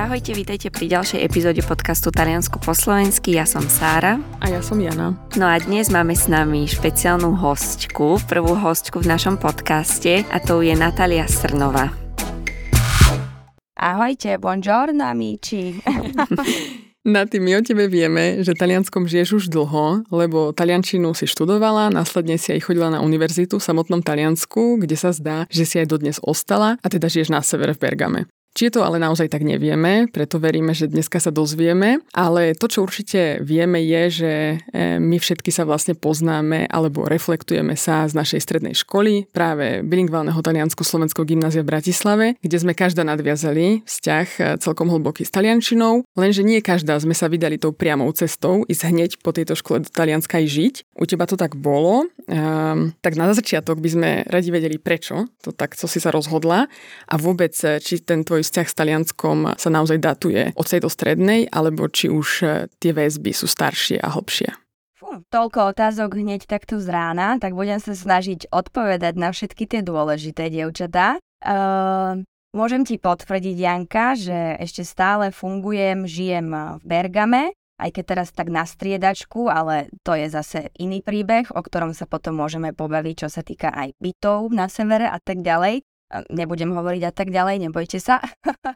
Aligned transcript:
Ahojte, 0.00 0.32
vítajte 0.32 0.72
pri 0.72 0.88
ďalšej 0.96 1.20
epizóde 1.20 1.60
podcastu 1.60 2.08
Taliansku 2.08 2.56
po 2.56 2.72
slovensky. 2.72 3.36
Ja 3.36 3.44
som 3.44 3.68
Sára. 3.68 4.16
A 4.40 4.48
ja 4.48 4.64
som 4.64 4.80
Jana. 4.80 5.12
No 5.36 5.44
a 5.44 5.60
dnes 5.60 5.92
máme 5.92 6.16
s 6.16 6.24
nami 6.24 6.64
špeciálnu 6.64 7.36
hostku, 7.36 8.16
prvú 8.24 8.56
hostku 8.56 9.04
v 9.04 9.12
našom 9.12 9.36
podcaste 9.36 10.24
a 10.32 10.40
to 10.40 10.64
je 10.64 10.72
Natália 10.72 11.28
Srnova. 11.28 11.92
Ahojte, 13.76 14.40
buongiorno 14.40 15.04
amici. 15.04 15.76
Na 17.04 17.28
tým 17.28 17.44
my 17.44 17.60
o 17.60 17.62
tebe 17.64 17.84
vieme, 17.84 18.40
že 18.40 18.56
talianskom 18.56 19.04
žiješ 19.04 19.28
už 19.36 19.44
dlho, 19.52 20.08
lebo 20.08 20.56
taliančinu 20.56 21.12
si 21.12 21.28
študovala, 21.28 21.92
následne 21.92 22.40
si 22.40 22.56
aj 22.56 22.64
chodila 22.64 22.88
na 22.88 23.04
univerzitu 23.04 23.60
v 23.60 23.64
samotnom 23.68 24.00
Taliansku, 24.00 24.80
kde 24.80 24.96
sa 25.00 25.12
zdá, 25.12 25.48
že 25.52 25.64
si 25.64 25.80
aj 25.80 25.92
dodnes 25.92 26.20
ostala 26.24 26.80
a 26.80 26.86
teda 26.88 27.08
žiješ 27.08 27.32
na 27.32 27.44
severe 27.44 27.76
v 27.76 27.80
Bergame. 27.84 28.20
Či 28.50 28.68
je 28.68 28.72
to 28.74 28.82
ale 28.82 28.98
naozaj 28.98 29.30
tak 29.30 29.46
nevieme, 29.46 30.10
preto 30.10 30.42
veríme, 30.42 30.74
že 30.74 30.90
dneska 30.90 31.22
sa 31.22 31.30
dozvieme, 31.30 32.02
ale 32.10 32.58
to, 32.58 32.66
čo 32.66 32.82
určite 32.82 33.38
vieme, 33.46 33.78
je, 33.78 34.02
že 34.10 34.32
e, 34.74 34.98
my 34.98 35.22
všetky 35.22 35.54
sa 35.54 35.62
vlastne 35.62 35.94
poznáme 35.94 36.66
alebo 36.66 37.06
reflektujeme 37.06 37.78
sa 37.78 38.10
z 38.10 38.18
našej 38.18 38.40
strednej 38.42 38.74
školy, 38.74 39.30
práve 39.30 39.86
bilingválneho 39.86 40.42
taliansko-slovenského 40.42 41.22
gymnázia 41.22 41.62
v 41.62 41.70
Bratislave, 41.70 42.26
kde 42.42 42.56
sme 42.58 42.74
každá 42.74 43.06
nadviazali 43.06 43.86
vzťah 43.86 44.26
e, 44.36 44.40
celkom 44.58 44.90
hlboký 44.90 45.22
s 45.22 45.30
taliančinou, 45.30 46.02
lenže 46.18 46.42
nie 46.42 46.58
každá 46.58 46.98
sme 46.98 47.14
sa 47.14 47.30
vydali 47.30 47.54
tou 47.54 47.70
priamou 47.70 48.10
cestou 48.10 48.66
ísť 48.66 48.82
hneď 48.90 49.10
po 49.22 49.30
tejto 49.30 49.54
škole 49.54 49.86
do 49.86 49.90
Talianska 49.90 50.42
aj 50.42 50.46
žiť. 50.50 50.74
U 50.98 51.06
teba 51.06 51.24
to 51.24 51.38
tak 51.38 51.54
bolo, 51.54 52.10
um, 52.26 52.92
tak 53.00 53.14
na 53.14 53.30
začiatok 53.30 53.78
by 53.78 53.88
sme 53.88 54.10
radi 54.26 54.50
vedeli 54.50 54.76
prečo 54.76 55.30
to 55.40 55.54
tak, 55.54 55.78
co 55.78 55.86
si 55.88 56.02
sa 56.02 56.12
rozhodla 56.12 56.66
a 57.08 57.14
vôbec, 57.16 57.54
e, 57.64 57.78
či 57.80 58.02
ten 58.02 58.26
tvoj 58.26 58.44
vzťah 58.50 58.66
s 58.66 58.74
Talianskom 58.74 59.38
sa 59.54 59.70
naozaj 59.70 60.02
datuje 60.02 60.50
od 60.58 60.66
tejto 60.66 60.90
strednej, 60.90 61.46
alebo 61.46 61.86
či 61.86 62.10
už 62.10 62.28
e, 62.42 62.46
tie 62.82 62.90
väzby 62.90 63.30
sú 63.30 63.46
staršie 63.46 64.02
a 64.02 64.10
hlbšie? 64.10 64.50
Toľko 65.30 65.74
otázok 65.74 66.18
hneď 66.18 66.46
takto 66.46 66.78
z 66.78 66.90
rána, 66.90 67.38
tak 67.38 67.54
budem 67.54 67.82
sa 67.82 67.94
snažiť 67.94 68.50
odpovedať 68.50 69.14
na 69.18 69.34
všetky 69.34 69.66
tie 69.66 69.80
dôležité, 69.82 70.50
dievčatá. 70.54 71.18
Uh, 71.42 72.22
môžem 72.54 72.86
ti 72.86 72.94
potvrdiť, 72.94 73.56
Janka, 73.58 74.14
že 74.14 74.54
ešte 74.62 74.86
stále 74.86 75.34
fungujem, 75.34 76.06
žijem 76.06 76.78
v 76.78 76.82
Bergame, 76.86 77.58
aj 77.80 77.90
keď 77.96 78.04
teraz 78.06 78.28
tak 78.30 78.52
na 78.52 78.62
striedačku, 78.62 79.50
ale 79.50 79.90
to 80.04 80.14
je 80.14 80.30
zase 80.30 80.70
iný 80.78 81.02
príbeh, 81.02 81.48
o 81.50 81.60
ktorom 81.64 81.96
sa 81.96 82.06
potom 82.06 82.38
môžeme 82.38 82.70
pobaviť, 82.76 83.26
čo 83.26 83.28
sa 83.32 83.42
týka 83.42 83.72
aj 83.72 83.96
bytov 83.98 84.52
na 84.54 84.70
severe 84.70 85.08
a 85.08 85.18
tak 85.18 85.42
ďalej 85.42 85.82
nebudem 86.30 86.74
hovoriť 86.74 87.02
a 87.06 87.12
tak 87.14 87.30
ďalej, 87.30 87.70
nebojte 87.70 87.98
sa. 88.02 88.18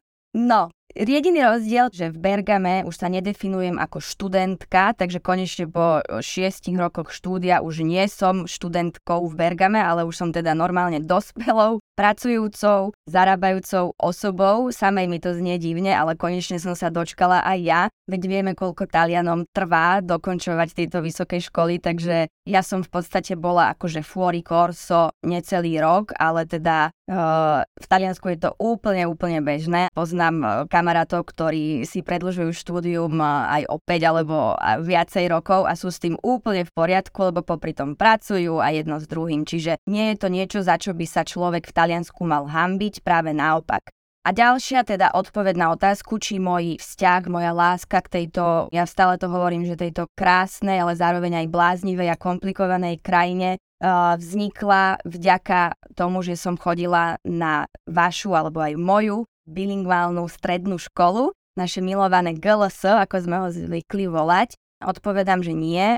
no, 0.51 0.71
jediný 0.95 1.43
rozdiel, 1.43 1.91
že 1.91 2.15
v 2.15 2.17
Bergame 2.23 2.87
už 2.87 2.95
sa 2.95 3.11
nedefinujem 3.11 3.77
ako 3.83 3.99
študentka, 3.99 4.95
takže 4.95 5.19
konečne 5.19 5.67
po 5.67 6.01
šiestich 6.23 6.79
rokoch 6.79 7.11
štúdia 7.11 7.61
už 7.61 7.83
nie 7.83 8.07
som 8.07 8.47
študentkou 8.47 9.27
v 9.27 9.35
Bergame, 9.35 9.83
ale 9.83 10.07
už 10.07 10.15
som 10.15 10.31
teda 10.31 10.55
normálne 10.55 11.03
dospelou, 11.03 11.83
pracujúcou, 11.95 12.95
zarábajúcou 13.07 13.95
osobou. 13.99 14.71
Samej 14.71 15.07
mi 15.07 15.19
to 15.19 15.35
znie 15.35 15.59
divne, 15.59 15.95
ale 15.95 16.19
konečne 16.19 16.59
som 16.59 16.75
sa 16.75 16.91
dočkala 16.91 17.43
aj 17.47 17.59
ja, 17.63 17.83
veď 18.11 18.23
vieme, 18.27 18.53
koľko 18.55 18.91
Talianom 18.91 19.47
trvá 19.51 20.03
dokončovať 20.03 20.69
tieto 20.75 20.99
vysoké 21.03 21.39
školy, 21.39 21.79
takže 21.79 22.29
ja 22.45 22.61
som 22.61 22.85
v 22.85 22.91
podstate 22.91 23.39
bola 23.39 23.73
akože 23.73 24.05
fuori 24.05 24.45
corso 24.45 25.15
necelý 25.25 25.81
rok, 25.81 26.13
ale 26.19 26.45
teda 26.45 26.93
uh, 26.93 27.65
v 27.65 27.87
Taliansku 27.89 28.29
je 28.35 28.39
to 28.45 28.51
úplne, 28.61 29.09
úplne 29.09 29.41
bežné. 29.41 29.89
Poznám 29.97 30.37
uh, 30.43 30.51
kamarátov, 30.85 31.25
ktorí 31.33 31.89
si 31.89 32.05
predlžujú 32.05 32.53
štúdium 32.53 33.17
uh, 33.17 33.49
aj 33.49 33.63
o 33.73 33.81
5 33.81 34.05
alebo 34.05 34.53
viacej 34.85 35.33
rokov 35.33 35.65
a 35.65 35.73
sú 35.73 35.89
s 35.89 35.97
tým 35.97 36.21
úplne 36.21 36.69
v 36.69 36.75
poriadku, 36.77 37.33
lebo 37.33 37.41
popri 37.41 37.73
tom 37.73 37.97
pracujú 37.97 38.61
a 38.61 38.69
jedno 38.69 39.01
s 39.01 39.09
druhým. 39.09 39.49
Čiže 39.49 39.81
nie 39.89 40.13
je 40.13 40.17
to 40.21 40.29
niečo, 40.29 40.61
za 40.61 40.77
čo 40.77 40.93
by 40.93 41.09
sa 41.09 41.25
človek 41.25 41.65
v 41.65 41.73
Taliansku 41.73 42.21
mal 42.29 42.45
hambiť, 42.45 43.01
práve 43.01 43.33
naopak. 43.33 43.89
A 44.25 44.33
ďalšia 44.33 44.89
teda 44.89 45.13
odpoveď 45.13 45.57
na 45.57 45.73
otázku, 45.77 46.17
či 46.17 46.41
môj 46.41 46.81
vzťah, 46.81 47.29
moja 47.29 47.53
láska 47.53 48.01
k 48.01 48.21
tejto, 48.21 48.73
ja 48.73 48.89
stále 48.89 49.21
to 49.21 49.29
hovorím, 49.29 49.69
že 49.69 49.77
tejto 49.77 50.09
krásnej, 50.17 50.81
ale 50.81 50.97
zároveň 50.97 51.45
aj 51.45 51.53
bláznivej 51.53 52.09
a 52.09 52.17
komplikovanej 52.17 53.05
krajine 53.05 53.61
uh, 53.61 54.17
vznikla 54.17 55.05
vďaka 55.05 55.77
tomu, 55.93 56.25
že 56.25 56.41
som 56.41 56.57
chodila 56.57 57.21
na 57.21 57.69
vašu 57.85 58.33
alebo 58.33 58.65
aj 58.65 58.81
moju 58.81 59.29
bilingválnu 59.45 60.25
strednú 60.29 60.81
školu, 60.81 61.33
naše 61.55 61.79
milované 61.79 62.35
GLS, 62.35 62.85
ako 63.07 63.15
sme 63.23 63.37
ho 63.39 63.49
zvykli 63.53 64.11
volať. 64.11 64.59
Odpovedám, 64.85 65.41
že 65.41 65.57
nie. 65.57 65.97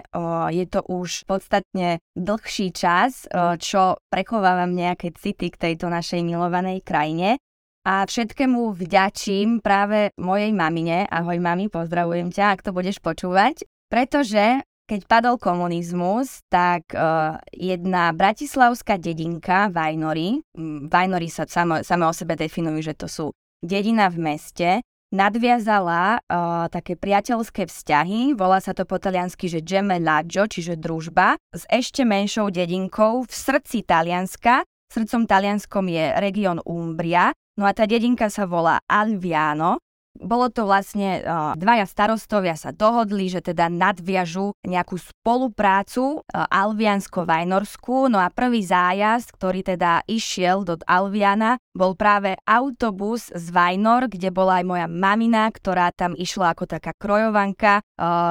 Je 0.53 0.65
to 0.69 0.85
už 0.87 1.27
podstatne 1.27 1.99
dlhší 2.15 2.71
čas, 2.71 3.27
čo 3.59 3.99
prechovávam 4.13 4.71
nejaké 4.71 5.11
city 5.17 5.51
k 5.51 5.59
tejto 5.59 5.91
našej 5.91 6.23
milovanej 6.23 6.85
krajine. 6.87 7.41
A 7.87 8.07
všetkému 8.07 8.75
vďačím 8.75 9.63
práve 9.63 10.15
mojej 10.19 10.51
mamine. 10.55 11.07
Ahoj 11.07 11.39
mami, 11.39 11.71
pozdravujem 11.71 12.31
ťa, 12.31 12.59
ak 12.59 12.67
to 12.67 12.71
budeš 12.71 12.99
počúvať. 12.99 13.63
Pretože 13.87 14.67
keď 14.87 15.01
padol 15.11 15.37
komunizmus, 15.37 16.47
tak 16.47 16.87
uh, 16.95 17.37
jedna 17.51 18.15
bratislavská 18.15 18.97
dedinka 18.97 19.69
Vajnory, 19.75 20.41
Vajnory 20.87 21.29
sa 21.29 21.45
samo, 21.45 21.83
same 21.83 22.07
o 22.07 22.15
sebe 22.15 22.39
definujú, 22.39 22.81
že 22.81 22.95
to 22.95 23.11
sú 23.11 23.27
dedina 23.61 24.07
v 24.07 24.19
meste, 24.23 24.69
nadviazala 25.11 26.23
uh, 26.23 26.71
také 26.71 26.95
priateľské 26.95 27.67
vzťahy, 27.67 28.39
volá 28.39 28.63
sa 28.63 28.73
to 28.73 28.87
po 28.87 29.03
taliansky, 29.03 29.51
že 29.51 29.63
gemellaggio, 29.63 30.47
čiže 30.47 30.79
družba, 30.79 31.35
s 31.51 31.67
ešte 31.67 32.07
menšou 32.07 32.55
dedinkou 32.55 33.27
v 33.27 33.33
srdci 33.33 33.83
Talianska. 33.83 34.63
Srdcom 34.87 35.27
Talianskom 35.27 35.91
je 35.91 36.15
región 36.23 36.63
Umbria 36.63 37.35
No 37.57 37.65
a 37.65 37.73
tá 37.73 37.89
dedinka 37.89 38.29
sa 38.29 38.45
volá 38.45 38.85
Alviano. 38.85 39.81
Bolo 40.21 40.49
to 40.49 40.65
vlastne, 40.69 41.21
dvaja 41.57 41.87
starostovia 41.89 42.57
sa 42.57 42.73
dohodli, 42.73 43.29
že 43.29 43.41
teda 43.41 43.69
nadviažu 43.69 44.57
nejakú 44.67 44.97
spoluprácu 45.01 46.25
alviansko-vajnorskú. 46.33 48.09
No 48.13 48.21
a 48.21 48.33
prvý 48.33 48.65
zájazd, 48.65 49.37
ktorý 49.37 49.61
teda 49.63 50.03
išiel 50.09 50.65
do 50.65 50.77
Alviana, 50.87 51.59
bol 51.77 51.93
práve 51.93 52.37
autobus 52.49 53.29
z 53.33 53.47
Vajnor, 53.53 54.09
kde 54.09 54.33
bola 54.33 54.61
aj 54.61 54.65
moja 54.65 54.87
mamina, 54.89 55.49
ktorá 55.53 55.93
tam 55.93 56.17
išla 56.17 56.57
ako 56.57 56.65
taká 56.69 56.97
krojovanka, 56.97 57.85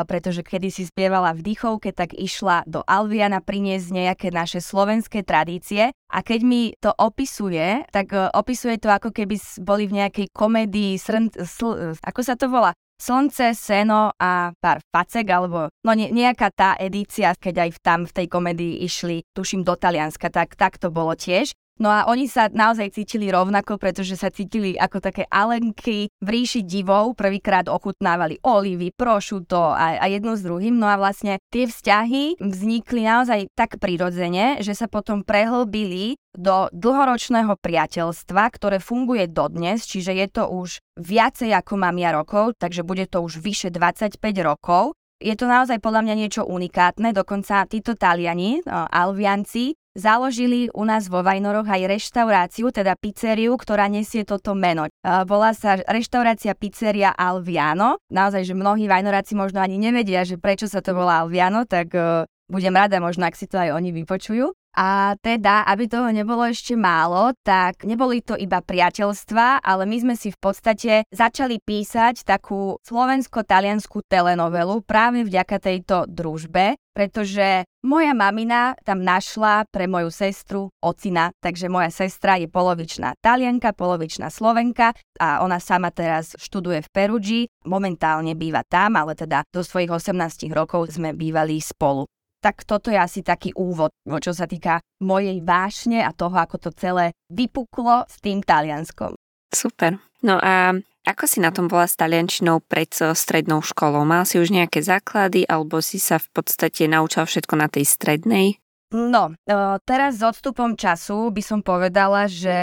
pretože 0.10 0.42
kedy 0.42 0.70
si 0.74 0.84
spievala 0.86 1.34
v 1.34 1.54
dýchovke, 1.54 1.94
tak 1.94 2.18
išla 2.18 2.66
do 2.66 2.82
Alviana 2.86 3.42
priniesť 3.42 3.88
nejaké 3.94 4.28
naše 4.34 4.62
slovenské 4.62 5.22
tradície. 5.22 5.94
A 6.16 6.24
keď 6.24 6.40
mi 6.48 6.72
to 6.80 6.96
opisuje, 6.96 7.84
tak 7.92 8.16
uh, 8.16 8.32
opisuje 8.32 8.80
to 8.80 8.88
ako 8.88 9.12
keby 9.12 9.36
boli 9.60 9.84
v 9.90 10.00
nejakej 10.00 10.32
komédii, 10.32 10.96
srn, 10.96 11.28
sl, 11.44 11.75
ako 12.00 12.22
sa 12.24 12.36
to 12.40 12.48
volá? 12.48 12.72
Slnce, 12.96 13.52
seno 13.52 14.16
a 14.16 14.56
pár 14.56 14.80
facek, 14.88 15.28
alebo 15.28 15.68
no 15.84 15.92
ne, 15.92 16.08
nejaká 16.16 16.48
tá 16.56 16.70
edícia, 16.80 17.36
keď 17.36 17.68
aj 17.68 17.70
tam 17.84 18.00
v 18.08 18.16
tej 18.16 18.28
komedii 18.32 18.88
išli, 18.88 19.28
tuším, 19.36 19.68
do 19.68 19.76
Talianska, 19.76 20.32
tak, 20.32 20.56
tak 20.56 20.80
to 20.80 20.88
bolo 20.88 21.12
tiež. 21.12 21.52
No 21.76 21.92
a 21.92 22.08
oni 22.08 22.32
sa 22.32 22.48
naozaj 22.48 22.96
cítili 22.96 23.28
rovnako, 23.28 23.76
pretože 23.76 24.16
sa 24.16 24.32
cítili 24.32 24.80
ako 24.80 25.04
také 25.04 25.28
alenky 25.28 26.08
v 26.24 26.28
ríši 26.28 26.64
divov. 26.64 27.20
Prvýkrát 27.20 27.68
ochutnávali 27.68 28.40
olivy, 28.48 28.96
prošuto 28.96 29.76
a, 29.76 30.00
a 30.00 30.06
jedno 30.08 30.40
s 30.40 30.42
druhým. 30.48 30.72
No 30.72 30.88
a 30.88 30.96
vlastne 30.96 31.44
tie 31.52 31.68
vzťahy 31.68 32.40
vznikli 32.40 33.04
naozaj 33.04 33.52
tak 33.60 33.76
prirodzene, 33.84 34.64
že 34.64 34.72
sa 34.72 34.88
potom 34.88 35.28
prehlbili 35.28 36.16
do 36.32 36.72
dlhoročného 36.72 37.60
priateľstva, 37.60 38.44
ktoré 38.56 38.80
funguje 38.80 39.28
dodnes, 39.28 39.84
čiže 39.84 40.16
je 40.16 40.28
to 40.32 40.48
už 40.48 40.80
viacej 40.96 41.52
ako 41.52 41.76
mám 41.76 42.00
ja 42.00 42.16
rokov, 42.16 42.56
takže 42.56 42.88
bude 42.88 43.04
to 43.12 43.20
už 43.20 43.44
vyše 43.44 43.68
25 43.68 44.20
rokov. 44.44 44.96
Je 45.20 45.32
to 45.36 45.48
naozaj 45.48 45.80
podľa 45.80 46.08
mňa 46.08 46.16
niečo 46.16 46.44
unikátne, 46.44 47.16
dokonca 47.16 47.64
títo 47.72 47.96
Taliani, 47.96 48.64
Alvianci, 48.68 49.76
založili 49.96 50.68
u 50.76 50.84
nás 50.84 51.08
vo 51.08 51.24
Vajnoroch 51.24 51.66
aj 51.66 51.88
reštauráciu, 51.88 52.70
teda 52.70 53.00
pizzeriu, 53.00 53.56
ktorá 53.56 53.88
nesie 53.88 54.28
toto 54.28 54.52
meno. 54.54 54.92
Volá 55.26 55.56
sa 55.56 55.80
reštaurácia 55.80 56.52
pizzeria 56.54 57.16
Alviano. 57.16 58.04
Naozaj, 58.12 58.44
že 58.44 58.54
mnohí 58.54 58.92
Vajnoráci 58.92 59.34
možno 59.40 59.64
ani 59.64 59.80
nevedia, 59.80 60.28
že 60.28 60.36
prečo 60.36 60.68
sa 60.68 60.84
to 60.84 60.92
volá 60.92 61.24
Alviano, 61.24 61.64
tak 61.64 61.96
uh, 61.96 62.28
budem 62.52 62.76
rada 62.76 63.00
možno, 63.00 63.26
ak 63.26 63.40
si 63.40 63.48
to 63.48 63.58
aj 63.58 63.74
oni 63.74 63.96
vypočujú. 63.96 64.52
A 64.76 65.16
teda, 65.24 65.64
aby 65.72 65.88
toho 65.88 66.12
nebolo 66.12 66.44
ešte 66.44 66.76
málo, 66.76 67.32
tak 67.48 67.88
neboli 67.88 68.20
to 68.20 68.36
iba 68.36 68.60
priateľstva, 68.60 69.64
ale 69.64 69.88
my 69.88 69.98
sme 70.04 70.16
si 70.20 70.36
v 70.36 70.40
podstate 70.40 71.08
začali 71.16 71.64
písať 71.64 72.28
takú 72.28 72.76
slovensko-taliansku 72.84 74.04
telenovelu 74.04 74.84
práve 74.84 75.24
vďaka 75.24 75.64
tejto 75.64 76.12
družbe, 76.12 76.76
pretože 76.92 77.64
moja 77.88 78.12
mamina 78.12 78.76
tam 78.84 79.00
našla 79.00 79.68
pre 79.72 79.88
moju 79.88 80.12
sestru 80.12 80.68
ocina, 80.84 81.32
takže 81.40 81.72
moja 81.72 81.92
sestra 81.92 82.36
je 82.36 82.52
polovičná 82.52 83.16
talianka, 83.24 83.72
polovičná 83.72 84.28
slovenka 84.28 84.92
a 85.24 85.40
ona 85.40 85.60
sama 85.64 85.92
teraz 85.92 86.36
študuje 86.36 86.84
v 86.84 86.92
Perugii, 86.92 87.44
momentálne 87.64 88.36
býva 88.36 88.64
tam, 88.68 89.00
ale 89.00 89.16
teda 89.16 89.48
do 89.56 89.64
svojich 89.64 89.92
18 89.92 90.52
rokov 90.52 90.92
sme 90.92 91.16
bývali 91.16 91.64
spolu. 91.64 92.08
Tak 92.46 92.62
toto 92.70 92.94
je 92.94 93.00
asi 93.02 93.26
taký 93.26 93.58
úvod, 93.58 93.90
čo 94.06 94.30
sa 94.30 94.46
týka 94.46 94.78
mojej 95.02 95.42
vášne 95.42 96.06
a 96.06 96.14
toho, 96.14 96.38
ako 96.38 96.62
to 96.62 96.70
celé 96.78 97.10
vypuklo 97.34 98.06
s 98.06 98.22
tým 98.22 98.46
Talianskom. 98.46 99.18
Super. 99.50 99.98
No 100.22 100.38
a 100.38 100.78
ako 101.10 101.26
si 101.26 101.42
na 101.42 101.50
tom 101.50 101.66
bola 101.66 101.90
s 101.90 101.98
taliančinou 101.98 102.62
pred 102.62 102.94
strednou 102.94 103.66
školou? 103.66 104.06
Mal 104.06 104.30
si 104.30 104.38
už 104.38 104.54
nejaké 104.54 104.86
základy 104.86 105.50
alebo 105.50 105.82
si 105.82 105.98
sa 105.98 106.22
v 106.22 106.30
podstate 106.38 106.86
naučal 106.86 107.26
všetko 107.26 107.58
na 107.58 107.66
tej 107.66 107.90
strednej? 107.90 108.62
No, 108.96 109.36
teraz 109.84 110.18
s 110.18 110.24
odstupom 110.24 110.80
času 110.80 111.28
by 111.28 111.44
som 111.44 111.60
povedala, 111.60 112.32
že, 112.32 112.56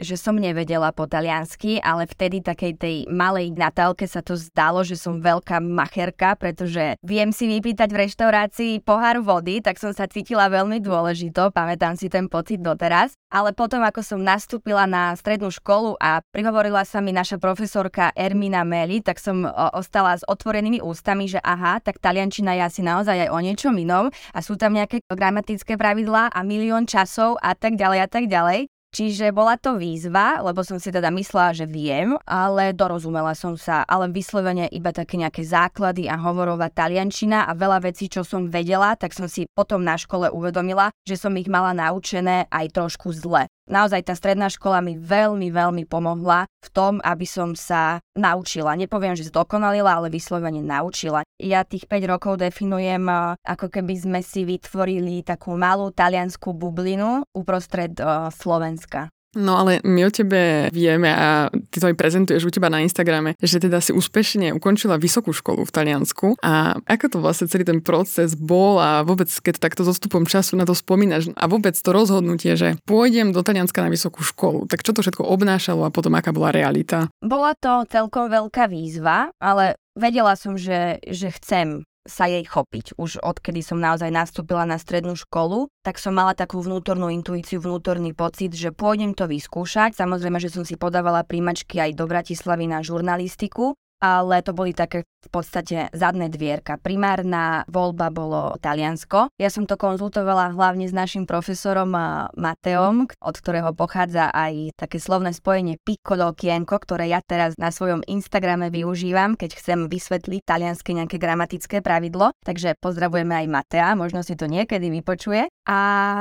že 0.00 0.16
som 0.16 0.32
nevedela 0.32 0.96
po 0.96 1.04
taliansky, 1.04 1.76
ale 1.84 2.08
vtedy 2.08 2.40
takej 2.40 2.72
tej 2.80 2.96
malej 3.12 3.52
Natálke 3.52 4.08
sa 4.08 4.24
to 4.24 4.32
zdalo, 4.32 4.80
že 4.80 4.96
som 4.96 5.20
veľká 5.20 5.60
macherka, 5.60 6.40
pretože 6.40 6.96
viem 7.04 7.36
si 7.36 7.44
vypýtať 7.52 7.92
v 7.92 8.00
reštaurácii 8.00 8.72
pohár 8.80 9.20
vody, 9.20 9.60
tak 9.60 9.76
som 9.76 9.92
sa 9.92 10.08
cítila 10.08 10.48
veľmi 10.48 10.80
dôležito, 10.80 11.52
pamätám 11.52 12.00
si 12.00 12.08
ten 12.08 12.32
pocit 12.32 12.64
doteraz. 12.64 13.12
Ale 13.28 13.52
potom, 13.52 13.84
ako 13.84 14.00
som 14.00 14.24
nastúpila 14.24 14.88
na 14.88 15.12
strednú 15.20 15.52
školu 15.52 16.00
a 16.00 16.24
prihovorila 16.32 16.88
sa 16.88 17.04
mi 17.04 17.12
naša 17.12 17.36
profesorka 17.36 18.08
Ermina 18.16 18.64
Meli, 18.64 19.04
tak 19.04 19.20
som 19.20 19.44
ostala 19.76 20.16
s 20.16 20.24
otvorenými 20.24 20.80
ústami, 20.80 21.28
že 21.28 21.44
aha, 21.44 21.76
tak 21.84 22.00
taliančina 22.00 22.56
je 22.56 22.62
asi 22.64 22.80
naozaj 22.80 23.28
aj 23.28 23.30
o 23.34 23.38
niečom 23.44 23.76
inom 23.76 24.08
a 24.32 24.38
sú 24.40 24.56
tam 24.56 24.72
nejaké 24.72 25.04
gramatické 25.12 25.73
etické 25.74 25.90
pravidlá 25.90 26.30
a 26.30 26.40
milión 26.46 26.86
časov 26.86 27.34
a 27.42 27.58
tak 27.58 27.74
ďalej 27.74 27.98
a 27.98 28.08
tak 28.08 28.24
ďalej. 28.30 28.70
Čiže 28.94 29.34
bola 29.34 29.58
to 29.58 29.74
výzva, 29.74 30.38
lebo 30.38 30.62
som 30.62 30.78
si 30.78 30.94
teda 30.94 31.10
myslela, 31.10 31.50
že 31.50 31.66
viem, 31.66 32.14
ale 32.22 32.70
dorozumela 32.70 33.34
som 33.34 33.58
sa, 33.58 33.82
ale 33.90 34.06
vyslovene 34.06 34.70
iba 34.70 34.94
také 34.94 35.18
nejaké 35.18 35.42
základy 35.42 36.06
a 36.06 36.14
hovorová 36.14 36.70
taliančina 36.70 37.50
a 37.50 37.58
veľa 37.58 37.90
vecí, 37.90 38.06
čo 38.06 38.22
som 38.22 38.46
vedela, 38.46 38.94
tak 38.94 39.10
som 39.10 39.26
si 39.26 39.50
potom 39.50 39.82
na 39.82 39.98
škole 39.98 40.30
uvedomila, 40.30 40.94
že 41.02 41.18
som 41.18 41.34
ich 41.34 41.50
mala 41.50 41.74
naučené 41.74 42.46
aj 42.54 42.70
trošku 42.70 43.10
zle. 43.10 43.50
Naozaj 43.64 44.04
tá 44.04 44.12
stredná 44.12 44.52
škola 44.52 44.84
mi 44.84 45.00
veľmi, 45.00 45.48
veľmi 45.48 45.88
pomohla 45.88 46.44
v 46.44 46.68
tom, 46.68 47.00
aby 47.00 47.24
som 47.24 47.56
sa 47.56 48.02
naučila. 48.12 48.76
Nepoviem, 48.76 49.16
že 49.16 49.32
zdokonalila, 49.32 49.96
ale 50.02 50.12
vyslovene 50.12 50.60
naučila. 50.60 51.24
Ja 51.40 51.64
tých 51.64 51.88
5 51.88 52.12
rokov 52.12 52.44
definujem, 52.44 53.08
ako 53.40 53.72
keby 53.72 53.94
sme 53.96 54.20
si 54.20 54.44
vytvorili 54.44 55.24
takú 55.24 55.56
malú 55.56 55.88
taliansku 55.94 56.52
bublinu 56.52 57.24
uprostred 57.32 57.96
uh, 58.04 58.28
Slovenska. 58.28 59.13
No 59.34 59.58
ale 59.58 59.82
my 59.82 60.06
o 60.06 60.10
tebe 60.10 60.70
vieme 60.70 61.10
a 61.10 61.50
ty 61.70 61.82
to 61.82 61.90
aj 61.90 61.98
prezentuješ 61.98 62.46
u 62.46 62.50
teba 62.54 62.70
na 62.70 62.82
Instagrame, 62.82 63.34
že 63.42 63.58
teda 63.58 63.82
si 63.82 63.90
úspešne 63.90 64.54
ukončila 64.54 64.98
vysokú 64.98 65.34
školu 65.34 65.66
v 65.66 65.74
Taliansku 65.74 66.38
a 66.40 66.78
ako 66.86 67.06
to 67.10 67.18
vlastne 67.18 67.46
celý 67.50 67.66
ten 67.66 67.82
proces 67.82 68.38
bol 68.38 68.78
a 68.78 69.02
vôbec 69.02 69.26
keď 69.28 69.58
takto 69.58 69.82
so 69.82 69.92
stupom 69.92 70.24
času 70.24 70.54
na 70.54 70.64
to 70.64 70.72
spomínaš 70.72 71.34
a 71.34 71.44
vôbec 71.50 71.74
to 71.74 71.90
rozhodnutie, 71.90 72.54
že 72.54 72.78
pôjdem 72.86 73.34
do 73.34 73.42
Talianska 73.42 73.82
na 73.82 73.90
vysokú 73.90 74.22
školu, 74.22 74.70
tak 74.70 74.86
čo 74.86 74.94
to 74.94 75.02
všetko 75.02 75.26
obnášalo 75.26 75.86
a 75.86 75.94
potom 75.94 76.14
aká 76.14 76.30
bola 76.30 76.54
realita? 76.54 77.10
Bola 77.18 77.52
to 77.58 77.84
celkom 77.90 78.30
veľká 78.30 78.70
výzva, 78.70 79.34
ale 79.42 79.78
vedela 79.98 80.34
som, 80.38 80.58
že, 80.58 81.02
že 81.06 81.30
chcem 81.34 81.82
sa 82.04 82.28
jej 82.28 82.44
chopiť. 82.44 83.00
Už 83.00 83.20
odkedy 83.24 83.64
som 83.64 83.80
naozaj 83.80 84.12
nastúpila 84.12 84.68
na 84.68 84.76
strednú 84.76 85.16
školu, 85.16 85.72
tak 85.80 85.96
som 85.96 86.12
mala 86.12 86.36
takú 86.36 86.60
vnútornú 86.60 87.08
intuíciu, 87.08 87.64
vnútorný 87.64 88.12
pocit, 88.12 88.52
že 88.52 88.76
pôjdem 88.76 89.16
to 89.16 89.24
vyskúšať. 89.24 89.96
Samozrejme, 89.96 90.36
že 90.36 90.52
som 90.52 90.68
si 90.68 90.76
podávala 90.76 91.24
príjmačky 91.24 91.80
aj 91.80 91.96
do 91.96 92.04
Bratislavy 92.04 92.68
na 92.68 92.84
žurnalistiku, 92.84 93.72
ale 94.04 94.44
to 94.44 94.52
boli 94.52 94.76
také 94.76 95.08
v 95.24 95.28
podstate 95.32 95.88
zadné 95.96 96.28
dvierka. 96.28 96.76
Primárna 96.76 97.64
voľba 97.66 98.12
bolo 98.12 98.60
Taliansko. 98.60 99.32
Ja 99.40 99.48
som 99.48 99.64
to 99.64 99.80
konzultovala 99.80 100.52
hlavne 100.52 100.84
s 100.84 100.92
našim 100.92 101.24
profesorom 101.24 101.96
Mateom, 102.36 103.08
od 103.08 103.36
ktorého 103.40 103.72
pochádza 103.72 104.28
aj 104.28 104.76
také 104.76 105.00
slovné 105.00 105.32
spojenie 105.32 105.80
piccolo 105.80 106.36
kienko, 106.36 106.76
ktoré 106.76 107.08
ja 107.08 107.24
teraz 107.24 107.56
na 107.56 107.72
svojom 107.72 108.04
Instagrame 108.04 108.68
využívam, 108.68 109.34
keď 109.34 109.56
chcem 109.56 109.88
vysvetliť 109.88 110.44
talianske 110.44 110.92
nejaké 110.92 111.16
gramatické 111.16 111.80
pravidlo. 111.80 112.36
Takže 112.44 112.76
pozdravujeme 112.78 113.32
aj 113.32 113.46
Matea, 113.48 113.88
možno 113.96 114.20
si 114.20 114.36
to 114.36 114.44
niekedy 114.44 114.92
vypočuje. 114.92 115.48
A 115.64 115.78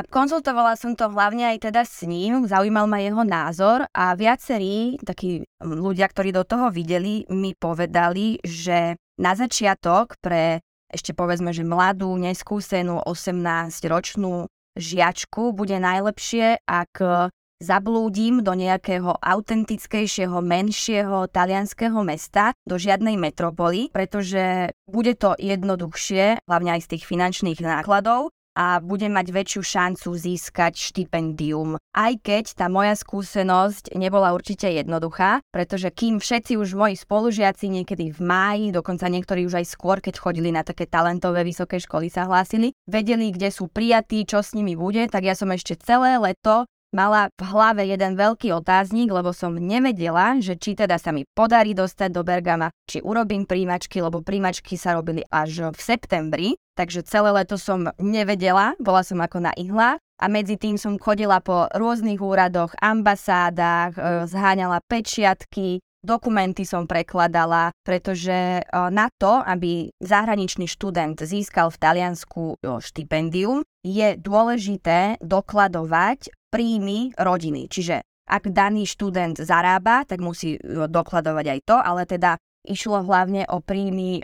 konzultovala 0.08 0.80
som 0.80 0.96
to 0.96 1.12
hlavne 1.12 1.52
aj 1.52 1.68
teda 1.68 1.84
s 1.84 2.08
ním, 2.08 2.48
zaujímal 2.48 2.88
ma 2.88 3.04
jeho 3.04 3.28
názor 3.28 3.84
a 3.92 4.16
viacerí 4.16 4.96
takí 5.04 5.44
ľudia, 5.60 6.08
ktorí 6.08 6.32
do 6.32 6.48
toho 6.48 6.72
videli, 6.72 7.28
mi 7.28 7.52
povedali, 7.52 8.40
že 8.44 8.93
na 9.18 9.34
začiatok 9.38 10.18
pre 10.22 10.64
ešte 10.94 11.18
povedzme, 11.18 11.50
že 11.50 11.66
mladú, 11.66 12.14
neskúsenú 12.22 13.02
18-ročnú 13.02 14.46
žiačku 14.78 15.50
bude 15.58 15.82
najlepšie, 15.82 16.62
ak 16.70 16.94
zablúdim 17.64 18.44
do 18.44 18.54
nejakého 18.54 19.18
autentickejšieho, 19.18 20.38
menšieho 20.44 21.32
talianského 21.32 21.98
mesta, 22.06 22.52
do 22.68 22.76
žiadnej 22.76 23.16
metropoly, 23.16 23.90
pretože 23.90 24.70
bude 24.86 25.16
to 25.16 25.34
jednoduchšie, 25.40 26.44
hlavne 26.46 26.70
aj 26.78 26.82
z 26.86 26.90
tých 26.94 27.04
finančných 27.08 27.60
nákladov 27.64 28.36
a 28.54 28.78
budem 28.82 29.14
mať 29.14 29.34
väčšiu 29.34 29.62
šancu 29.62 30.10
získať 30.14 30.74
štipendium. 30.78 31.78
Aj 31.94 32.14
keď 32.18 32.54
tá 32.54 32.70
moja 32.70 32.94
skúsenosť 32.94 33.98
nebola 33.98 34.34
určite 34.34 34.70
jednoduchá, 34.70 35.42
pretože 35.50 35.90
kým 35.94 36.22
všetci 36.22 36.58
už 36.58 36.78
moji 36.78 36.96
spolužiaci 36.98 37.70
niekedy 37.70 38.14
v 38.14 38.20
máji, 38.22 38.66
dokonca 38.74 39.10
niektorí 39.10 39.46
už 39.46 39.62
aj 39.62 39.66
skôr, 39.70 39.98
keď 40.02 40.22
chodili 40.22 40.50
na 40.54 40.62
také 40.62 40.86
talentové 40.86 41.46
vysoké 41.46 41.82
školy 41.82 42.10
sa 42.10 42.30
hlásili, 42.30 42.74
vedeli, 42.86 43.34
kde 43.34 43.50
sú 43.50 43.70
prijatí, 43.70 44.26
čo 44.26 44.42
s 44.42 44.54
nimi 44.54 44.78
bude, 44.78 45.06
tak 45.10 45.26
ja 45.26 45.34
som 45.34 45.50
ešte 45.50 45.78
celé 45.82 46.18
leto 46.22 46.66
mala 46.94 47.34
v 47.36 47.44
hlave 47.50 47.84
jeden 47.90 48.14
veľký 48.14 48.54
otáznik, 48.54 49.10
lebo 49.10 49.34
som 49.34 49.58
nevedela, 49.58 50.38
že 50.40 50.56
či 50.56 50.78
teda 50.78 51.02
sa 51.02 51.10
mi 51.10 51.26
podarí 51.34 51.74
dostať 51.74 52.10
do 52.14 52.22
Bergama, 52.22 52.70
či 52.86 53.02
urobím 53.02 53.50
príjmačky, 53.50 54.00
lebo 54.00 54.22
príjmačky 54.22 54.78
sa 54.78 54.94
robili 54.94 55.26
až 55.28 55.74
v 55.74 55.80
septembri, 55.82 56.50
takže 56.78 57.04
celé 57.04 57.34
leto 57.34 57.58
som 57.58 57.90
nevedela, 57.98 58.78
bola 58.78 59.02
som 59.02 59.20
ako 59.20 59.50
na 59.50 59.52
ihlách 59.58 59.98
a 60.22 60.26
medzi 60.30 60.56
tým 60.56 60.78
som 60.78 61.02
chodila 61.02 61.42
po 61.42 61.68
rôznych 61.74 62.22
úradoch, 62.22 62.72
ambasádach, 62.80 63.98
e, 63.98 64.02
zháňala 64.30 64.80
pečiatky, 64.86 65.82
Dokumenty 66.04 66.68
som 66.68 66.84
prekladala, 66.84 67.72
pretože 67.80 68.60
e, 68.60 68.62
na 68.92 69.08
to, 69.16 69.40
aby 69.40 69.88
zahraničný 70.04 70.68
študent 70.68 71.24
získal 71.24 71.72
v 71.72 71.80
Taliansku 71.80 72.60
štipendium, 72.60 73.64
je 73.88 74.20
dôležité 74.20 75.16
dokladovať 75.24 76.28
príjmy 76.54 77.18
rodiny. 77.18 77.66
Čiže 77.66 78.06
ak 78.30 78.54
daný 78.54 78.86
študent 78.86 79.42
zarába, 79.42 80.06
tak 80.06 80.22
musí 80.22 80.56
e, 80.56 80.60
dokladovať 80.88 81.46
aj 81.50 81.60
to, 81.66 81.78
ale 81.82 82.06
teda 82.06 82.38
išlo 82.64 83.04
hlavne 83.04 83.44
o 83.52 83.60
príjmy 83.60 84.24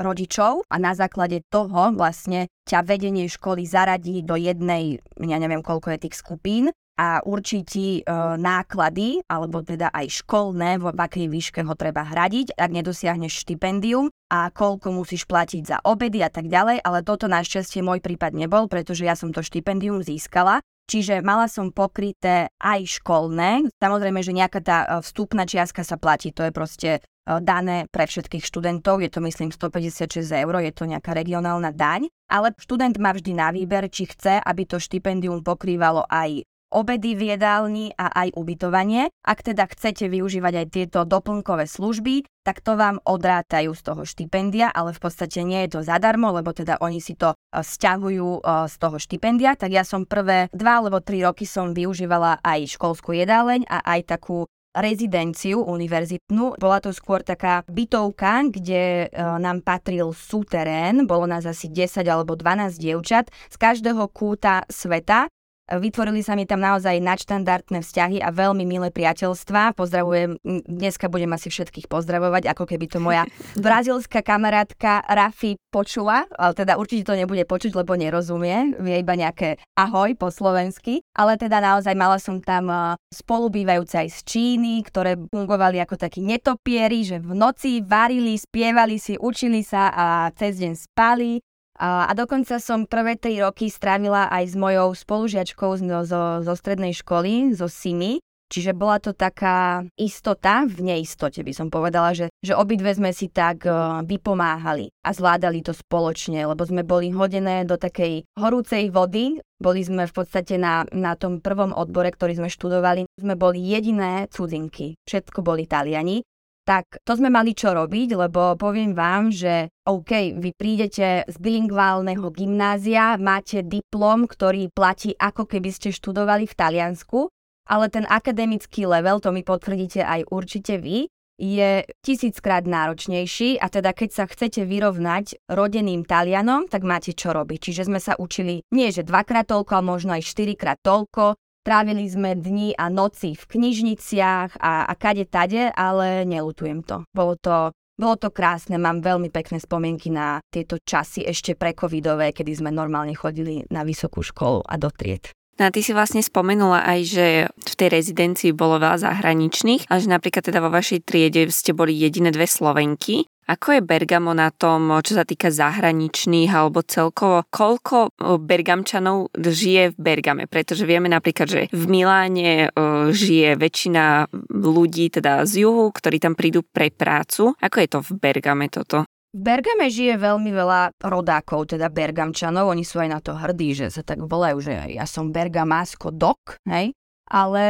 rodičov 0.00 0.64
a 0.64 0.76
na 0.80 0.96
základe 0.96 1.44
toho 1.52 1.92
vlastne 1.92 2.48
ťa 2.64 2.80
vedenie 2.88 3.28
školy 3.28 3.68
zaradí 3.68 4.24
do 4.24 4.32
jednej, 4.40 5.04
ja 5.20 5.36
neviem 5.36 5.60
koľko 5.60 5.92
je 5.92 6.08
tých 6.08 6.16
skupín 6.16 6.72
a 6.96 7.20
určití 7.20 8.00
e, 8.00 8.02
náklady, 8.40 9.20
alebo 9.28 9.60
teda 9.60 9.92
aj 9.92 10.24
školné, 10.24 10.80
v 10.80 10.96
akej 10.96 11.28
výške 11.28 11.60
ho 11.68 11.76
treba 11.76 12.08
hradiť, 12.08 12.56
ak 12.56 12.70
nedosiahneš 12.72 13.44
štipendium 13.44 14.08
a 14.32 14.48
koľko 14.48 14.96
musíš 14.96 15.28
platiť 15.28 15.62
za 15.76 15.78
obedy 15.84 16.24
a 16.24 16.32
tak 16.32 16.48
ďalej, 16.48 16.80
ale 16.80 17.04
toto 17.04 17.28
našťastie 17.28 17.84
môj 17.84 18.00
prípad 18.00 18.32
nebol, 18.32 18.64
pretože 18.72 19.04
ja 19.04 19.12
som 19.12 19.28
to 19.28 19.44
štipendium 19.44 20.00
získala 20.00 20.64
Čiže 20.86 21.18
mala 21.26 21.50
som 21.50 21.74
pokryté 21.74 22.46
aj 22.62 23.02
školné. 23.02 23.66
Samozrejme, 23.82 24.22
že 24.22 24.30
nejaká 24.30 24.60
tá 24.62 24.78
e, 24.86 24.86
vstupná 25.02 25.42
čiastka 25.42 25.82
sa 25.82 25.98
platí, 25.98 26.30
to 26.30 26.46
je 26.46 26.54
proste 26.54 26.90
e, 26.96 27.00
dané 27.42 27.90
pre 27.90 28.06
všetkých 28.06 28.46
študentov, 28.46 29.02
je 29.02 29.10
to 29.10 29.18
myslím 29.18 29.50
156 29.50 30.22
eur, 30.22 30.54
je 30.62 30.70
to 30.70 30.86
nejaká 30.86 31.10
regionálna 31.10 31.74
daň, 31.74 32.06
ale 32.30 32.54
študent 32.54 32.94
má 33.02 33.10
vždy 33.10 33.34
na 33.34 33.50
výber, 33.50 33.90
či 33.90 34.06
chce, 34.06 34.38
aby 34.38 34.62
to 34.62 34.78
štipendium 34.78 35.42
pokrývalo 35.42 36.06
aj 36.06 36.46
obedy 36.70 37.14
v 37.14 37.34
jedálni 37.34 37.94
a 37.94 38.10
aj 38.10 38.34
ubytovanie. 38.34 39.10
Ak 39.22 39.46
teda 39.46 39.70
chcete 39.70 40.10
využívať 40.10 40.54
aj 40.54 40.66
tieto 40.70 41.00
doplnkové 41.06 41.70
služby, 41.70 42.26
tak 42.42 42.62
to 42.62 42.74
vám 42.74 42.98
odrátajú 43.06 43.74
z 43.74 43.82
toho 43.82 44.02
štipendia, 44.02 44.70
ale 44.70 44.90
v 44.94 45.02
podstate 45.02 45.42
nie 45.46 45.66
je 45.66 45.78
to 45.78 45.80
zadarmo, 45.86 46.34
lebo 46.34 46.50
teda 46.50 46.78
oni 46.82 46.98
si 46.98 47.14
to 47.14 47.34
stiahujú 47.62 48.44
z 48.44 48.74
toho 48.76 48.96
štipendia, 49.00 49.56
tak 49.56 49.72
ja 49.72 49.84
som 49.86 50.04
prvé 50.04 50.52
dva 50.52 50.82
alebo 50.84 51.00
tri 51.00 51.24
roky 51.24 51.48
som 51.48 51.72
využívala 51.72 52.44
aj 52.44 52.76
školskú 52.76 53.16
jedáleň 53.16 53.64
a 53.68 53.80
aj 53.96 54.16
takú 54.18 54.44
rezidenciu 54.76 55.64
univerzitnú. 55.64 56.60
Bola 56.60 56.84
to 56.84 56.92
skôr 56.92 57.24
taká 57.24 57.64
bytovka, 57.64 58.44
kde 58.52 59.08
nám 59.16 59.64
patril 59.64 60.12
súterén, 60.12 61.08
bolo 61.08 61.24
nás 61.24 61.48
asi 61.48 61.72
10 61.72 62.04
alebo 62.04 62.36
12 62.36 62.76
dievčat 62.76 63.32
z 63.32 63.56
každého 63.56 64.04
kúta 64.12 64.68
sveta 64.68 65.32
Vytvorili 65.66 66.22
sa 66.22 66.38
mi 66.38 66.46
tam 66.46 66.62
naozaj 66.62 67.02
nadštandardné 67.02 67.82
vzťahy 67.82 68.22
a 68.22 68.30
veľmi 68.30 68.62
milé 68.62 68.94
priateľstva. 68.94 69.74
Pozdravujem, 69.74 70.38
dneska 70.62 71.10
budem 71.10 71.34
asi 71.34 71.50
všetkých 71.50 71.90
pozdravovať, 71.90 72.46
ako 72.54 72.70
keby 72.70 72.86
to 72.86 73.02
moja 73.02 73.26
brazilská 73.58 74.22
kamarátka 74.22 75.02
Rafi 75.02 75.58
počula, 75.74 76.30
ale 76.38 76.54
teda 76.54 76.78
určite 76.78 77.10
to 77.10 77.18
nebude 77.18 77.42
počuť, 77.50 77.82
lebo 77.82 77.98
nerozumie, 77.98 78.78
vie 78.78 79.02
iba 79.02 79.18
nejaké 79.18 79.58
ahoj 79.74 80.14
po 80.14 80.30
slovensky, 80.30 81.02
ale 81.18 81.34
teda 81.34 81.58
naozaj 81.58 81.98
mala 81.98 82.22
som 82.22 82.38
tam 82.38 82.94
spolubývajúce 83.10 84.06
aj 84.06 84.08
z 84.14 84.18
Číny, 84.22 84.86
ktoré 84.86 85.18
fungovali 85.18 85.82
ako 85.82 85.98
takí 85.98 86.22
netopieri, 86.22 87.02
že 87.02 87.18
v 87.18 87.34
noci 87.34 87.82
varili, 87.82 88.38
spievali 88.38 89.02
si, 89.02 89.18
učili 89.18 89.66
sa 89.66 89.90
a 89.90 90.06
cez 90.30 90.62
deň 90.62 90.78
spali 90.78 91.42
a, 91.76 92.12
dokonca 92.16 92.56
som 92.58 92.88
prvé 92.88 93.20
tri 93.20 93.38
roky 93.38 93.68
strávila 93.68 94.32
aj 94.32 94.44
s 94.52 94.54
mojou 94.56 94.96
spolužiačkou 94.96 95.70
zo, 95.76 95.98
zo, 96.08 96.22
zo 96.40 96.54
strednej 96.56 96.96
školy, 96.96 97.52
zo 97.52 97.68
SIMI, 97.68 98.18
Čiže 98.46 98.78
bola 98.78 99.02
to 99.02 99.10
taká 99.10 99.82
istota 99.98 100.62
v 100.70 100.94
neistote, 100.94 101.42
by 101.42 101.50
som 101.50 101.66
povedala, 101.66 102.14
že, 102.14 102.30
že 102.38 102.54
obidve 102.54 102.94
sme 102.94 103.10
si 103.10 103.26
tak 103.26 103.66
uh, 103.66 104.06
vypomáhali 104.06 104.86
a 105.02 105.10
zvládali 105.10 105.66
to 105.66 105.74
spoločne, 105.74 106.46
lebo 106.46 106.62
sme 106.62 106.86
boli 106.86 107.10
hodené 107.10 107.66
do 107.66 107.74
takej 107.74 108.22
horúcej 108.38 108.94
vody. 108.94 109.42
Boli 109.58 109.82
sme 109.82 110.06
v 110.06 110.14
podstate 110.14 110.62
na, 110.62 110.86
na 110.94 111.18
tom 111.18 111.42
prvom 111.42 111.74
odbore, 111.74 112.14
ktorý 112.14 112.38
sme 112.38 112.46
študovali. 112.52 113.10
Sme 113.18 113.34
boli 113.34 113.58
jediné 113.58 114.30
cudzinky. 114.30 114.94
Všetko 115.10 115.42
boli 115.42 115.66
Taliani 115.66 116.22
tak 116.66 116.98
to 117.06 117.14
sme 117.14 117.30
mali 117.30 117.54
čo 117.54 117.70
robiť, 117.70 118.18
lebo 118.18 118.58
poviem 118.58 118.90
vám, 118.90 119.30
že 119.30 119.70
OK, 119.86 120.34
vy 120.34 120.50
prídete 120.58 121.22
z 121.30 121.36
bilingválneho 121.38 122.26
gymnázia, 122.34 123.14
máte 123.22 123.62
diplom, 123.62 124.26
ktorý 124.26 124.74
platí 124.74 125.14
ako 125.14 125.46
keby 125.46 125.70
ste 125.70 125.94
študovali 125.94 126.50
v 126.50 126.58
Taliansku, 126.58 127.30
ale 127.70 127.86
ten 127.86 128.02
akademický 128.02 128.82
level, 128.90 129.22
to 129.22 129.30
mi 129.30 129.46
potvrdíte 129.46 130.02
aj 130.02 130.26
určite 130.26 130.82
vy, 130.82 131.06
je 131.36 131.84
tisíckrát 132.00 132.64
náročnejší 132.64 133.60
a 133.60 133.68
teda 133.68 133.92
keď 133.92 134.10
sa 134.10 134.24
chcete 134.24 134.64
vyrovnať 134.64 135.46
rodeným 135.52 136.08
Talianom, 136.08 136.64
tak 136.64 136.80
máte 136.82 137.12
čo 137.12 137.36
robiť. 137.36 137.70
Čiže 137.70 137.92
sme 137.92 138.00
sa 138.00 138.16
učili 138.16 138.64
nie 138.72 138.88
že 138.88 139.04
dvakrát 139.04 139.44
toľko, 139.44 139.72
ale 139.76 139.84
možno 139.84 140.10
aj 140.16 140.24
štyrikrát 140.24 140.80
toľko, 140.80 141.36
Trávili 141.66 142.06
sme 142.06 142.38
dni 142.38 142.78
a 142.78 142.86
noci 142.86 143.34
v 143.34 143.42
knižniciach 143.42 144.62
a, 144.62 144.86
a 144.86 144.92
kade 144.94 145.26
tade, 145.26 145.66
ale 145.74 146.22
nelutujem 146.22 146.86
to. 146.86 147.02
Bolo 147.10 147.34
to 147.34 147.74
bolo 147.98 148.14
to 148.14 148.30
krásne, 148.30 148.76
mám 148.76 149.00
veľmi 149.00 149.32
pekné 149.32 149.58
spomienky 149.58 150.12
na 150.12 150.38
tieto 150.52 150.76
časy 150.78 151.24
ešte 151.26 151.56
pre 151.56 151.72
covidové, 151.72 152.30
kedy 152.30 152.60
sme 152.60 152.70
normálne 152.70 153.16
chodili 153.16 153.64
na 153.72 153.82
vysokú 153.82 154.20
školu 154.20 154.62
a 154.62 154.76
do 154.78 154.92
tried. 154.92 155.32
No 155.56 155.66
a 155.66 155.72
ty 155.72 155.80
si 155.80 155.96
vlastne 155.96 156.20
spomenula 156.20 156.84
aj, 156.84 157.00
že 157.08 157.26
v 157.48 157.74
tej 157.74 157.88
rezidencii 157.88 158.52
bolo 158.52 158.76
veľa 158.76 159.00
zahraničných 159.00 159.88
a 159.88 159.96
že 159.96 160.12
napríklad 160.12 160.44
teda 160.44 160.60
vo 160.60 160.68
vašej 160.68 161.08
triede 161.08 161.48
ste 161.48 161.72
boli 161.72 161.96
jediné 161.96 162.28
dve 162.28 162.44
Slovenky. 162.44 163.24
Ako 163.46 163.78
je 163.78 163.82
Bergamo 163.82 164.34
na 164.34 164.50
tom, 164.50 164.90
čo 165.06 165.14
sa 165.14 165.22
týka 165.22 165.54
zahraničných 165.54 166.50
alebo 166.50 166.82
celkovo? 166.82 167.46
Koľko 167.46 168.18
Bergamčanov 168.42 169.30
žije 169.38 169.94
v 169.94 169.98
Bergame? 170.02 170.50
Pretože 170.50 170.82
vieme 170.82 171.06
napríklad, 171.06 171.46
že 171.46 171.60
v 171.70 171.84
Miláne 171.86 172.74
žije 173.14 173.54
väčšina 173.54 174.34
ľudí 174.50 175.14
teda 175.14 175.46
z 175.46 175.62
juhu, 175.62 175.94
ktorí 175.94 176.18
tam 176.18 176.34
prídu 176.34 176.66
pre 176.66 176.90
prácu. 176.90 177.54
Ako 177.62 177.76
je 177.78 177.88
to 177.88 177.98
v 178.02 178.10
Bergame 178.18 178.66
toto? 178.66 179.06
V 179.30 179.40
Bergame 179.44 179.94
žije 179.94 180.18
veľmi 180.18 180.50
veľa 180.50 180.96
rodákov, 181.06 181.70
teda 181.70 181.86
Bergamčanov, 181.86 182.72
oni 182.72 182.82
sú 182.82 182.98
aj 182.98 183.08
na 183.14 183.20
to 183.22 183.36
hrdí, 183.36 183.78
že 183.78 183.94
sa 183.94 184.02
tak 184.02 184.26
volajú, 184.26 184.58
že 184.64 184.74
ja 184.90 185.06
som 185.06 185.30
Bergamásko 185.30 186.08
dok, 186.08 186.58
hej? 186.66 186.96
Ale 187.30 187.64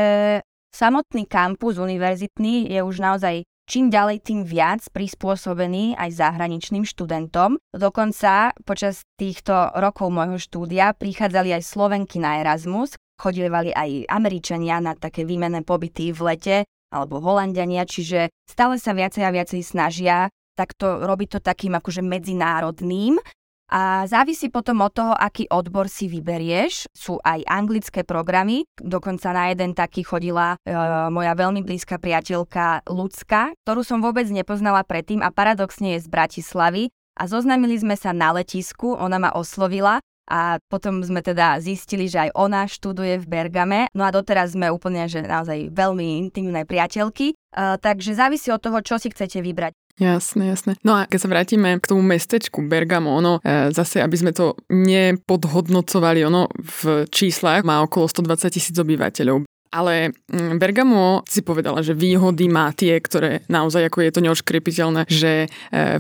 samotný 0.73 1.29
kampus 1.29 1.77
univerzitný 1.77 2.71
je 2.71 2.81
už 2.81 3.03
naozaj 3.03 3.45
čím 3.67 3.91
ďalej 3.91 4.23
tým 4.23 4.41
viac 4.47 4.87
prispôsobený 4.95 5.99
aj 5.99 6.11
zahraničným 6.17 6.87
študentom. 6.87 7.59
Dokonca 7.75 8.55
počas 8.63 9.03
týchto 9.19 9.75
rokov 9.77 10.09
môjho 10.15 10.39
štúdia 10.39 10.95
prichádzali 10.95 11.59
aj 11.59 11.63
Slovenky 11.67 12.23
na 12.23 12.41
Erasmus, 12.41 12.95
chodili 13.19 13.51
aj 13.51 14.07
Američania 14.09 14.79
na 14.79 14.95
také 14.95 15.27
výmenné 15.27 15.67
pobyty 15.67 16.15
v 16.15 16.21
lete 16.33 16.57
alebo 16.95 17.19
Holandiania, 17.19 17.83
čiže 17.83 18.31
stále 18.47 18.79
sa 18.79 18.95
viacej 18.95 19.27
a 19.27 19.35
viacej 19.35 19.61
snažia 19.67 20.31
takto 20.57 21.05
robiť 21.05 21.29
to 21.37 21.41
takým 21.45 21.77
akože 21.77 22.01
medzinárodným 22.01 23.21
a 23.67 24.07
závisí 24.07 24.47
potom 24.47 24.79
od 24.87 24.95
toho, 24.95 25.13
aký 25.15 25.51
odbor 25.51 25.91
si 25.91 26.07
vyberieš. 26.07 26.87
Sú 26.95 27.19
aj 27.27 27.43
anglické 27.51 28.07
programy, 28.07 28.63
dokonca 28.79 29.35
na 29.35 29.51
jeden 29.51 29.75
taký 29.75 30.07
chodila 30.07 30.55
e, 30.63 30.73
moja 31.11 31.35
veľmi 31.35 31.67
blízka 31.67 31.99
priateľka 31.99 32.87
Lucka, 32.87 33.51
ktorú 33.67 33.83
som 33.83 33.99
vôbec 33.99 34.31
nepoznala 34.31 34.87
predtým 34.87 35.19
a 35.23 35.35
paradoxne 35.35 35.99
je 35.99 36.07
z 36.07 36.09
Bratislavy. 36.09 36.95
A 37.17 37.25
zoznámili 37.27 37.81
sme 37.81 37.97
sa 37.97 38.13
na 38.13 38.31
letisku, 38.37 38.93
ona 38.93 39.17
ma 39.17 39.31
oslovila 39.33 40.05
a 40.27 40.59
potom 40.67 41.01
sme 41.01 41.23
teda 41.23 41.63
zistili, 41.63 42.11
že 42.11 42.29
aj 42.29 42.31
ona 42.35 42.67
študuje 42.67 43.23
v 43.23 43.27
Bergame. 43.27 43.81
No 43.95 44.03
a 44.03 44.11
doteraz 44.11 44.59
sme 44.59 44.69
úplne, 44.69 45.07
že 45.07 45.23
naozaj 45.23 45.71
veľmi 45.71 46.27
intimné 46.27 46.67
priateľky. 46.67 47.39
Uh, 47.57 47.81
takže 47.81 48.19
závisí 48.19 48.53
od 48.53 48.61
toho, 48.61 48.79
čo 48.85 49.01
si 49.01 49.09
chcete 49.09 49.41
vybrať. 49.41 49.73
Jasné, 49.97 50.53
jasné. 50.53 50.77
No 50.85 50.93
a 50.93 51.09
keď 51.09 51.19
sa 51.25 51.33
vrátime 51.33 51.81
k 51.81 51.89
tomu 51.89 52.05
mestečku 52.05 52.61
Bergamo, 52.69 53.17
ono 53.17 53.41
e, 53.41 53.73
zase, 53.73 54.05
aby 54.05 54.13
sme 54.13 54.37
to 54.37 54.53
nepodhodnocovali, 54.69 56.21
ono 56.21 56.53
v 56.53 57.09
číslach 57.09 57.65
má 57.65 57.81
okolo 57.81 58.05
120 58.05 58.53
tisíc 58.53 58.77
obyvateľov. 58.77 59.49
Ale 59.77 60.17
mm, 60.33 60.57
Bergamo 60.57 61.21
si 61.29 61.45
povedala, 61.45 61.85
že 61.85 61.93
výhody 61.93 62.49
má 62.49 62.73
tie, 62.73 62.97
ktoré 62.97 63.45
naozaj 63.53 63.93
ako 63.93 64.09
je 64.09 64.15
to 64.17 64.25
neoškrepiteľné, 64.25 65.05
že 65.05 65.45
e, 65.45 65.49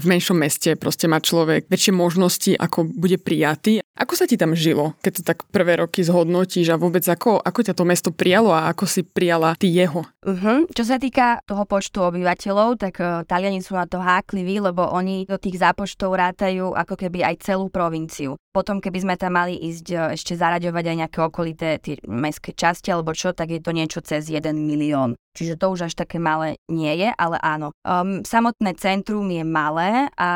v 0.00 0.04
menšom 0.08 0.40
meste 0.40 0.80
proste 0.80 1.04
má 1.04 1.20
človek 1.20 1.68
väčšie 1.68 1.92
možnosti, 1.92 2.56
ako 2.56 2.88
bude 2.88 3.20
prijatý. 3.20 3.84
Ako 4.00 4.16
sa 4.16 4.24
ti 4.24 4.40
tam 4.40 4.56
žilo, 4.56 4.96
keď 5.04 5.12
to 5.20 5.22
tak 5.24 5.44
prvé 5.52 5.76
roky 5.76 6.00
zhodnotíš 6.00 6.72
a 6.72 6.80
vôbec 6.80 7.04
ako, 7.04 7.40
ako 7.44 7.60
ťa 7.68 7.74
to 7.76 7.84
mesto 7.84 8.08
prijalo 8.12 8.52
a 8.52 8.72
ako 8.72 8.84
si 8.88 9.04
prijala 9.04 9.56
ty 9.60 9.68
jeho? 9.68 10.08
Uh-huh. 10.24 10.64
Čo 10.72 10.84
sa 10.84 10.96
týka 10.96 11.40
toho 11.44 11.64
počtu 11.68 12.04
obyvateľov, 12.04 12.80
tak 12.80 13.00
uh, 13.00 13.24
Taliani 13.24 13.60
sú 13.60 13.76
na 13.76 13.88
to 13.88 14.00
hákliví, 14.00 14.60
lebo 14.60 14.84
oni 14.88 15.24
do 15.24 15.36
tých 15.40 15.60
zápočtov 15.60 16.12
rátajú 16.12 16.72
ako 16.76 16.94
keby 16.96 17.24
aj 17.24 17.44
celú 17.44 17.72
provinciu. 17.72 18.36
Potom, 18.52 18.80
keby 18.80 19.04
sme 19.04 19.14
tam 19.16 19.36
mali 19.36 19.56
ísť 19.56 19.86
uh, 19.92 19.98
ešte 20.12 20.36
zaraďovať 20.36 20.84
aj 20.92 20.96
nejaké 21.00 21.18
okolité 21.20 21.68
tie 21.80 21.96
mestské 22.04 22.52
časti 22.52 22.92
alebo 22.92 23.16
čo, 23.16 23.32
tak 23.32 23.48
je 23.48 23.64
to 23.66 23.74
niečo 23.74 23.98
cez 23.98 24.30
1 24.30 24.54
milión. 24.54 25.18
Čiže 25.34 25.58
to 25.58 25.74
už 25.74 25.90
až 25.90 25.98
také 25.98 26.22
malé 26.22 26.62
nie 26.70 26.94
je, 26.94 27.10
ale 27.10 27.42
áno. 27.42 27.74
Um, 27.82 28.22
samotné 28.22 28.78
centrum 28.78 29.26
je 29.26 29.42
malé 29.42 30.06
a 30.14 30.30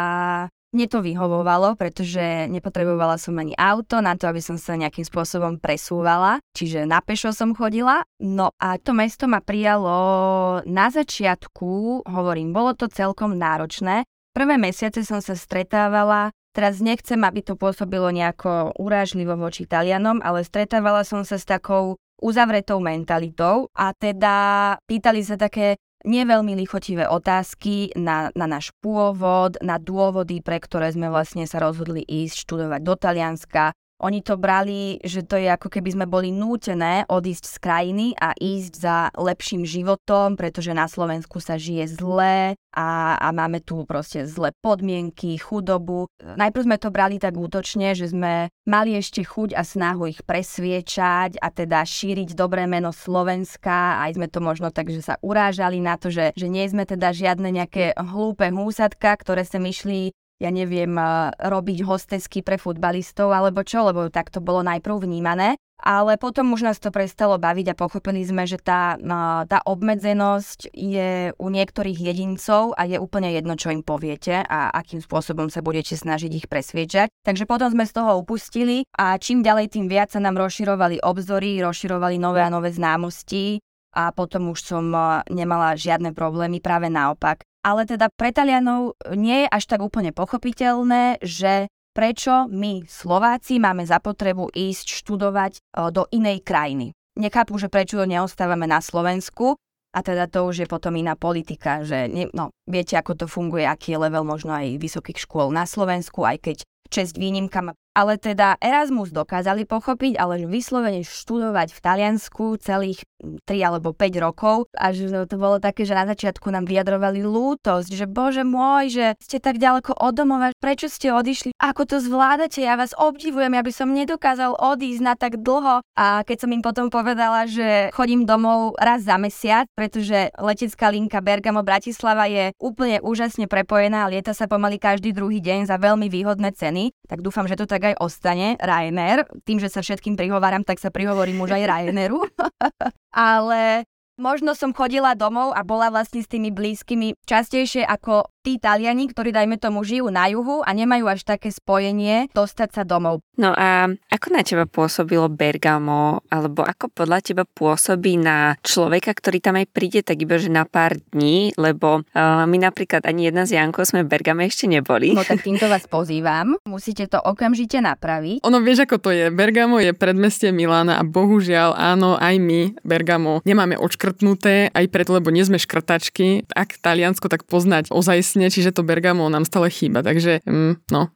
mne 0.70 0.87
to 0.87 1.02
vyhovovalo, 1.02 1.75
pretože 1.75 2.46
nepotrebovala 2.50 3.18
som 3.18 3.34
ani 3.38 3.54
auto 3.58 3.99
na 4.02 4.14
to, 4.14 4.30
aby 4.30 4.38
som 4.38 4.54
sa 4.54 4.78
nejakým 4.78 5.02
spôsobom 5.02 5.58
presúvala, 5.58 6.38
čiže 6.54 6.87
na 6.87 7.02
pešo 7.02 7.34
som 7.34 7.54
chodila. 7.54 8.06
No 8.22 8.54
a 8.58 8.78
to 8.78 8.94
mesto 8.94 9.26
ma 9.26 9.42
prijalo 9.42 10.62
na 10.66 10.87
začiatku, 10.90 12.02
hovorím, 12.06 12.54
bolo 12.54 12.75
to 12.78 12.87
celkom 12.87 13.34
náročné. 13.34 14.06
Prvé 14.30 14.62
mesiace 14.62 15.02
som 15.02 15.18
sa 15.18 15.34
stretávala 15.34 16.30
Teraz 16.50 16.82
nechcem, 16.82 17.22
aby 17.22 17.46
to 17.46 17.54
pôsobilo 17.54 18.10
nejako 18.10 18.75
urážlivo 18.75 19.38
voči 19.38 19.70
Talianom, 19.70 20.18
ale 20.18 20.42
stretávala 20.42 21.06
som 21.06 21.22
sa 21.22 21.38
s 21.38 21.46
takou 21.46 21.94
uzavretou 22.21 22.79
mentalitou 22.79 23.69
a 23.75 23.93
teda 23.97 24.37
pýtali 24.85 25.21
sa 25.25 25.41
také 25.41 25.81
nie 26.09 26.25
veľmi 26.25 26.57
lichotivé 26.57 27.05
otázky 27.09 27.93
na, 27.93 28.33
na 28.33 28.47
náš 28.49 28.73
pôvod, 28.81 29.61
na 29.61 29.77
dôvody, 29.77 30.41
pre 30.41 30.57
ktoré 30.57 30.89
sme 30.93 31.12
vlastne 31.12 31.45
sa 31.45 31.61
rozhodli 31.61 32.00
ísť 32.00 32.49
študovať 32.49 32.81
do 32.81 32.95
Talianska, 32.97 33.77
oni 34.00 34.25
to 34.25 34.40
brali, 34.40 34.97
že 35.04 35.23
to 35.28 35.37
je 35.37 35.52
ako 35.52 35.69
keby 35.69 35.92
sme 35.92 36.07
boli 36.09 36.33
nútené 36.33 37.04
odísť 37.07 37.45
z 37.45 37.57
krajiny 37.61 38.07
a 38.16 38.33
ísť 38.33 38.73
za 38.80 38.97
lepším 39.12 39.69
životom, 39.69 40.40
pretože 40.40 40.73
na 40.73 40.88
Slovensku 40.88 41.37
sa 41.38 41.61
žije 41.61 42.00
zle 42.00 42.57
a, 42.57 42.88
a 43.21 43.28
máme 43.37 43.61
tu 43.61 43.85
proste 43.85 44.25
zlé 44.25 44.57
podmienky, 44.64 45.37
chudobu. 45.37 46.09
Najprv 46.23 46.64
sme 46.64 46.76
to 46.80 46.88
brali 46.88 47.21
tak 47.21 47.37
útočne, 47.37 47.92
že 47.92 48.09
sme 48.09 48.49
mali 48.64 48.97
ešte 48.97 49.21
chuť 49.21 49.52
a 49.52 49.62
snahu 49.66 50.09
ich 50.09 50.25
presviečať 50.25 51.37
a 51.37 51.49
teda 51.52 51.85
šíriť 51.85 52.33
dobré 52.33 52.64
meno 52.64 52.95
Slovenska. 52.95 54.00
Aj 54.00 54.11
sme 54.16 54.30
to 54.33 54.40
možno 54.40 54.73
tak, 54.73 54.88
že 54.88 55.04
sa 55.04 55.21
urážali 55.21 55.83
na 55.83 56.00
to, 56.00 56.09
že, 56.09 56.33
že 56.33 56.49
nie 56.49 56.64
sme 56.64 56.88
teda 56.88 57.12
žiadne 57.12 57.52
nejaké 57.52 57.92
hlúpe 58.00 58.49
húsatka, 58.49 59.12
ktoré 59.19 59.42
sa 59.42 59.59
myšli 59.61 60.14
ja 60.40 60.49
neviem, 60.49 60.97
robiť 61.37 61.85
hostesky 61.85 62.40
pre 62.40 62.56
futbalistov 62.56 63.28
alebo 63.28 63.61
čo, 63.61 63.85
lebo 63.85 64.09
tak 64.09 64.32
to 64.32 64.40
bolo 64.40 64.64
najprv 64.64 65.04
vnímané. 65.04 65.61
Ale 65.80 66.20
potom 66.20 66.52
už 66.52 66.61
nás 66.61 66.76
to 66.76 66.92
prestalo 66.92 67.40
baviť 67.40 67.73
a 67.73 67.78
pochopili 67.78 68.20
sme, 68.20 68.44
že 68.44 68.61
tá, 68.61 69.00
tá 69.49 69.64
obmedzenosť 69.64 70.76
je 70.76 71.32
u 71.32 71.49
niektorých 71.49 71.97
jedincov 71.97 72.76
a 72.76 72.85
je 72.85 73.00
úplne 73.00 73.32
jedno, 73.32 73.56
čo 73.56 73.73
im 73.73 73.80
poviete 73.80 74.44
a 74.44 74.68
akým 74.76 75.00
spôsobom 75.00 75.49
sa 75.49 75.64
budete 75.64 75.97
snažiť 75.97 76.32
ich 76.37 76.47
presviečať. 76.52 77.09
Takže 77.25 77.49
potom 77.49 77.73
sme 77.73 77.88
z 77.88 77.97
toho 77.97 78.20
upustili 78.20 78.85
a 78.92 79.16
čím 79.16 79.40
ďalej, 79.40 79.73
tým 79.73 79.88
viac 79.88 80.12
sa 80.12 80.20
nám 80.20 80.37
rozširovali 80.37 81.00
obzory, 81.00 81.64
rozširovali 81.64 82.20
nové 82.20 82.44
a 82.44 82.52
nové 82.52 82.68
známosti 82.76 83.56
a 83.97 84.12
potom 84.12 84.52
už 84.52 84.61
som 84.61 84.85
nemala 85.32 85.80
žiadne 85.80 86.12
problémy, 86.12 86.61
práve 86.61 86.92
naopak. 86.92 87.40
Ale 87.61 87.85
teda 87.85 88.09
pre 88.09 88.33
Talianov 88.33 88.97
nie 89.12 89.45
je 89.45 89.49
až 89.52 89.64
tak 89.69 89.85
úplne 89.85 90.17
pochopiteľné, 90.17 91.21
že 91.21 91.69
prečo 91.93 92.49
my 92.49 92.88
Slováci 92.88 93.61
máme 93.61 93.85
zapotrebu 93.85 94.49
ísť 94.55 94.87
študovať 95.05 95.52
e, 95.59 95.61
do 95.93 96.09
inej 96.09 96.40
krajiny. 96.40 96.97
Nechápu, 97.21 97.61
že 97.61 97.69
prečo 97.69 98.00
neostávame 98.07 98.64
na 98.64 98.81
Slovensku 98.81 99.61
a 99.90 99.99
teda 100.00 100.31
to 100.31 100.47
už 100.47 100.64
je 100.64 100.69
potom 100.71 100.95
iná 100.95 101.19
politika, 101.19 101.83
že 101.83 102.07
ne, 102.07 102.31
no, 102.31 102.55
viete, 102.71 102.95
ako 102.95 103.12
to 103.19 103.26
funguje, 103.26 103.67
aký 103.67 103.99
je 103.99 104.02
level 104.07 104.23
možno 104.23 104.55
aj 104.55 104.79
vysokých 104.79 105.19
škôl 105.26 105.50
na 105.50 105.67
Slovensku, 105.67 106.23
aj 106.23 106.38
keď 106.40 106.57
čest 106.88 107.19
výnimkám 107.19 107.75
ale 107.94 108.16
teda 108.16 108.56
Erasmus 108.62 109.11
dokázali 109.11 109.66
pochopiť, 109.66 110.16
ale 110.16 110.47
vyslovene 110.47 111.02
študovať 111.02 111.75
v 111.75 111.80
Taliansku 111.82 112.44
celých 112.62 113.02
3 113.20 113.68
alebo 113.68 113.92
5 113.92 114.25
rokov, 114.25 114.70
až 114.73 115.26
to 115.28 115.37
bolo 115.37 115.61
také, 115.61 115.85
že 115.85 115.92
na 115.92 116.09
začiatku 116.09 116.49
nám 116.49 116.64
vyjadrovali 116.64 117.20
lútosť, 117.20 117.90
že 117.92 118.06
bože 118.09 118.47
môj, 118.47 118.94
že 118.94 119.06
ste 119.20 119.42
tak 119.42 119.61
ďaleko 119.61 119.92
od 119.92 120.12
domova, 120.16 120.49
prečo 120.56 120.88
ste 120.88 121.12
odišli, 121.12 121.52
ako 121.61 121.85
to 121.85 121.97
zvládate, 122.00 122.64
ja 122.64 122.80
vás 122.80 122.97
obdivujem, 122.97 123.52
ja 123.52 123.62
by 123.64 123.73
som 123.75 123.92
nedokázal 123.92 124.56
odísť 124.56 125.02
na 125.04 125.14
tak 125.18 125.37
dlho. 125.40 125.85
A 125.99 126.25
keď 126.25 126.47
som 126.47 126.50
im 126.54 126.64
potom 126.64 126.88
povedala, 126.88 127.44
že 127.44 127.92
chodím 127.92 128.25
domov 128.25 128.73
raz 128.80 129.04
za 129.04 129.20
mesiac, 129.20 129.68
pretože 129.76 130.32
letecká 130.40 130.88
linka 130.88 131.20
Bergamo 131.20 131.61
Bratislava 131.61 132.25
je 132.25 132.56
úplne 132.56 133.04
úžasne 133.04 133.44
prepojená, 133.44 134.09
lieta 134.09 134.32
sa 134.32 134.49
pomaly 134.49 134.80
každý 134.80 135.12
druhý 135.12 135.44
deň 135.44 135.68
za 135.68 135.76
veľmi 135.76 136.09
výhodné 136.09 136.56
ceny, 136.56 136.97
tak 137.04 137.20
dúfam, 137.20 137.44
že 137.44 137.61
to 137.61 137.68
tak 137.68 137.79
aj 137.82 138.00
ostane, 138.00 138.56
Ryanair. 138.60 139.26
Tým, 139.44 139.58
že 139.58 139.72
sa 139.72 139.80
všetkým 139.80 140.14
prihováram, 140.14 140.62
tak 140.62 140.78
sa 140.78 140.92
prihovorím 140.92 141.42
už 141.44 141.56
aj 141.56 141.64
Ryanairu. 141.66 142.25
Ale 143.14 143.84
možno 144.21 144.53
som 144.53 144.77
chodila 144.77 145.17
domov 145.17 145.57
a 145.57 145.65
bola 145.65 145.89
vlastne 145.89 146.21
s 146.21 146.29
tými 146.29 146.53
blízkymi 146.53 147.17
častejšie 147.25 147.89
ako 147.89 148.29
tí 148.41 148.57
Taliani, 148.57 149.09
ktorí 149.09 149.37
dajme 149.37 149.61
tomu 149.61 149.85
žijú 149.85 150.09
na 150.09 150.29
juhu 150.33 150.65
a 150.65 150.73
nemajú 150.73 151.09
až 151.12 151.29
také 151.29 151.53
spojenie 151.53 152.33
dostať 152.33 152.69
sa 152.73 152.83
domov. 152.89 153.21
No 153.37 153.53
a 153.53 153.89
ako 154.09 154.27
na 154.33 154.41
teba 154.41 154.65
pôsobilo 154.65 155.29
Bergamo, 155.29 156.25
alebo 156.33 156.65
ako 156.65 156.89
podľa 156.93 157.21
teba 157.21 157.45
pôsobí 157.45 158.17
na 158.17 158.57
človeka, 158.65 159.12
ktorý 159.12 159.45
tam 159.45 159.61
aj 159.61 159.67
príde 159.73 160.00
tak 160.00 160.25
iba, 160.25 160.41
že 160.41 160.49
na 160.49 160.65
pár 160.65 160.97
dní, 161.12 161.53
lebo 161.57 162.00
uh, 162.00 162.45
my 162.49 162.57
napríklad 162.61 163.05
ani 163.05 163.29
jedna 163.29 163.45
z 163.45 163.61
Jankov 163.61 163.93
sme 163.93 164.05
v 164.05 164.12
Bergame 164.12 164.49
ešte 164.49 164.65
neboli. 164.69 165.12
No 165.12 165.25
tak 165.25 165.45
týmto 165.45 165.69
vás 165.69 165.85
pozývam, 165.85 166.57
musíte 166.65 167.09
to 167.09 167.21
okamžite 167.21 167.81
napraviť. 167.81 168.45
Ono 168.45 168.59
vieš, 168.65 168.89
ako 168.89 168.97
to 169.05 169.11
je. 169.12 169.29
Bergamo 169.29 169.81
je 169.81 169.93
predmestie 169.93 170.53
Milána 170.53 170.97
a 170.97 171.05
bohužiaľ 171.05 171.77
áno, 171.77 172.17
aj 172.17 172.37
my 172.41 172.61
Bergamo 172.85 173.45
nemáme 173.45 173.77
odškrtnuté, 174.11 174.75
aj 174.75 174.87
preto, 174.90 175.14
lebo 175.14 175.31
nie 175.31 175.47
sme 175.47 175.62
škrtačky. 175.62 176.50
Ak 176.50 176.83
Taliansko 176.83 177.31
tak 177.31 177.47
poznať 177.47 177.95
ozaj 177.95 178.31
presne, 178.31 178.47
čiže 178.47 178.71
to 178.71 178.87
Bergamo 178.87 179.26
nám 179.26 179.43
stále 179.43 179.75
chýba, 179.75 180.07
takže 180.07 180.38
mm, 180.47 180.87
no. 180.95 181.11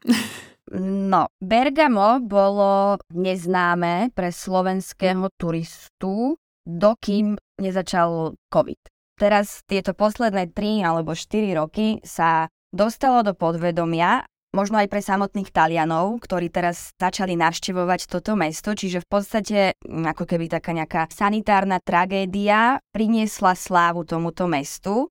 No, 0.74 1.30
Bergamo 1.38 2.18
bolo 2.18 2.98
neznáme 3.14 4.10
pre 4.10 4.34
slovenského 4.34 5.30
turistu, 5.38 6.34
dokým 6.66 7.38
nezačal 7.62 8.34
COVID. 8.50 8.80
Teraz 9.14 9.62
tieto 9.70 9.94
posledné 9.94 10.50
3 10.50 10.82
alebo 10.82 11.14
4 11.14 11.54
roky 11.54 12.02
sa 12.02 12.50
dostalo 12.74 13.22
do 13.22 13.30
podvedomia, 13.38 14.26
možno 14.54 14.78
aj 14.78 14.86
pre 14.86 15.02
samotných 15.02 15.50
Talianov, 15.50 16.22
ktorí 16.22 16.48
teraz 16.48 16.94
začali 16.94 17.34
navštevovať 17.34 18.06
toto 18.06 18.38
mesto, 18.38 18.72
čiže 18.72 19.02
v 19.02 19.08
podstate 19.10 19.58
mm, 19.82 20.14
ako 20.14 20.24
keby 20.24 20.46
taká 20.46 20.70
nejaká 20.70 21.10
sanitárna 21.10 21.82
tragédia 21.82 22.78
priniesla 22.94 23.58
slávu 23.58 24.06
tomuto 24.06 24.46
mestu. 24.46 25.10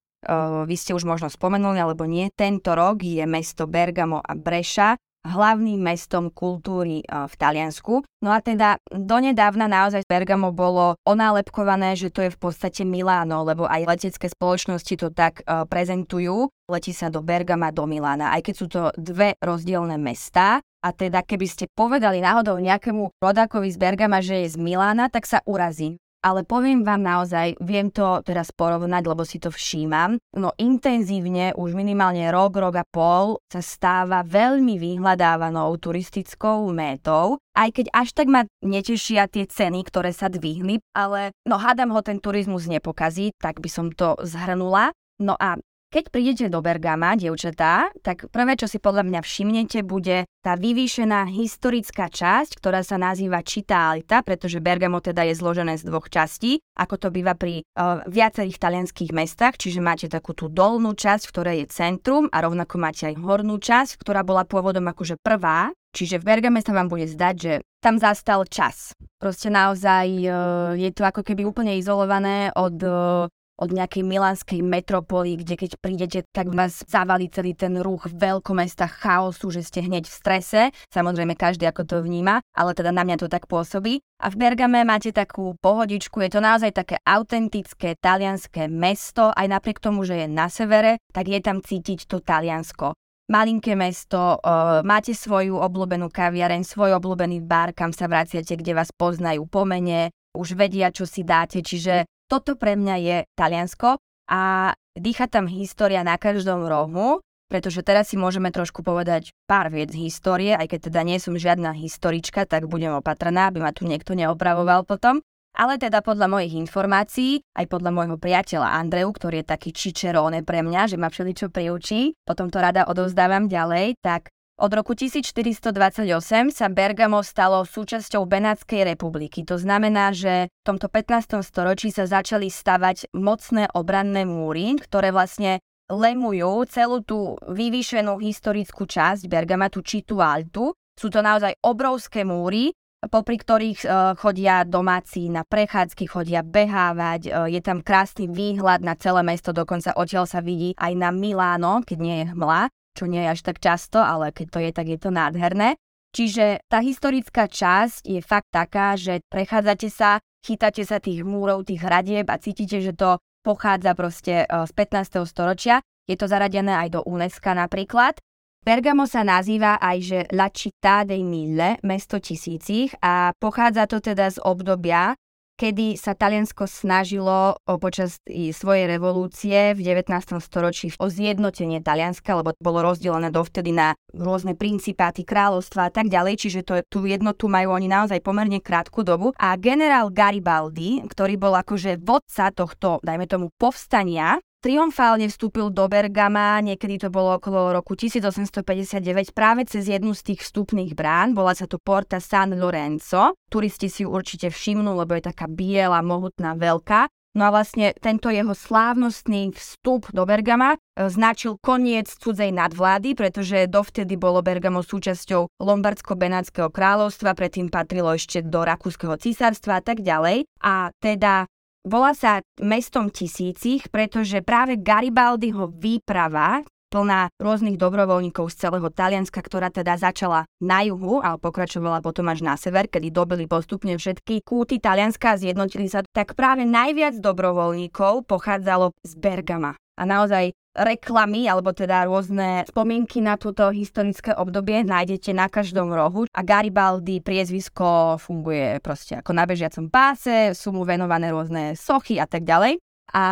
Vy 0.64 0.80
ste 0.80 0.96
už 0.96 1.04
možno 1.04 1.28
spomenuli, 1.28 1.84
alebo 1.84 2.08
nie, 2.08 2.32
tento 2.32 2.72
rok 2.72 3.03
je 3.03 3.27
mesto 3.27 3.68
Bergamo 3.68 4.24
a 4.24 4.32
Breša 4.40 4.96
hlavným 5.24 5.79
mestom 5.79 6.27
kultúry 6.27 7.01
v 7.07 7.33
Taliansku. 7.40 8.03
No 8.20 8.29
a 8.36 8.44
teda 8.44 8.75
donedávna 8.92 9.72
naozaj 9.72 10.03
Bergamo 10.03 10.51
bolo 10.51 11.00
onálepkované, 11.07 11.96
že 11.96 12.12
to 12.12 12.27
je 12.27 12.36
v 12.36 12.40
podstate 12.40 12.83
Miláno, 12.83 13.48
lebo 13.48 13.64
aj 13.64 13.88
letecké 13.88 14.27
spoločnosti 14.27 14.96
to 15.00 15.09
tak 15.16 15.44
prezentujú. 15.72 16.51
Letí 16.68 16.92
sa 16.92 17.07
do 17.07 17.24
Bergama, 17.24 17.72
do 17.72 17.88
Milána, 17.88 18.36
aj 18.36 18.42
keď 18.44 18.55
sú 18.55 18.66
to 18.68 18.81
dve 19.00 19.40
rozdielne 19.40 19.96
mestá. 19.96 20.59
A 20.83 20.92
teda 20.92 21.24
keby 21.24 21.48
ste 21.48 21.72
povedali 21.72 22.20
náhodou 22.20 22.59
nejakému 22.59 23.16
rodákovi 23.24 23.72
z 23.72 23.79
Bergama, 23.79 24.20
že 24.20 24.44
je 24.44 24.51
z 24.51 24.57
Milána, 24.59 25.07
tak 25.07 25.24
sa 25.24 25.40
urazí 25.48 26.02
ale 26.24 26.48
poviem 26.48 26.88
vám 26.88 27.03
naozaj, 27.03 27.59
viem 27.59 27.92
to 27.92 28.24
teraz 28.24 28.55
porovnať, 28.55 29.03
lebo 29.03 29.27
si 29.27 29.44
to 29.44 29.51
všímam, 29.51 30.16
no 30.40 30.55
intenzívne 30.55 31.51
už 31.59 31.75
minimálne 31.75 32.24
rok, 32.31 32.55
rok 32.55 32.79
a 32.79 32.86
pol 32.88 33.44
sa 33.51 33.59
stáva 33.59 34.24
veľmi 34.24 34.79
vyhľadávanou 34.79 35.75
turistickou 35.77 36.72
métou, 36.72 37.44
aj 37.53 37.70
keď 37.75 37.86
až 37.92 38.16
tak 38.16 38.31
ma 38.31 38.48
netešia 38.64 39.27
tie 39.27 39.44
ceny, 39.44 39.83
ktoré 39.83 40.16
sa 40.16 40.31
dvihli, 40.31 40.79
ale 40.96 41.36
no 41.44 41.59
hádam 41.59 41.92
ho 41.92 42.00
ten 42.00 42.24
turizmus 42.24 42.72
nepokazí, 42.72 43.36
tak 43.38 43.59
by 43.59 43.70
som 43.70 43.92
to 43.92 44.16
zhrnula. 44.24 44.96
No 45.22 45.38
a 45.38 45.59
keď 45.94 46.10
prídete 46.10 46.46
do 46.50 46.66
Bergama, 46.66 47.14
dievčatá, 47.14 47.94
tak 48.01 48.25
prvé, 48.34 48.58
čo 48.58 48.66
si 48.66 48.82
podľa 48.82 49.06
mňa 49.06 49.22
všimnete, 49.22 49.86
bude 49.86 50.25
tá 50.42 50.58
vyvýšená 50.58 51.29
historická 51.29 52.10
časť, 52.10 52.58
ktorá 52.58 52.82
sa 52.82 52.98
nazýva 52.98 53.46
Alta, 53.70 54.25
pretože 54.25 54.58
Bergamo 54.58 54.98
teda 54.98 55.22
je 55.29 55.38
zložené 55.38 55.77
z 55.77 55.86
dvoch 55.86 56.10
častí, 56.10 56.58
ako 56.74 56.98
to 56.98 57.08
býva 57.14 57.38
pri 57.38 57.62
uh, 57.62 58.01
viacerých 58.10 58.58
talianských 58.58 59.14
mestách, 59.14 59.62
čiže 59.62 59.86
máte 59.86 60.10
takú 60.10 60.34
tú 60.34 60.50
dolnú 60.50 60.98
časť, 60.98 61.29
v 61.29 61.34
ktorej 61.38 61.58
je 61.62 61.68
centrum 61.70 62.25
a 62.34 62.42
rovnako 62.42 62.75
máte 62.82 63.14
aj 63.14 63.22
hornú 63.22 63.62
časť, 63.62 64.01
ktorá 64.01 64.25
bola 64.25 64.50
pôvodom 64.50 64.90
akože 64.90 65.22
prvá, 65.22 65.70
Čiže 65.94 66.18
v 66.18 66.25
Bergame 66.25 66.58
sa 66.66 66.74
vám 66.74 66.90
bude 66.90 67.06
zdať, 67.06 67.36
že 67.38 67.53
tam 67.77 68.01
zastal 68.01 68.50
čas. 68.50 68.98
Proste 69.22 69.53
naozaj 69.53 70.08
uh, 70.25 70.74
je 70.74 70.90
to 70.90 71.06
ako 71.06 71.22
keby 71.22 71.46
úplne 71.46 71.77
izolované 71.77 72.50
od 72.58 72.77
uh, 72.82 73.29
od 73.57 73.70
nejakej 73.70 74.01
milánskej 74.01 74.59
metropoly, 74.66 75.37
kde 75.37 75.55
keď 75.55 75.72
prídete, 75.77 76.20
tak 76.33 76.50
vás 76.50 76.81
zavali 76.89 77.29
celý 77.29 77.53
ten 77.53 77.77
ruch 77.77 78.09
veľkomesta 78.09 78.89
chaosu, 78.89 79.53
že 79.53 79.61
ste 79.61 79.85
hneď 79.85 80.09
v 80.09 80.13
strese. 80.13 80.61
Samozrejme, 80.89 81.37
každý 81.37 81.70
ako 81.70 81.83
to 81.85 81.98
vníma, 82.01 82.42
ale 82.57 82.74
teda 82.74 82.89
na 82.89 83.05
mňa 83.05 83.18
to 83.22 83.27
tak 83.29 83.46
pôsobí. 83.46 84.01
A 84.24 84.31
v 84.31 84.39
Bergame 84.39 84.81
máte 84.87 85.13
takú 85.13 85.53
pohodičku, 85.59 86.24
je 86.24 86.31
to 86.33 86.42
naozaj 86.42 86.72
také 86.74 86.98
autentické 87.03 88.00
talianské 88.00 88.72
mesto, 88.72 89.29
aj 89.35 89.48
napriek 89.51 89.83
tomu, 89.83 90.07
že 90.07 90.25
je 90.25 90.27
na 90.31 90.48
severe, 90.48 90.98
tak 91.11 91.29
je 91.29 91.39
tam 91.44 91.59
cítiť 91.59 92.07
to 92.09 92.24
Taliansko 92.24 92.96
malinké 93.31 93.74
mesto, 93.74 94.37
uh, 94.37 94.83
máte 94.83 95.16
svoju 95.16 95.55
obľúbenú 95.57 96.11
kaviareň, 96.11 96.68
svoj 96.68 97.00
obľúbený 97.00 97.42
bar, 97.42 97.72
kam 97.72 97.96
sa 97.96 98.05
vraciate, 98.05 98.59
kde 98.59 98.75
vás 98.75 98.92
poznajú 98.92 99.48
po 99.48 99.63
mene, 99.63 100.11
už 100.33 100.57
vedia, 100.57 100.89
čo 100.89 101.05
si 101.05 101.22
dáte, 101.22 101.61
čiže 101.61 102.09
toto 102.31 102.55
pre 102.55 102.75
mňa 102.79 102.96
je 103.00 103.18
Taliansko 103.36 104.00
a 104.29 104.74
dýcha 104.96 105.27
tam 105.27 105.50
história 105.50 106.01
na 106.05 106.16
každom 106.18 106.66
rohu, 106.66 107.22
pretože 107.51 107.86
teraz 107.86 108.09
si 108.09 108.18
môžeme 108.18 108.50
trošku 108.50 108.81
povedať 108.81 109.29
pár 109.46 109.70
viec 109.70 109.94
histórie, 109.94 110.57
aj 110.57 110.74
keď 110.74 110.79
teda 110.90 111.01
nie 111.05 111.22
som 111.22 111.38
žiadna 111.38 111.77
historička, 111.77 112.50
tak 112.50 112.66
budem 112.66 112.98
opatrná, 112.98 113.53
aby 113.53 113.62
ma 113.62 113.70
tu 113.70 113.86
niekto 113.86 114.18
neopravoval 114.18 114.90
potom. 114.90 115.22
Ale 115.53 115.77
teda 115.77 116.01
podľa 116.01 116.33
mojich 116.33 116.57
informácií, 116.57 117.46
aj 117.53 117.70
podľa 117.70 117.94
môjho 117.94 118.18
priateľa 118.18 118.74
Andreu, 118.74 119.14
ktorý 119.14 119.46
je 119.46 119.51
taký 119.53 119.70
čičeróne 119.70 120.42
pre 120.42 120.66
mňa, 120.66 120.90
že 120.90 120.98
ma 120.98 121.14
všeličo 121.14 121.53
priučí, 121.53 122.18
potom 122.25 122.50
to 122.50 122.57
rada 122.57 122.90
odovzdávam 122.90 123.46
ďalej, 123.46 124.01
tak 124.01 124.33
od 124.53 124.72
roku 124.72 124.94
1428 124.94 126.53
sa 126.53 126.68
Bergamo 126.70 127.25
stalo 127.25 127.66
súčasťou 127.66 128.29
Benátskej 128.29 128.85
republiky. 128.85 129.42
To 129.50 129.57
znamená, 129.57 130.13
že 130.13 130.53
v 130.53 130.63
tomto 130.66 130.87
15. 130.87 131.42
storočí 131.42 131.89
sa 131.89 132.05
začali 132.05 132.53
stavať 132.53 133.11
mocné 133.18 133.68
obranné 133.74 134.29
múry, 134.29 134.77
ktoré 134.77 135.09
vlastne 135.09 135.57
lemujú 135.89 136.70
celú 136.70 137.01
tú 137.01 137.35
vyvýšenú 137.50 138.22
historickú 138.22 138.85
časť 138.85 139.25
Bergama, 139.25 139.74
tú 139.74 139.81
Citu 139.81 140.22
Altu. 140.22 140.72
Sú 140.94 141.09
to 141.09 141.25
naozaj 141.25 141.57
obrovské 141.66 142.22
múry, 142.22 142.72
popri 143.09 143.35
ktorých 143.42 143.79
uh, 143.83 144.13
chodia 144.16 144.63
domáci 144.63 145.27
na 145.27 145.44
prechádzky, 145.44 146.07
chodia 146.07 146.46
behávať, 146.46 147.22
uh, 147.27 147.50
je 147.50 147.59
tam 147.59 147.83
krásny 147.83 148.29
výhľad 148.29 148.85
na 148.85 148.96
celé 148.96 149.25
mesto, 149.25 149.51
dokonca 149.51 149.92
odtiaľ 149.98 150.29
sa 150.29 150.39
vidí 150.39 150.72
aj 150.79 150.94
na 150.96 151.09
Miláno, 151.11 151.83
keď 151.83 151.98
nie 152.00 152.16
je 152.24 152.25
hmla. 152.31 152.72
Čo 152.94 153.10
nie 153.10 153.22
je 153.25 153.34
až 153.34 153.42
tak 153.42 153.58
často, 153.60 154.00
ale 154.00 154.29
keď 154.32 154.48
to 154.50 154.60
je, 154.62 154.72
tak 154.72 154.88
je 154.88 155.00
to 155.01 155.10
nádherné. 155.10 155.75
Čiže 156.14 156.62
tá 156.70 156.77
historická 156.86 157.50
časť 157.50 158.06
je 158.06 158.22
fakt 158.22 158.53
taká, 158.53 158.94
že 158.94 159.25
prechádzate 159.34 159.90
sa, 159.90 160.22
chytáte 160.46 160.86
sa 160.86 161.01
tých 161.01 161.25
múrov, 161.25 161.66
tých 161.66 161.82
hradieb 161.82 162.29
a 162.29 162.38
cítite, 162.38 162.77
že 162.86 162.94
to 162.94 163.18
pochádza 163.42 163.98
proste 163.98 164.46
e, 164.46 164.48
z 164.48 164.72
15. 164.77 165.25
storočia. 165.25 165.82
Je 166.06 166.14
to 166.14 166.29
zaradené 166.29 166.70
aj 166.70 166.90
do 166.94 167.01
UNESCO 167.03 167.58
napríklad. 167.58 168.22
Bergamo 168.64 169.03
sa 169.03 169.27
nazýva 169.27 169.75
aj, 169.82 169.98
že 170.00 170.20
La 170.32 170.48
Città 170.48 171.03
dei 171.03 171.20
Mille, 171.25 171.84
mesto 171.84 172.16
tisícich 172.22 172.96
a 173.03 173.36
pochádza 173.36 173.92
to 173.92 174.00
teda 174.00 174.32
z 174.32 174.40
obdobia, 174.40 175.18
kedy 175.64 175.96
sa 175.96 176.12
Taliansko 176.12 176.68
snažilo 176.68 177.56
o 177.56 177.74
počas 177.80 178.20
svojej 178.28 178.84
revolúcie 178.84 179.72
v 179.72 179.80
19. 179.80 180.12
storočí 180.44 180.92
o 181.00 181.08
zjednotenie 181.08 181.80
Talianska, 181.80 182.36
lebo 182.36 182.52
bolo 182.60 182.84
rozdelené 182.84 183.32
dovtedy 183.32 183.72
na 183.72 183.96
rôzne 184.12 184.60
principáty, 184.60 185.24
kráľovstva 185.24 185.88
a 185.88 185.92
tak 185.96 186.12
ďalej, 186.12 186.36
čiže 186.36 186.68
to, 186.68 186.84
tú 186.92 187.08
jednotu 187.08 187.48
majú 187.48 187.80
oni 187.80 187.88
naozaj 187.88 188.20
pomerne 188.20 188.60
krátku 188.60 189.08
dobu. 189.08 189.32
A 189.40 189.56
generál 189.56 190.12
Garibaldi, 190.12 191.00
ktorý 191.08 191.40
bol 191.40 191.56
akože 191.56 191.96
vodca 192.04 192.52
tohto, 192.52 193.00
dajme 193.00 193.24
tomu, 193.32 193.48
povstania, 193.56 194.44
triumfálne 194.64 195.28
vstúpil 195.28 195.68
do 195.76 195.92
Bergama, 195.92 196.64
niekedy 196.64 196.96
to 197.04 197.12
bolo 197.12 197.36
okolo 197.36 197.76
roku 197.76 198.00
1859, 198.00 199.36
práve 199.36 199.68
cez 199.68 199.92
jednu 199.92 200.16
z 200.16 200.32
tých 200.32 200.48
vstupných 200.48 200.96
brán, 200.96 201.36
bola 201.36 201.52
sa 201.52 201.68
to 201.68 201.76
Porta 201.76 202.24
San 202.24 202.56
Lorenzo. 202.56 203.36
Turisti 203.52 203.92
si 203.92 204.08
ju 204.08 204.10
určite 204.16 204.48
všimnú, 204.48 204.96
lebo 204.96 205.20
je 205.20 205.28
taká 205.28 205.52
biela, 205.52 206.00
mohutná, 206.00 206.56
veľká. 206.56 207.12
No 207.34 207.50
a 207.50 207.54
vlastne 207.54 207.98
tento 207.98 208.30
jeho 208.30 208.54
slávnostný 208.54 209.58
vstup 209.58 210.06
do 210.14 210.22
Bergama 210.22 210.78
e, 210.78 211.10
značil 211.10 211.58
koniec 211.58 212.06
cudzej 212.06 212.54
nadvlády, 212.54 213.18
pretože 213.18 213.66
dovtedy 213.66 214.22
bolo 214.22 214.46
Bergamo 214.46 214.86
súčasťou 214.86 215.58
Lombardsko-Benátskeho 215.58 216.70
kráľovstva, 216.70 217.34
predtým 217.34 217.74
patrilo 217.74 218.14
ešte 218.14 218.46
do 218.46 218.62
Rakúskeho 218.62 219.18
císarstva 219.18 219.82
a 219.82 219.84
tak 219.84 220.06
ďalej. 220.06 220.46
A 220.62 220.94
teda 221.02 221.50
Volá 221.83 222.15
sa 222.15 222.39
mestom 222.63 223.11
tisícich, 223.11 223.91
pretože 223.91 224.39
práve 224.39 224.79
Garibaldiho 224.79 225.67
výprava 225.67 226.63
plná 226.87 227.27
rôznych 227.41 227.75
dobrovoľníkov 227.75 228.53
z 228.53 228.55
celého 228.55 228.87
Talianska, 228.87 229.43
ktorá 229.43 229.67
teda 229.67 230.00
začala 230.00 230.48
na 230.63 230.85
juhu, 230.87 231.19
ale 231.19 231.41
pokračovala 231.43 232.00
potom 232.00 232.31
až 232.31 232.46
na 232.46 232.55
sever, 232.55 232.87
kedy 232.87 233.11
dobili 233.11 233.51
postupne 233.51 234.00
všetky 234.00 234.48
kúty 234.48 234.79
Talianska 234.79 235.35
a 235.35 235.39
zjednotili 235.41 235.91
sa, 235.91 236.07
tak 236.15 236.39
práve 236.39 236.63
najviac 236.63 237.19
dobrovoľníkov 237.19 238.31
pochádzalo 238.31 238.96
z 239.03 239.11
Bergama. 239.19 239.75
A 240.00 240.07
naozaj 240.07 240.55
reklamy, 240.74 241.46
alebo 241.46 241.72
teda 241.72 242.09
rôzne 242.09 242.66
spomienky 242.66 243.22
na 243.22 243.38
túto 243.38 243.70
historické 243.70 244.33
obdobie 244.33 244.81
nájdete 244.81 245.31
na 245.31 245.46
každom 245.46 245.94
rohu 245.94 246.25
a 246.33 246.42
Garibaldi 246.42 247.22
priezvisko 247.22 248.18
funguje 248.18 248.81
proste 248.81 249.22
ako 249.22 249.31
na 249.38 249.46
bežiacom 249.46 249.88
páse, 249.94 250.57
sú 250.57 250.74
mu 250.74 250.81
venované 250.81 251.29
rôzne 251.29 251.77
sochy 251.77 252.18
a 252.18 252.25
tak 252.25 252.44
ďalej. 252.44 252.81
A 253.14 253.25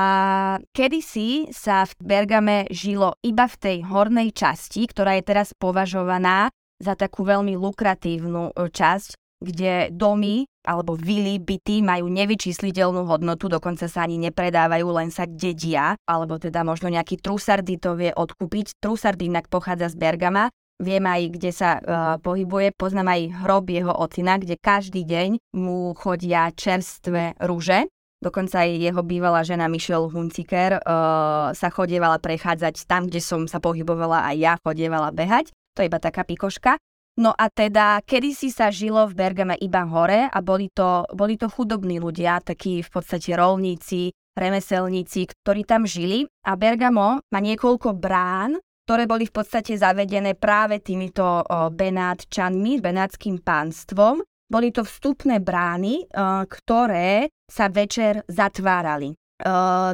kedysi 0.77 1.49
sa 1.49 1.89
v 1.89 1.93
Bergame 1.97 2.69
žilo 2.69 3.17
iba 3.25 3.49
v 3.49 3.57
tej 3.57 3.77
hornej 3.89 4.29
časti, 4.29 4.85
ktorá 4.85 5.17
je 5.17 5.25
teraz 5.25 5.57
považovaná 5.57 6.53
za 6.77 6.93
takú 6.93 7.25
veľmi 7.25 7.57
lukratívnu 7.57 8.53
e, 8.53 8.69
časť, 8.69 9.20
kde 9.41 9.89
domy 9.89 10.45
alebo 10.61 10.93
vily, 10.93 11.41
byty 11.41 11.81
majú 11.81 12.05
nevyčísliteľnú 12.05 13.09
hodnotu, 13.09 13.49
dokonca 13.49 13.89
sa 13.89 14.05
ani 14.05 14.21
nepredávajú, 14.29 14.85
len 14.93 15.09
sa 15.09 15.25
dedia, 15.25 15.97
alebo 16.05 16.37
teda 16.37 16.61
možno 16.61 16.93
nejaký 16.93 17.17
trusardy 17.17 17.81
to 17.81 17.97
vie 17.97 18.13
odkúpiť. 18.13 18.77
Trusardy 18.77 19.25
inak 19.25 19.49
pochádza 19.49 19.89
z 19.89 19.97
Bergama, 19.97 20.53
viem 20.77 21.01
aj, 21.01 21.21
kde 21.33 21.51
sa 21.53 21.69
uh, 21.77 21.81
pohybuje, 22.21 22.77
poznám 22.77 23.13
aj 23.13 23.21
hrob 23.45 23.73
jeho 23.73 23.93
ocina, 23.93 24.37
kde 24.37 24.57
každý 24.57 25.01
deň 25.01 25.41
mu 25.57 25.97
chodia 25.97 26.53
čerstvé 26.53 27.37
rúže. 27.41 27.89
Dokonca 28.21 28.61
aj 28.61 28.77
jeho 28.77 29.01
bývalá 29.01 29.41
žena 29.41 29.65
Michelle 29.65 30.05
Hunziker 30.13 30.77
uh, 30.77 31.53
sa 31.57 31.69
chodievala 31.73 32.21
prechádzať 32.21 32.85
tam, 32.85 33.09
kde 33.09 33.17
som 33.17 33.49
sa 33.49 33.57
pohybovala 33.57 34.29
aj 34.29 34.35
ja 34.37 34.53
chodievala 34.61 35.09
behať. 35.09 35.49
To 35.73 35.81
je 35.81 35.89
iba 35.89 35.97
taká 35.97 36.21
pikoška. 36.21 36.77
No 37.19 37.35
a 37.35 37.51
teda, 37.51 37.99
kedysi 38.07 38.55
sa 38.55 38.71
žilo 38.71 39.03
v 39.11 39.17
Bergame 39.19 39.59
iba 39.59 39.83
hore 39.83 40.31
a 40.31 40.39
boli 40.39 40.71
to, 40.71 41.03
boli 41.11 41.35
to 41.35 41.51
chudobní 41.51 41.99
ľudia, 41.99 42.39
takí 42.39 42.79
v 42.79 42.89
podstate 42.89 43.35
rolníci, 43.35 44.15
remeselníci, 44.31 45.27
ktorí 45.27 45.67
tam 45.67 45.83
žili. 45.83 46.23
A 46.47 46.55
Bergamo 46.55 47.19
má 47.19 47.39
niekoľko 47.43 47.99
brán, 47.99 48.55
ktoré 48.87 49.05
boli 49.11 49.27
v 49.27 49.35
podstate 49.35 49.75
zavedené 49.75 50.39
práve 50.39 50.79
týmito 50.79 51.43
Benátčanmi, 51.51 52.79
Benátským 52.79 53.43
pánstvom. 53.43 54.23
Boli 54.47 54.71
to 54.71 54.87
vstupné 54.87 55.43
brány, 55.43 56.07
ktoré 56.47 57.27
sa 57.47 57.67
večer 57.67 58.23
zatvárali. 58.27 59.15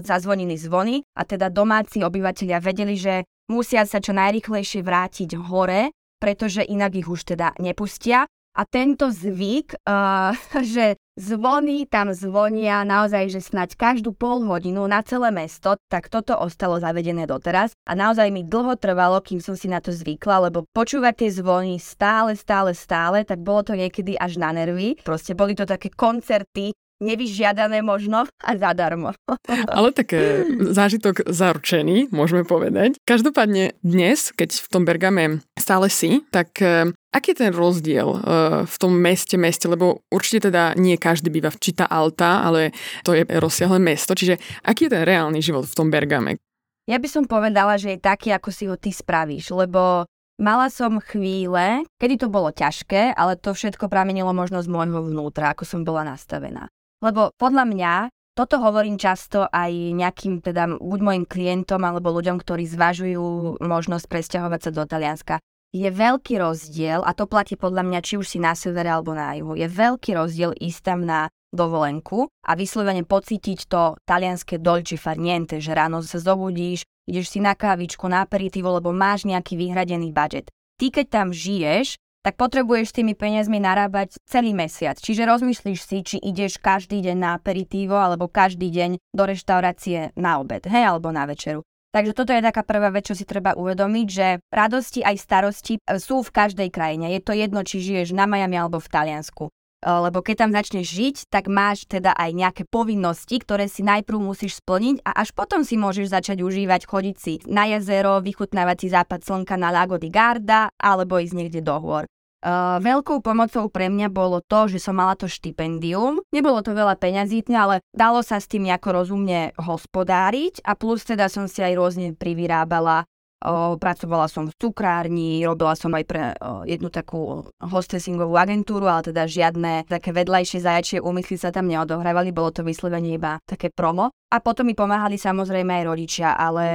Zazvonili 0.06 0.60
zvony 0.60 1.02
a 1.18 1.26
teda 1.26 1.48
domáci 1.48 2.04
obyvateľia 2.04 2.60
vedeli, 2.60 3.00
že 3.00 3.24
musia 3.48 3.88
sa 3.88 4.04
čo 4.04 4.12
najrychlejšie 4.12 4.84
vrátiť 4.84 5.40
hore 5.40 5.96
pretože 6.18 6.66
inak 6.66 6.98
ich 6.98 7.08
už 7.08 7.24
teda 7.24 7.54
nepustia. 7.62 8.26
A 8.58 8.66
tento 8.66 9.14
zvyk, 9.14 9.86
uh, 9.86 10.34
že 10.74 10.98
zvony 11.14 11.86
tam 11.86 12.10
zvonia 12.10 12.82
naozaj, 12.82 13.30
že 13.30 13.42
snať 13.46 13.78
každú 13.78 14.18
pol 14.18 14.42
hodinu 14.50 14.82
na 14.90 15.06
celé 15.06 15.30
mesto, 15.30 15.78
tak 15.94 16.10
toto 16.10 16.34
ostalo 16.34 16.82
zavedené 16.82 17.30
doteraz. 17.30 17.78
A 17.86 17.94
naozaj 17.94 18.34
mi 18.34 18.42
dlho 18.42 18.74
trvalo, 18.82 19.22
kým 19.22 19.38
som 19.38 19.54
si 19.54 19.70
na 19.70 19.78
to 19.78 19.94
zvykla, 19.94 20.50
lebo 20.50 20.66
počúvať 20.74 21.14
tie 21.22 21.30
zvony 21.38 21.78
stále, 21.78 22.34
stále, 22.34 22.74
stále, 22.74 23.22
tak 23.22 23.46
bolo 23.46 23.62
to 23.62 23.78
niekedy 23.78 24.18
až 24.18 24.42
na 24.42 24.50
nervy. 24.50 24.98
Proste 25.06 25.38
boli 25.38 25.54
to 25.54 25.70
také 25.70 25.94
koncerty 25.94 26.74
nevyžiadané 27.02 27.86
možno 27.86 28.26
a 28.42 28.52
zadarmo. 28.58 29.14
Ale 29.78 29.94
také 29.94 30.46
zážitok 30.74 31.30
zaručený, 31.30 32.10
môžeme 32.10 32.44
povedať. 32.44 32.98
Každopádne 33.06 33.78
dnes, 33.86 34.34
keď 34.34 34.58
v 34.58 34.68
tom 34.70 34.84
Bergame 34.84 35.46
stále 35.58 35.90
si, 35.94 36.26
tak 36.34 36.58
e, 36.62 36.90
aký 37.14 37.34
je 37.34 37.42
ten 37.48 37.52
rozdiel 37.54 38.10
e, 38.18 38.20
v 38.66 38.76
tom 38.82 38.94
meste, 38.98 39.38
meste, 39.38 39.70
lebo 39.70 40.02
určite 40.10 40.50
teda 40.50 40.74
nie 40.76 40.98
každý 40.98 41.30
býva 41.30 41.54
v 41.54 41.62
Čita 41.62 41.86
Alta, 41.86 42.46
ale 42.46 42.74
to 43.06 43.14
je 43.14 43.26
rozsiahle 43.26 43.78
mesto, 43.78 44.18
čiže 44.18 44.42
aký 44.66 44.90
je 44.90 44.94
ten 44.98 45.04
reálny 45.06 45.40
život 45.42 45.70
v 45.70 45.78
tom 45.78 45.88
Bergame? 45.94 46.42
Ja 46.88 47.04
by 47.04 47.08
som 47.12 47.24
povedala, 47.28 47.76
že 47.76 47.96
je 47.96 48.00
taký, 48.00 48.32
ako 48.32 48.50
si 48.50 48.64
ho 48.66 48.80
ty 48.80 48.96
spravíš, 48.96 49.52
lebo 49.52 50.08
Mala 50.38 50.70
som 50.70 51.02
chvíle, 51.02 51.82
kedy 51.98 52.22
to 52.22 52.28
bolo 52.30 52.54
ťažké, 52.54 53.18
ale 53.18 53.42
to 53.42 53.58
všetko 53.58 53.90
pramenilo 53.90 54.30
možno 54.38 54.62
z 54.62 54.70
môjho 54.70 55.10
vnútra, 55.10 55.50
ako 55.50 55.66
som 55.66 55.82
bola 55.82 56.06
nastavená. 56.06 56.70
Lebo 57.04 57.30
podľa 57.38 57.66
mňa, 57.70 57.94
toto 58.38 58.62
hovorím 58.62 59.02
často 59.02 59.50
aj 59.50 59.98
nejakým, 59.98 60.46
teda 60.46 60.78
buď 60.78 61.00
mojim 61.02 61.26
klientom 61.26 61.82
alebo 61.82 62.14
ľuďom, 62.14 62.38
ktorí 62.38 62.70
zvažujú 62.70 63.58
možnosť 63.62 64.06
presťahovať 64.06 64.60
sa 64.62 64.72
do 64.74 64.84
Talianska. 64.86 65.36
Je 65.76 65.90
veľký 65.90 66.40
rozdiel, 66.40 67.04
a 67.04 67.12
to 67.12 67.28
platí 67.28 67.60
podľa 67.60 67.84
mňa 67.84 68.00
či 68.00 68.14
už 68.16 68.26
si 68.26 68.40
na 68.40 68.56
severe 68.56 68.88
alebo 68.88 69.12
na 69.12 69.36
juhu, 69.36 69.58
je 69.58 69.68
veľký 69.68 70.16
rozdiel 70.16 70.56
ísť 70.56 70.82
tam 70.82 71.04
na 71.04 71.28
dovolenku 71.52 72.32
a 72.48 72.56
vyslovene 72.56 73.04
pocítiť 73.04 73.68
to 73.68 74.00
talianské 74.08 74.60
dolci 74.62 74.96
far 74.96 75.20
niente, 75.20 75.60
že 75.60 75.76
ráno 75.76 76.00
sa 76.04 76.24
zobudíš, 76.24 76.88
ideš 77.08 77.36
si 77.36 77.40
na 77.44 77.56
kávičku, 77.56 78.08
na 78.08 78.24
aperitivo, 78.24 78.72
lebo 78.72 78.96
máš 78.96 79.28
nejaký 79.28 79.60
vyhradený 79.60 80.16
budget. 80.16 80.52
Ty, 80.78 80.94
keď 80.94 81.06
tam 81.10 81.28
žiješ, 81.34 81.98
tak 82.28 82.36
potrebuješ 82.36 82.92
tými 82.92 83.16
peniazmi 83.16 83.64
narábať 83.64 84.20
celý 84.28 84.52
mesiac. 84.52 85.00
Čiže 85.00 85.24
rozmyslíš 85.24 85.80
si, 85.80 85.98
či 86.04 86.18
ideš 86.20 86.60
každý 86.60 87.00
deň 87.00 87.16
na 87.16 87.40
aperitívo 87.40 87.96
alebo 87.96 88.28
každý 88.28 88.68
deň 88.68 89.00
do 89.16 89.24
reštaurácie 89.24 90.12
na 90.20 90.44
obed, 90.44 90.68
hej, 90.68 90.92
alebo 90.92 91.08
na 91.16 91.24
večeru. 91.24 91.64
Takže 91.96 92.12
toto 92.12 92.36
je 92.36 92.44
taká 92.44 92.68
prvá 92.68 92.92
vec, 92.92 93.08
čo 93.08 93.16
si 93.16 93.24
treba 93.24 93.56
uvedomiť, 93.56 94.08
že 94.12 94.28
radosti 94.52 95.08
aj 95.08 95.16
starosti 95.24 95.80
e, 95.80 96.04
sú 96.04 96.20
v 96.20 96.36
každej 96.36 96.68
krajine. 96.68 97.16
Je 97.16 97.24
to 97.24 97.32
jedno, 97.32 97.64
či 97.64 97.80
žiješ 97.80 98.12
na 98.12 98.28
Miami 98.28 98.60
alebo 98.60 98.84
v 98.84 98.92
Taliansku. 98.92 99.48
E, 99.48 99.52
lebo 99.88 100.20
keď 100.20 100.36
tam 100.36 100.52
začneš 100.52 100.84
žiť, 100.84 101.16
tak 101.32 101.48
máš 101.48 101.88
teda 101.88 102.12
aj 102.12 102.36
nejaké 102.36 102.64
povinnosti, 102.68 103.40
ktoré 103.40 103.72
si 103.72 103.88
najprv 103.88 104.20
musíš 104.20 104.60
splniť 104.60 105.08
a 105.08 105.24
až 105.24 105.32
potom 105.32 105.64
si 105.64 105.80
môžeš 105.80 106.12
začať 106.12 106.44
užívať, 106.44 106.92
chodiť 106.92 107.16
si 107.16 107.40
na 107.48 107.72
jazero, 107.72 108.20
vychutnávať 108.20 108.78
si 108.84 108.88
západ 108.92 109.24
slnka 109.24 109.56
na 109.56 109.72
Lago 109.72 109.96
di 109.96 110.12
Garda 110.12 110.68
alebo 110.76 111.24
ísť 111.24 111.34
niekde 111.40 111.64
do 111.64 111.80
hôr. 111.80 112.04
Uh, 112.38 112.78
veľkou 112.78 113.26
pomocou 113.26 113.66
pre 113.68 113.90
mňa 113.90 114.14
bolo 114.14 114.46
to, 114.46 114.70
že 114.70 114.78
som 114.78 114.94
mala 114.94 115.18
to 115.18 115.26
štipendium. 115.26 116.22
Nebolo 116.30 116.62
to 116.62 116.78
veľa 116.78 116.94
peňazí, 116.94 117.42
ale 117.50 117.82
dalo 117.92 118.22
sa 118.22 118.38
s 118.38 118.46
tým 118.46 118.70
nejako 118.70 119.04
rozumne 119.04 119.58
hospodáriť 119.58 120.62
a 120.62 120.78
plus 120.78 121.02
teda 121.02 121.34
som 121.34 121.50
si 121.50 121.66
aj 121.66 121.74
rôzne 121.74 122.14
privyrábala 122.14 123.10
O, 123.38 123.78
pracovala 123.78 124.26
som 124.26 124.50
v 124.50 124.58
cukrárni, 124.58 125.46
robila 125.46 125.78
som 125.78 125.94
aj 125.94 126.04
pre 126.10 126.34
o, 126.42 126.66
jednu 126.66 126.90
takú 126.90 127.46
hostessingovú 127.62 128.34
agentúru, 128.34 128.90
ale 128.90 129.14
teda 129.14 129.30
žiadne 129.30 129.86
také 129.86 130.10
vedľajšie 130.10 130.66
zajačie 130.66 130.98
úmysly 130.98 131.38
sa 131.38 131.54
tam 131.54 131.70
neodohrávali, 131.70 132.34
bolo 132.34 132.50
to 132.50 132.66
vyslovene 132.66 133.14
iba 133.14 133.38
také 133.46 133.70
promo. 133.70 134.10
A 134.34 134.42
potom 134.42 134.66
mi 134.66 134.74
pomáhali 134.74 135.22
samozrejme 135.22 135.70
aj 135.70 135.84
rodičia, 135.86 136.34
ale 136.34 136.66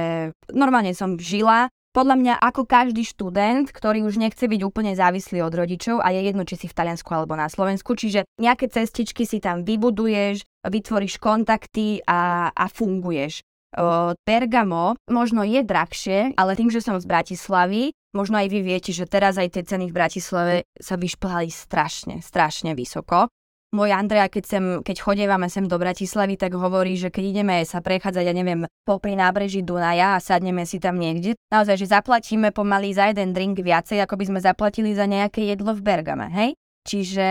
normálne 0.55 0.95
som 0.95 1.19
žila 1.19 1.67
podľa 1.93 2.15
mňa 2.17 2.33
ako 2.41 2.65
každý 2.65 3.05
študent, 3.05 3.69
ktorý 3.69 4.01
už 4.03 4.17
nechce 4.17 4.41
byť 4.41 4.61
úplne 4.65 4.97
závislý 4.97 5.45
od 5.45 5.53
rodičov 5.53 6.01
a 6.01 6.09
je 6.09 6.25
jedno, 6.25 6.43
či 6.43 6.57
si 6.57 6.67
v 6.67 6.73
Taliansku 6.73 7.07
alebo 7.13 7.37
na 7.37 7.47
Slovensku, 7.47 7.93
čiže 7.93 8.25
nejaké 8.41 8.67
cestičky 8.67 9.29
si 9.29 9.37
tam 9.37 9.61
vybuduješ, 9.61 10.41
vytvoríš 10.65 11.21
kontakty 11.21 12.01
a, 12.09 12.49
a 12.49 12.65
funguješ. 12.65 13.45
O, 13.73 14.13
Bergamo 14.25 14.97
možno 15.09 15.45
je 15.45 15.61
drahšie, 15.61 16.33
ale 16.33 16.57
tým, 16.57 16.73
že 16.73 16.81
som 16.81 16.97
z 16.97 17.05
Bratislavy, 17.05 17.93
možno 18.17 18.41
aj 18.41 18.49
vy 18.49 18.59
viete, 18.65 18.89
že 18.89 19.05
teraz 19.05 19.37
aj 19.37 19.53
tie 19.53 19.63
ceny 19.65 19.89
v 19.89 19.97
Bratislave 19.97 20.55
sa 20.77 20.97
vyšplhali 20.97 21.49
strašne, 21.53 22.21
strašne 22.25 22.73
vysoko 22.73 23.29
môj 23.73 23.89
Andrea, 23.91 24.29
keď, 24.29 24.43
sem, 24.45 24.63
keď 24.85 24.97
chodívame 25.01 25.49
sem 25.49 25.65
do 25.65 25.75
Bratislavy, 25.81 26.37
tak 26.37 26.53
hovorí, 26.53 26.93
že 26.93 27.09
keď 27.09 27.23
ideme 27.25 27.55
sa 27.65 27.81
prechádzať, 27.81 28.23
ja 28.23 28.31
neviem, 28.31 28.69
popri 28.85 29.17
nábreží 29.17 29.65
Dunaja 29.65 30.15
a 30.15 30.23
sadneme 30.23 30.63
si 30.69 30.77
tam 30.77 31.01
niekde, 31.01 31.33
naozaj, 31.49 31.81
že 31.81 31.89
zaplatíme 31.89 32.53
pomaly 32.53 32.93
za 32.93 33.09
jeden 33.09 33.33
drink 33.33 33.57
viacej, 33.59 34.05
ako 34.05 34.15
by 34.15 34.25
sme 34.29 34.39
zaplatili 34.39 34.93
za 34.93 35.09
nejaké 35.09 35.49
jedlo 35.49 35.73
v 35.73 35.81
Bergame, 35.81 36.29
hej? 36.29 36.53
Čiže 36.85 37.27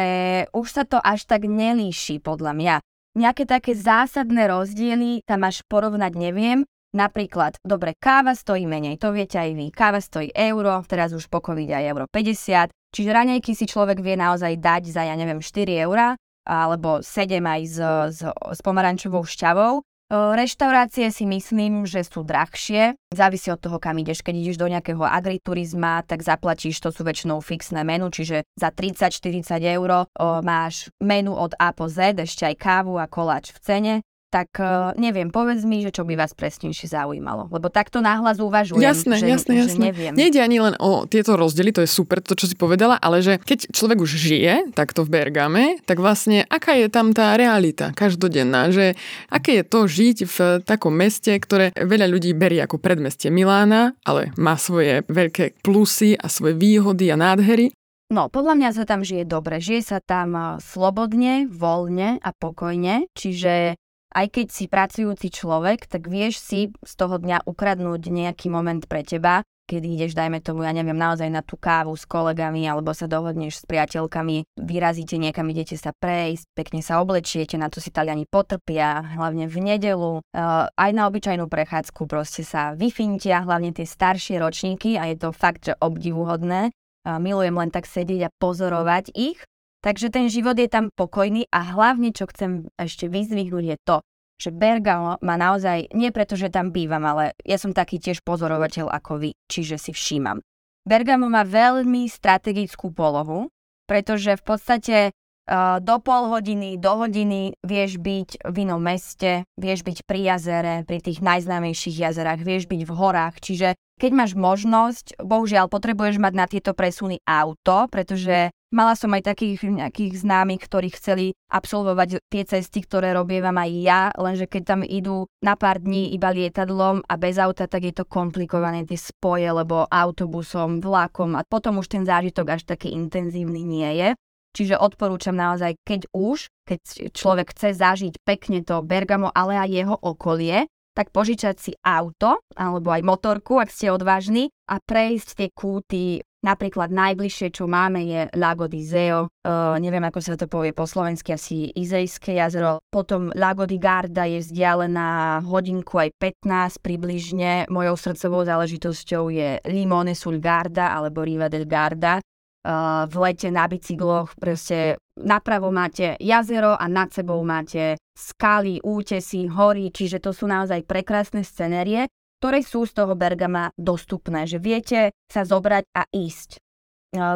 už 0.50 0.66
sa 0.66 0.82
to 0.82 0.98
až 0.98 1.24
tak 1.30 1.46
nelíši, 1.46 2.18
podľa 2.18 2.52
mňa. 2.58 2.74
Nejaké 3.12 3.44
také 3.44 3.76
zásadné 3.76 4.48
rozdiely 4.48 5.22
tam 5.24 5.46
až 5.46 5.62
porovnať 5.70 6.12
neviem, 6.18 6.66
Napríklad, 6.92 7.56
dobre, 7.64 7.96
káva 7.96 8.36
stojí 8.36 8.68
menej, 8.68 9.00
to 9.00 9.16
viete 9.16 9.40
aj 9.40 9.56
vy. 9.56 9.72
Káva 9.72 9.96
stojí 9.96 10.28
euro, 10.36 10.76
teraz 10.84 11.16
už 11.16 11.24
po 11.32 11.40
covid 11.40 11.72
aj 11.72 11.88
euro 11.88 12.04
50, 12.04 12.68
čiže 12.92 13.08
raňajky 13.16 13.56
si 13.56 13.64
človek 13.64 14.04
vie 14.04 14.12
naozaj 14.12 14.60
dať 14.60 14.92
za, 14.92 15.08
ja 15.08 15.16
neviem, 15.16 15.40
4 15.40 15.88
eurá 15.88 16.12
alebo 16.46 17.02
7 17.02 17.42
aj 17.42 17.62
s, 17.66 17.78
s, 18.16 18.20
s 18.26 18.60
pomarančovou 18.60 19.22
šťavou. 19.22 19.82
Reštaurácie 20.12 21.08
si 21.08 21.24
myslím, 21.24 21.88
že 21.88 22.04
sú 22.04 22.20
drahšie. 22.20 23.00
Závisí 23.16 23.48
od 23.48 23.56
toho, 23.56 23.80
kam 23.80 23.96
ideš. 23.96 24.20
Keď 24.20 24.34
ideš 24.36 24.60
do 24.60 24.68
nejakého 24.68 25.00
agriturizma, 25.00 26.04
tak 26.04 26.20
zaplatíš, 26.20 26.84
to 26.84 26.92
sú 26.92 27.00
väčšinou 27.00 27.40
fixné 27.40 27.80
menu, 27.80 28.12
čiže 28.12 28.44
za 28.52 28.68
30-40 28.68 29.40
eur 29.72 30.04
máš 30.44 30.92
menu 31.00 31.32
od 31.32 31.56
A 31.56 31.72
po 31.72 31.88
Z, 31.88 32.28
ešte 32.28 32.44
aj 32.44 32.60
kávu 32.60 33.00
a 33.00 33.08
koláč 33.08 33.56
v 33.56 33.58
cene 33.64 33.94
tak 34.32 34.56
uh, 34.56 34.96
neviem, 34.96 35.28
povedz 35.28 35.68
mi, 35.68 35.84
že 35.84 35.92
čo 35.92 36.08
by 36.08 36.16
vás 36.16 36.32
presnejšie 36.32 36.88
zaujímalo. 36.88 37.52
Lebo 37.52 37.68
takto 37.68 38.00
náhlas 38.00 38.40
uvažujem, 38.40 38.80
jasné, 38.80 39.20
že, 39.20 39.28
jasné, 39.28 39.52
že 39.60 39.62
jasné. 39.68 39.82
neviem. 39.92 40.12
Nejde 40.16 40.40
ani 40.40 40.56
len 40.64 40.74
o 40.80 41.04
tieto 41.04 41.36
rozdiely, 41.36 41.76
to 41.76 41.84
je 41.84 41.90
super, 41.92 42.24
to 42.24 42.32
čo 42.32 42.48
si 42.48 42.56
povedala, 42.56 42.96
ale 42.96 43.20
že 43.20 43.36
keď 43.36 43.68
človek 43.76 44.00
už 44.00 44.16
žije 44.16 44.72
takto 44.72 45.04
v 45.04 45.12
Bergame, 45.12 45.76
tak 45.84 46.00
vlastne 46.00 46.48
aká 46.48 46.72
je 46.80 46.88
tam 46.88 47.12
tá 47.12 47.36
realita 47.36 47.92
každodenná, 47.92 48.72
že 48.72 48.96
aké 49.28 49.60
je 49.60 49.64
to 49.68 49.84
žiť 49.84 50.16
v 50.24 50.36
takom 50.64 50.96
meste, 50.96 51.36
ktoré 51.36 51.76
veľa 51.76 52.08
ľudí 52.08 52.32
berie 52.32 52.64
ako 52.64 52.80
predmestie 52.80 53.28
Milána, 53.28 53.92
ale 54.08 54.32
má 54.40 54.56
svoje 54.56 55.04
veľké 55.12 55.60
plusy 55.60 56.16
a 56.16 56.32
svoje 56.32 56.56
výhody 56.56 57.12
a 57.12 57.20
nádhery. 57.20 57.76
No, 58.12 58.28
podľa 58.28 58.60
mňa 58.60 58.70
sa 58.76 58.84
tam 58.84 59.00
žije 59.00 59.24
dobre. 59.24 59.56
Žije 59.56 59.82
sa 59.88 59.98
tam 60.04 60.36
eh, 60.36 60.44
slobodne, 60.60 61.48
voľne 61.48 62.20
a 62.20 62.30
pokojne, 62.36 63.08
čiže 63.16 63.80
aj 64.12 64.26
keď 64.28 64.46
si 64.52 64.64
pracujúci 64.68 65.28
človek, 65.32 65.88
tak 65.88 66.06
vieš 66.06 66.40
si 66.40 66.60
z 66.70 66.92
toho 66.94 67.16
dňa 67.16 67.48
ukradnúť 67.48 68.02
nejaký 68.12 68.52
moment 68.52 68.84
pre 68.84 69.02
teba, 69.02 69.42
kedy 69.72 69.96
ideš, 69.96 70.12
dajme 70.12 70.44
tomu, 70.44 70.68
ja 70.68 70.72
neviem, 70.76 70.96
naozaj 70.96 71.32
na 71.32 71.40
tú 71.40 71.56
kávu 71.56 71.96
s 71.96 72.04
kolegami, 72.04 72.68
alebo 72.68 72.92
sa 72.92 73.08
dohodneš 73.08 73.62
s 73.62 73.64
priateľkami, 73.64 74.60
vyrazíte 74.60 75.16
niekam, 75.16 75.48
idete 75.48 75.80
sa 75.80 75.96
prejsť, 75.96 76.44
pekne 76.52 76.84
sa 76.84 77.00
oblečiete, 77.00 77.56
na 77.56 77.72
to 77.72 77.80
si 77.80 77.88
Taliani 77.88 78.28
potrpia, 78.28 79.00
hlavne 79.16 79.48
v 79.48 79.56
nedelu, 79.62 80.20
uh, 80.20 80.68
aj 80.68 80.90
na 80.92 81.08
obyčajnú 81.08 81.48
prechádzku 81.48 82.04
proste 82.04 82.44
sa 82.44 82.76
vyfintia, 82.76 83.40
hlavne 83.46 83.72
tie 83.72 83.88
staršie 83.88 84.36
ročníky 84.42 85.00
a 85.00 85.08
je 85.08 85.16
to 85.16 85.32
fakt, 85.32 85.72
že 85.72 85.78
obdivuhodné. 85.80 86.74
Uh, 87.02 87.18
milujem 87.18 87.56
len 87.56 87.72
tak 87.72 87.88
sedieť 87.88 88.30
a 88.30 88.34
pozorovať 88.38 89.10
ich 89.16 89.42
Takže 89.82 90.14
ten 90.14 90.30
život 90.30 90.54
je 90.54 90.70
tam 90.70 90.94
pokojný 90.94 91.50
a 91.50 91.74
hlavne, 91.74 92.14
čo 92.14 92.30
chcem 92.30 92.70
ešte 92.78 93.10
vyzvihnúť, 93.10 93.64
je 93.66 93.78
to, 93.82 93.96
že 94.38 94.54
Bergamo 94.54 95.18
má 95.18 95.34
naozaj, 95.34 95.90
nie 95.90 96.14
preto, 96.14 96.38
že 96.38 96.54
tam 96.54 96.70
bývam, 96.70 97.02
ale 97.02 97.34
ja 97.42 97.58
som 97.58 97.74
taký 97.74 97.98
tiež 97.98 98.22
pozorovateľ 98.22 98.90
ako 98.90 99.18
vy, 99.18 99.30
čiže 99.50 99.82
si 99.82 99.90
všímam. 99.90 100.38
Bergamo 100.86 101.26
má 101.26 101.42
veľmi 101.42 102.06
strategickú 102.06 102.94
polohu, 102.94 103.50
pretože 103.86 104.34
v 104.38 104.42
podstate 104.42 104.96
uh, 105.10 105.78
do 105.78 105.98
pol 106.02 106.30
hodiny, 106.30 106.78
do 106.78 107.02
hodiny 107.02 107.58
vieš 107.62 107.98
byť 108.02 108.50
v 108.50 108.56
inom 108.66 108.82
meste, 108.82 109.46
vieš 109.58 109.82
byť 109.82 109.98
pri 110.06 110.20
jazere, 110.34 110.74
pri 110.86 110.98
tých 111.02 111.22
najznámejších 111.22 112.02
jazerách, 112.02 112.42
vieš 112.42 112.66
byť 112.66 112.82
v 112.86 112.92
horách, 112.94 113.38
čiže 113.38 113.78
keď 113.98 114.10
máš 114.14 114.32
možnosť, 114.34 115.22
bohužiaľ 115.22 115.70
potrebuješ 115.70 116.18
mať 116.18 116.34
na 116.34 116.46
tieto 116.50 116.74
presuny 116.74 117.22
auto, 117.22 117.86
pretože 117.86 118.50
Mala 118.72 118.96
som 118.96 119.12
aj 119.12 119.28
takých 119.28 119.68
nejakých 119.68 120.24
známych, 120.24 120.64
ktorí 120.64 120.88
chceli 120.96 121.36
absolvovať 121.52 122.24
tie 122.32 122.42
cesty, 122.48 122.80
ktoré 122.80 123.12
robievam 123.12 123.52
aj 123.60 123.70
ja, 123.84 124.02
lenže 124.16 124.48
keď 124.48 124.62
tam 124.64 124.80
idú 124.80 125.28
na 125.44 125.60
pár 125.60 125.76
dní 125.76 126.08
iba 126.16 126.32
lietadlom 126.32 127.04
a 127.04 127.14
bez 127.20 127.36
auta, 127.36 127.68
tak 127.68 127.84
je 127.84 127.92
to 127.92 128.08
komplikované 128.08 128.88
tie 128.88 128.96
spoje, 128.96 129.44
lebo 129.44 129.84
autobusom, 129.92 130.80
vlakom 130.80 131.36
a 131.36 131.44
potom 131.44 131.84
už 131.84 131.92
ten 131.92 132.08
zážitok 132.08 132.56
až 132.56 132.64
taký 132.64 132.96
intenzívny 132.96 133.60
nie 133.60 133.92
je. 133.92 134.08
Čiže 134.56 134.80
odporúčam 134.80 135.36
naozaj, 135.36 135.76
keď 135.84 136.08
už, 136.16 136.48
keď 136.64 137.12
človek 137.12 137.52
chce 137.52 137.76
zažiť 137.76 138.24
pekne 138.24 138.64
to 138.64 138.80
Bergamo, 138.80 139.28
ale 139.36 139.60
aj 139.60 139.68
jeho 139.68 139.96
okolie, 140.00 140.64
tak 140.96 141.12
požičať 141.12 141.56
si 141.60 141.72
auto 141.84 142.40
alebo 142.56 142.92
aj 142.92 143.04
motorku, 143.04 143.60
ak 143.60 143.72
ste 143.72 143.92
odvážni 143.92 144.52
a 144.68 144.80
prejsť 144.80 145.28
tie 145.36 145.48
kúty 145.52 146.20
Napríklad 146.42 146.90
najbližšie, 146.90 147.54
čo 147.54 147.70
máme, 147.70 148.02
je 148.02 148.26
Lago 148.34 148.66
di 148.66 148.82
Zeo, 148.82 149.30
uh, 149.30 149.78
neviem, 149.78 150.02
ako 150.02 150.18
sa 150.18 150.34
to 150.34 150.50
povie 150.50 150.74
po 150.74 150.90
slovensky, 150.90 151.30
asi 151.30 151.70
Izejské 151.70 152.34
jazero. 152.34 152.82
Potom 152.90 153.30
Lago 153.38 153.62
di 153.62 153.78
Garda 153.78 154.26
je 154.26 154.42
vzdialená 154.42 155.38
hodinku 155.46 156.02
aj 156.02 156.10
15 156.18 156.82
približne. 156.82 157.70
Mojou 157.70 157.94
srdcovou 157.94 158.42
záležitosťou 158.42 159.30
je 159.30 159.62
Limone 159.70 160.18
sul 160.18 160.42
Garda 160.42 160.90
alebo 160.90 161.22
Riva 161.22 161.46
del 161.46 161.62
Garda. 161.62 162.18
Uh, 162.66 163.06
v 163.06 163.14
lete 163.22 163.46
na 163.54 163.70
bicykloch 163.70 164.34
proste 164.34 164.98
napravo 165.22 165.70
máte 165.70 166.18
jazero 166.18 166.74
a 166.74 166.90
nad 166.90 167.14
sebou 167.14 167.38
máte 167.46 167.94
skaly, 168.18 168.82
útesy, 168.82 169.46
hory, 169.46 169.94
čiže 169.94 170.18
to 170.18 170.34
sú 170.34 170.50
naozaj 170.50 170.82
prekrásne 170.90 171.46
scenérie 171.46 172.10
ktoré 172.42 172.58
sú 172.66 172.82
z 172.90 172.98
toho 172.98 173.14
Bergama 173.14 173.70
dostupné, 173.78 174.50
že 174.50 174.58
viete 174.58 175.14
sa 175.30 175.46
zobrať 175.46 175.86
a 175.94 176.10
ísť. 176.10 176.58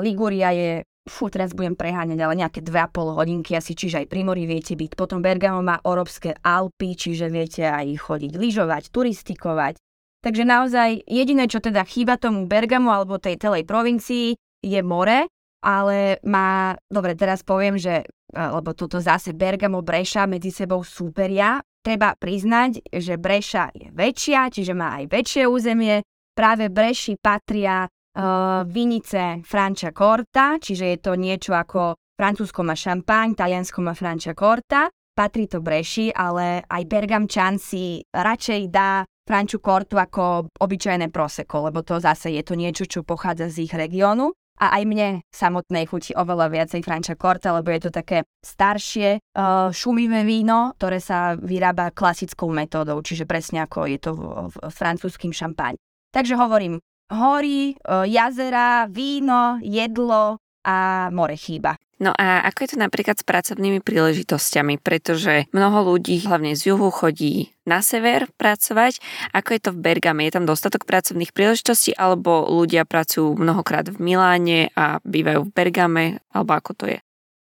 Liguria 0.03 0.51
je, 0.51 0.83
fú, 1.07 1.31
teraz 1.31 1.55
budem 1.55 1.79
preháňať, 1.79 2.19
ale 2.19 2.35
nejaké 2.43 2.59
2,5 2.59 3.15
hodinky 3.15 3.55
asi, 3.55 3.79
čiže 3.79 4.03
aj 4.03 4.11
pri 4.11 4.27
mori 4.27 4.51
viete 4.51 4.75
byť. 4.75 4.99
Potom 4.99 5.23
Bergamo 5.23 5.63
má 5.63 5.79
Orovské 5.87 6.35
Alpy, 6.43 6.99
čiže 6.99 7.31
viete 7.31 7.71
aj 7.71 7.87
chodiť 8.03 8.35
lyžovať, 8.35 8.91
turistikovať. 8.91 9.79
Takže 10.27 10.43
naozaj 10.43 11.07
jediné, 11.07 11.47
čo 11.47 11.63
teda 11.63 11.87
chýba 11.87 12.19
tomu 12.19 12.51
Bergamo 12.51 12.91
alebo 12.91 13.23
tej 13.23 13.39
celej 13.39 13.63
provincii, 13.63 14.35
je 14.59 14.81
more, 14.83 15.31
ale 15.63 16.19
má, 16.27 16.75
dobre, 16.91 17.15
teraz 17.15 17.47
poviem, 17.47 17.79
že 17.79 18.03
lebo 18.35 18.75
toto 18.75 18.99
zase 18.99 19.39
Bergamo, 19.39 19.87
Breša 19.87 20.27
medzi 20.27 20.51
sebou 20.51 20.83
súperia, 20.83 21.63
treba 21.87 22.19
priznať, 22.19 22.91
že 22.91 23.15
Breša 23.15 23.71
je 23.71 23.95
väčšia, 23.95 24.51
čiže 24.51 24.75
má 24.75 24.99
aj 24.99 25.05
väčšie 25.07 25.47
územie. 25.47 26.03
Práve 26.35 26.67
Breši 26.67 27.15
patria 27.23 27.87
uh, 27.87 28.67
vinice 28.67 29.47
Francia 29.47 29.95
Corta, 29.95 30.59
čiže 30.59 30.85
je 30.91 30.99
to 30.99 31.15
niečo 31.15 31.55
ako 31.55 31.95
Francúzsko 32.19 32.67
má 32.67 32.75
šampáň, 32.75 33.39
Taliansko 33.39 33.79
má 33.87 33.95
Francia 33.95 34.35
Corta. 34.35 34.91
Patrí 35.17 35.49
to 35.49 35.65
Breši, 35.65 36.13
ale 36.13 36.61
aj 36.69 36.83
Bergamčan 36.85 37.57
si 37.57 38.05
radšej 38.13 38.63
dá 38.69 39.01
Franču 39.25 39.65
Cortu 39.65 39.97
ako 39.97 40.53
obyčajné 40.61 41.09
proseko, 41.09 41.73
lebo 41.73 41.81
to 41.81 41.97
zase 41.97 42.37
je 42.37 42.45
to 42.45 42.53
niečo, 42.53 42.85
čo 42.85 43.01
pochádza 43.01 43.49
z 43.49 43.65
ich 43.65 43.73
regiónu. 43.73 44.37
A 44.57 44.81
aj 44.81 44.83
mne 44.89 45.09
samotnej 45.29 45.85
chutí 45.85 46.17
oveľa 46.17 46.49
viacej 46.49 46.81
Francia 46.81 47.13
Corta, 47.13 47.53
lebo 47.53 47.69
je 47.69 47.89
to 47.89 47.91
také 47.93 48.25
staršie, 48.41 49.21
uh, 49.21 49.69
šumivé 49.69 50.25
víno, 50.25 50.73
ktoré 50.81 50.97
sa 50.97 51.37
vyrába 51.37 51.93
klasickou 51.93 52.49
metódou, 52.49 53.05
čiže 53.05 53.29
presne 53.29 53.69
ako 53.69 53.85
je 53.85 53.99
to 54.01 54.13
v, 54.17 54.55
francúzským 54.73 55.37
šampáň. 55.37 55.77
Takže 56.09 56.41
hovorím, 56.41 56.81
hory, 57.13 57.77
uh, 57.85 58.09
jazera, 58.09 58.89
víno, 58.89 59.61
jedlo 59.61 60.41
a 60.65 61.09
more 61.13 61.37
chýba. 61.37 61.77
No 61.97 62.13
a 62.13 62.45
ako 62.45 62.59
je 62.61 62.71
to 62.77 62.79
napríklad 62.79 63.17
s 63.17 63.25
pracovnými 63.25 63.81
príležitosťami, 63.81 64.77
pretože 64.85 65.49
mnoho 65.57 65.97
ľudí, 65.97 66.21
hlavne 66.29 66.53
z 66.53 66.77
juhu, 66.77 66.93
chodí 66.93 67.57
na 67.65 67.81
sever 67.81 68.29
pracovať. 68.37 69.01
Ako 69.33 69.57
je 69.57 69.61
to 69.65 69.71
v 69.73 69.81
Bergame? 69.81 70.29
Je 70.29 70.37
tam 70.37 70.45
dostatok 70.45 70.85
pracovných 70.85 71.33
príležitostí, 71.33 71.97
alebo 71.97 72.45
ľudia 72.53 72.85
pracujú 72.85 73.41
mnohokrát 73.41 73.89
v 73.89 73.97
Miláne 73.97 74.69
a 74.77 75.01
bývajú 75.09 75.49
v 75.49 75.55
Bergame, 75.57 76.05
alebo 76.37 76.53
ako 76.53 76.71
to 76.77 76.85
je? 76.93 76.99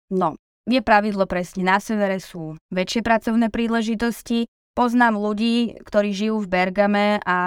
No, 0.08 0.40
je 0.64 0.80
pravidlo 0.80 1.28
presne, 1.28 1.60
na 1.60 1.76
severe 1.76 2.16
sú 2.16 2.56
väčšie 2.72 3.04
pracovné 3.04 3.52
príležitosti, 3.52 4.48
Poznám 4.70 5.18
ľudí, 5.18 5.82
ktorí 5.82 6.14
žijú 6.14 6.46
v 6.46 6.50
Bergame 6.56 7.18
a 7.26 7.38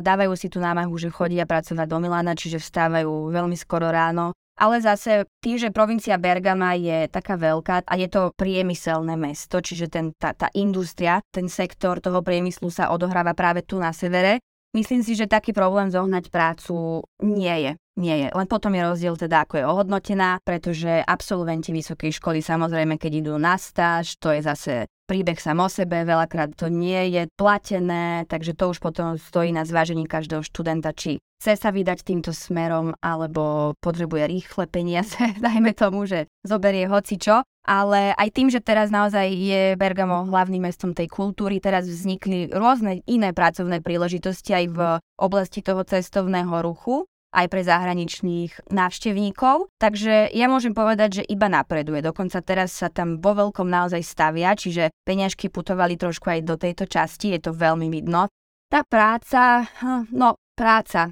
dávajú 0.00 0.32
si 0.34 0.48
tú 0.48 0.56
námahu, 0.56 0.96
že 0.96 1.12
chodia 1.12 1.44
pracovať 1.44 1.84
do 1.84 2.00
Milána, 2.00 2.32
čiže 2.32 2.56
vstávajú 2.56 3.28
veľmi 3.28 3.54
skoro 3.60 3.92
ráno. 3.92 4.32
Ale 4.62 4.78
zase 4.78 5.26
tým, 5.42 5.58
že 5.58 5.74
provincia 5.74 6.14
Bergama 6.22 6.78
je 6.78 7.10
taká 7.10 7.34
veľká 7.34 7.82
a 7.82 7.94
je 7.98 8.06
to 8.06 8.30
priemyselné 8.38 9.18
mesto, 9.18 9.58
čiže 9.58 9.90
ten, 9.90 10.14
tá, 10.14 10.30
tá 10.38 10.46
industria, 10.54 11.18
ten 11.34 11.50
sektor 11.50 11.98
toho 11.98 12.22
priemyslu 12.22 12.70
sa 12.70 12.94
odohráva 12.94 13.34
práve 13.34 13.66
tu 13.66 13.82
na 13.82 13.90
severe, 13.90 14.38
myslím 14.70 15.02
si, 15.02 15.18
že 15.18 15.26
taký 15.26 15.50
problém 15.50 15.90
zohnať 15.90 16.30
prácu 16.30 17.02
nie 17.26 17.56
je 17.66 17.72
nie 17.96 18.24
je. 18.24 18.28
Len 18.32 18.48
potom 18.48 18.72
je 18.72 18.82
rozdiel 18.88 19.14
teda, 19.20 19.44
ako 19.44 19.60
je 19.60 19.68
ohodnotená, 19.68 20.40
pretože 20.40 21.04
absolventi 21.04 21.76
vysokej 21.76 22.16
školy 22.16 22.40
samozrejme, 22.40 22.96
keď 22.96 23.12
idú 23.20 23.34
na 23.36 23.60
stáž, 23.60 24.16
to 24.16 24.32
je 24.32 24.40
zase 24.40 24.74
príbeh 25.06 25.38
sam 25.38 25.60
o 25.62 25.68
sebe, 25.68 26.06
veľakrát 26.06 26.54
to 26.54 26.70
nie 26.70 27.12
je 27.12 27.22
platené, 27.36 28.24
takže 28.30 28.56
to 28.56 28.72
už 28.72 28.78
potom 28.78 29.18
stojí 29.18 29.50
na 29.50 29.66
zvážení 29.66 30.06
každého 30.06 30.42
študenta, 30.46 30.94
či 30.94 31.20
chce 31.42 31.58
sa 31.58 31.74
vydať 31.74 32.06
týmto 32.06 32.30
smerom, 32.30 32.94
alebo 33.02 33.74
potrebuje 33.82 34.30
rýchle 34.30 34.70
peniaze, 34.70 35.18
dajme 35.42 35.74
tomu, 35.74 36.06
že 36.06 36.30
zoberie 36.46 36.86
hoci 36.86 37.18
čo. 37.18 37.42
Ale 37.62 38.10
aj 38.18 38.28
tým, 38.34 38.50
že 38.50 38.58
teraz 38.58 38.90
naozaj 38.90 39.30
je 39.30 39.62
Bergamo 39.78 40.26
hlavným 40.26 40.66
mestom 40.66 40.98
tej 40.98 41.06
kultúry, 41.06 41.62
teraz 41.62 41.86
vznikli 41.86 42.50
rôzne 42.50 43.06
iné 43.06 43.30
pracovné 43.30 43.78
príležitosti 43.78 44.50
aj 44.50 44.66
v 44.66 44.78
oblasti 45.14 45.62
toho 45.62 45.86
cestovného 45.86 46.58
ruchu 46.58 47.06
aj 47.32 47.46
pre 47.48 47.64
zahraničných 47.64 48.68
návštevníkov. 48.68 49.72
Takže 49.80 50.30
ja 50.30 50.46
môžem 50.46 50.76
povedať, 50.76 51.22
že 51.22 51.28
iba 51.28 51.48
napreduje. 51.48 52.04
Dokonca 52.04 52.44
teraz 52.44 52.76
sa 52.76 52.92
tam 52.92 53.18
vo 53.18 53.32
veľkom 53.32 53.66
naozaj 53.66 54.04
stavia, 54.04 54.52
čiže 54.52 54.92
peňažky 55.08 55.48
putovali 55.48 55.96
trošku 55.96 56.28
aj 56.28 56.40
do 56.44 56.54
tejto 56.60 56.84
časti, 56.84 57.32
je 57.32 57.40
to 57.40 57.52
veľmi 57.56 57.88
vidno. 57.88 58.28
Tá 58.68 58.84
práca, 58.84 59.64
hm, 59.80 60.12
no 60.12 60.36
práca, 60.52 61.10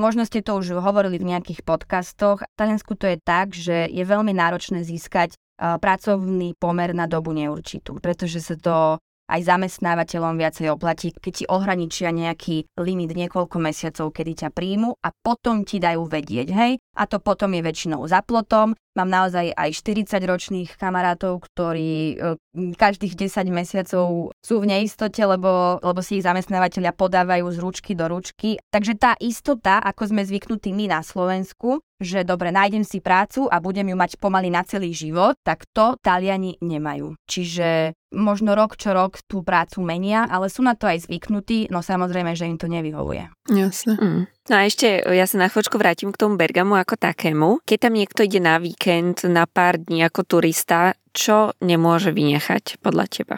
Možno 0.00 0.24
ste 0.24 0.40
to 0.40 0.56
už 0.56 0.80
hovorili 0.80 1.20
v 1.20 1.36
nejakých 1.36 1.60
podcastoch. 1.68 2.40
V 2.40 2.56
Taliansku 2.56 2.96
to 2.96 3.04
je 3.12 3.20
tak, 3.20 3.52
že 3.52 3.92
je 3.92 4.04
veľmi 4.08 4.32
náročné 4.32 4.80
získať 4.80 5.36
pracovný 5.60 6.56
pomer 6.56 6.96
na 6.96 7.04
dobu 7.04 7.36
neurčitú, 7.36 8.00
pretože 8.00 8.40
sa 8.40 8.56
to 8.56 8.96
aj 9.30 9.46
zamestnávateľom 9.46 10.34
viacej 10.34 10.66
oplatí, 10.74 11.14
keď 11.14 11.32
ti 11.32 11.44
ohraničia 11.46 12.10
nejaký 12.10 12.66
limit 12.82 13.14
niekoľko 13.14 13.56
mesiacov, 13.62 14.10
kedy 14.10 14.32
ťa 14.42 14.48
príjmu 14.50 14.98
a 14.98 15.08
potom 15.14 15.62
ti 15.62 15.78
dajú 15.78 16.10
vedieť, 16.10 16.48
hej? 16.50 16.82
A 16.98 17.06
to 17.06 17.22
potom 17.22 17.54
je 17.54 17.62
väčšinou 17.62 18.02
za 18.10 18.26
plotom. 18.26 18.74
Mám 19.00 19.08
naozaj 19.08 19.56
aj 19.56 19.70
40-ročných 19.80 20.76
kamarátov, 20.76 21.40
ktorí 21.40 22.20
e, 22.20 22.36
každých 22.76 23.16
10 23.16 23.48
mesiacov 23.48 24.36
sú 24.44 24.54
v 24.60 24.68
neistote, 24.68 25.24
lebo, 25.24 25.80
lebo 25.80 26.04
si 26.04 26.20
ich 26.20 26.28
zamestnávateľia 26.28 26.92
podávajú 26.92 27.48
z 27.48 27.58
ručky 27.64 27.92
do 27.96 28.12
ručky. 28.12 28.60
Takže 28.68 29.00
tá 29.00 29.16
istota, 29.16 29.80
ako 29.80 30.12
sme 30.12 30.28
zvyknutí 30.28 30.76
my 30.76 30.92
na 30.92 31.00
Slovensku, 31.00 31.80
že 32.00 32.24
dobre, 32.24 32.52
nájdem 32.52 32.84
si 32.84 33.00
prácu 33.00 33.48
a 33.48 33.60
budem 33.60 33.92
ju 33.92 33.96
mať 33.96 34.16
pomaly 34.16 34.48
na 34.48 34.64
celý 34.64 34.92
život, 34.96 35.36
tak 35.44 35.68
to 35.72 35.96
Taliani 36.00 36.56
nemajú. 36.60 37.16
Čiže 37.28 37.92
možno 38.16 38.56
rok 38.56 38.74
čo 38.80 38.96
rok 38.96 39.20
tú 39.28 39.44
prácu 39.44 39.84
menia, 39.84 40.26
ale 40.26 40.48
sú 40.48 40.64
na 40.64 40.74
to 40.74 40.88
aj 40.88 41.06
zvyknutí, 41.06 41.68
no 41.68 41.84
samozrejme, 41.84 42.32
že 42.34 42.48
im 42.48 42.58
to 42.58 42.66
nevyhovuje. 42.66 43.28
Jasne. 43.52 43.94
Mm. 44.00 44.22
No 44.50 44.58
a 44.58 44.66
ešte 44.66 45.06
ja 45.06 45.30
sa 45.30 45.38
na 45.38 45.46
chvíľočku 45.46 45.78
vrátim 45.78 46.10
k 46.10 46.18
tomu 46.18 46.34
Bergamu 46.34 46.74
ako 46.74 46.98
takému. 46.98 47.62
Keď 47.62 47.78
tam 47.86 47.94
niekto 47.94 48.26
ide 48.26 48.42
na 48.42 48.58
víkend, 48.58 49.22
na 49.30 49.46
pár 49.46 49.78
dní 49.78 50.02
ako 50.02 50.26
turista, 50.26 50.98
čo 51.14 51.54
nemôže 51.62 52.10
vynechať 52.10 52.82
podľa 52.82 53.06
teba? 53.06 53.36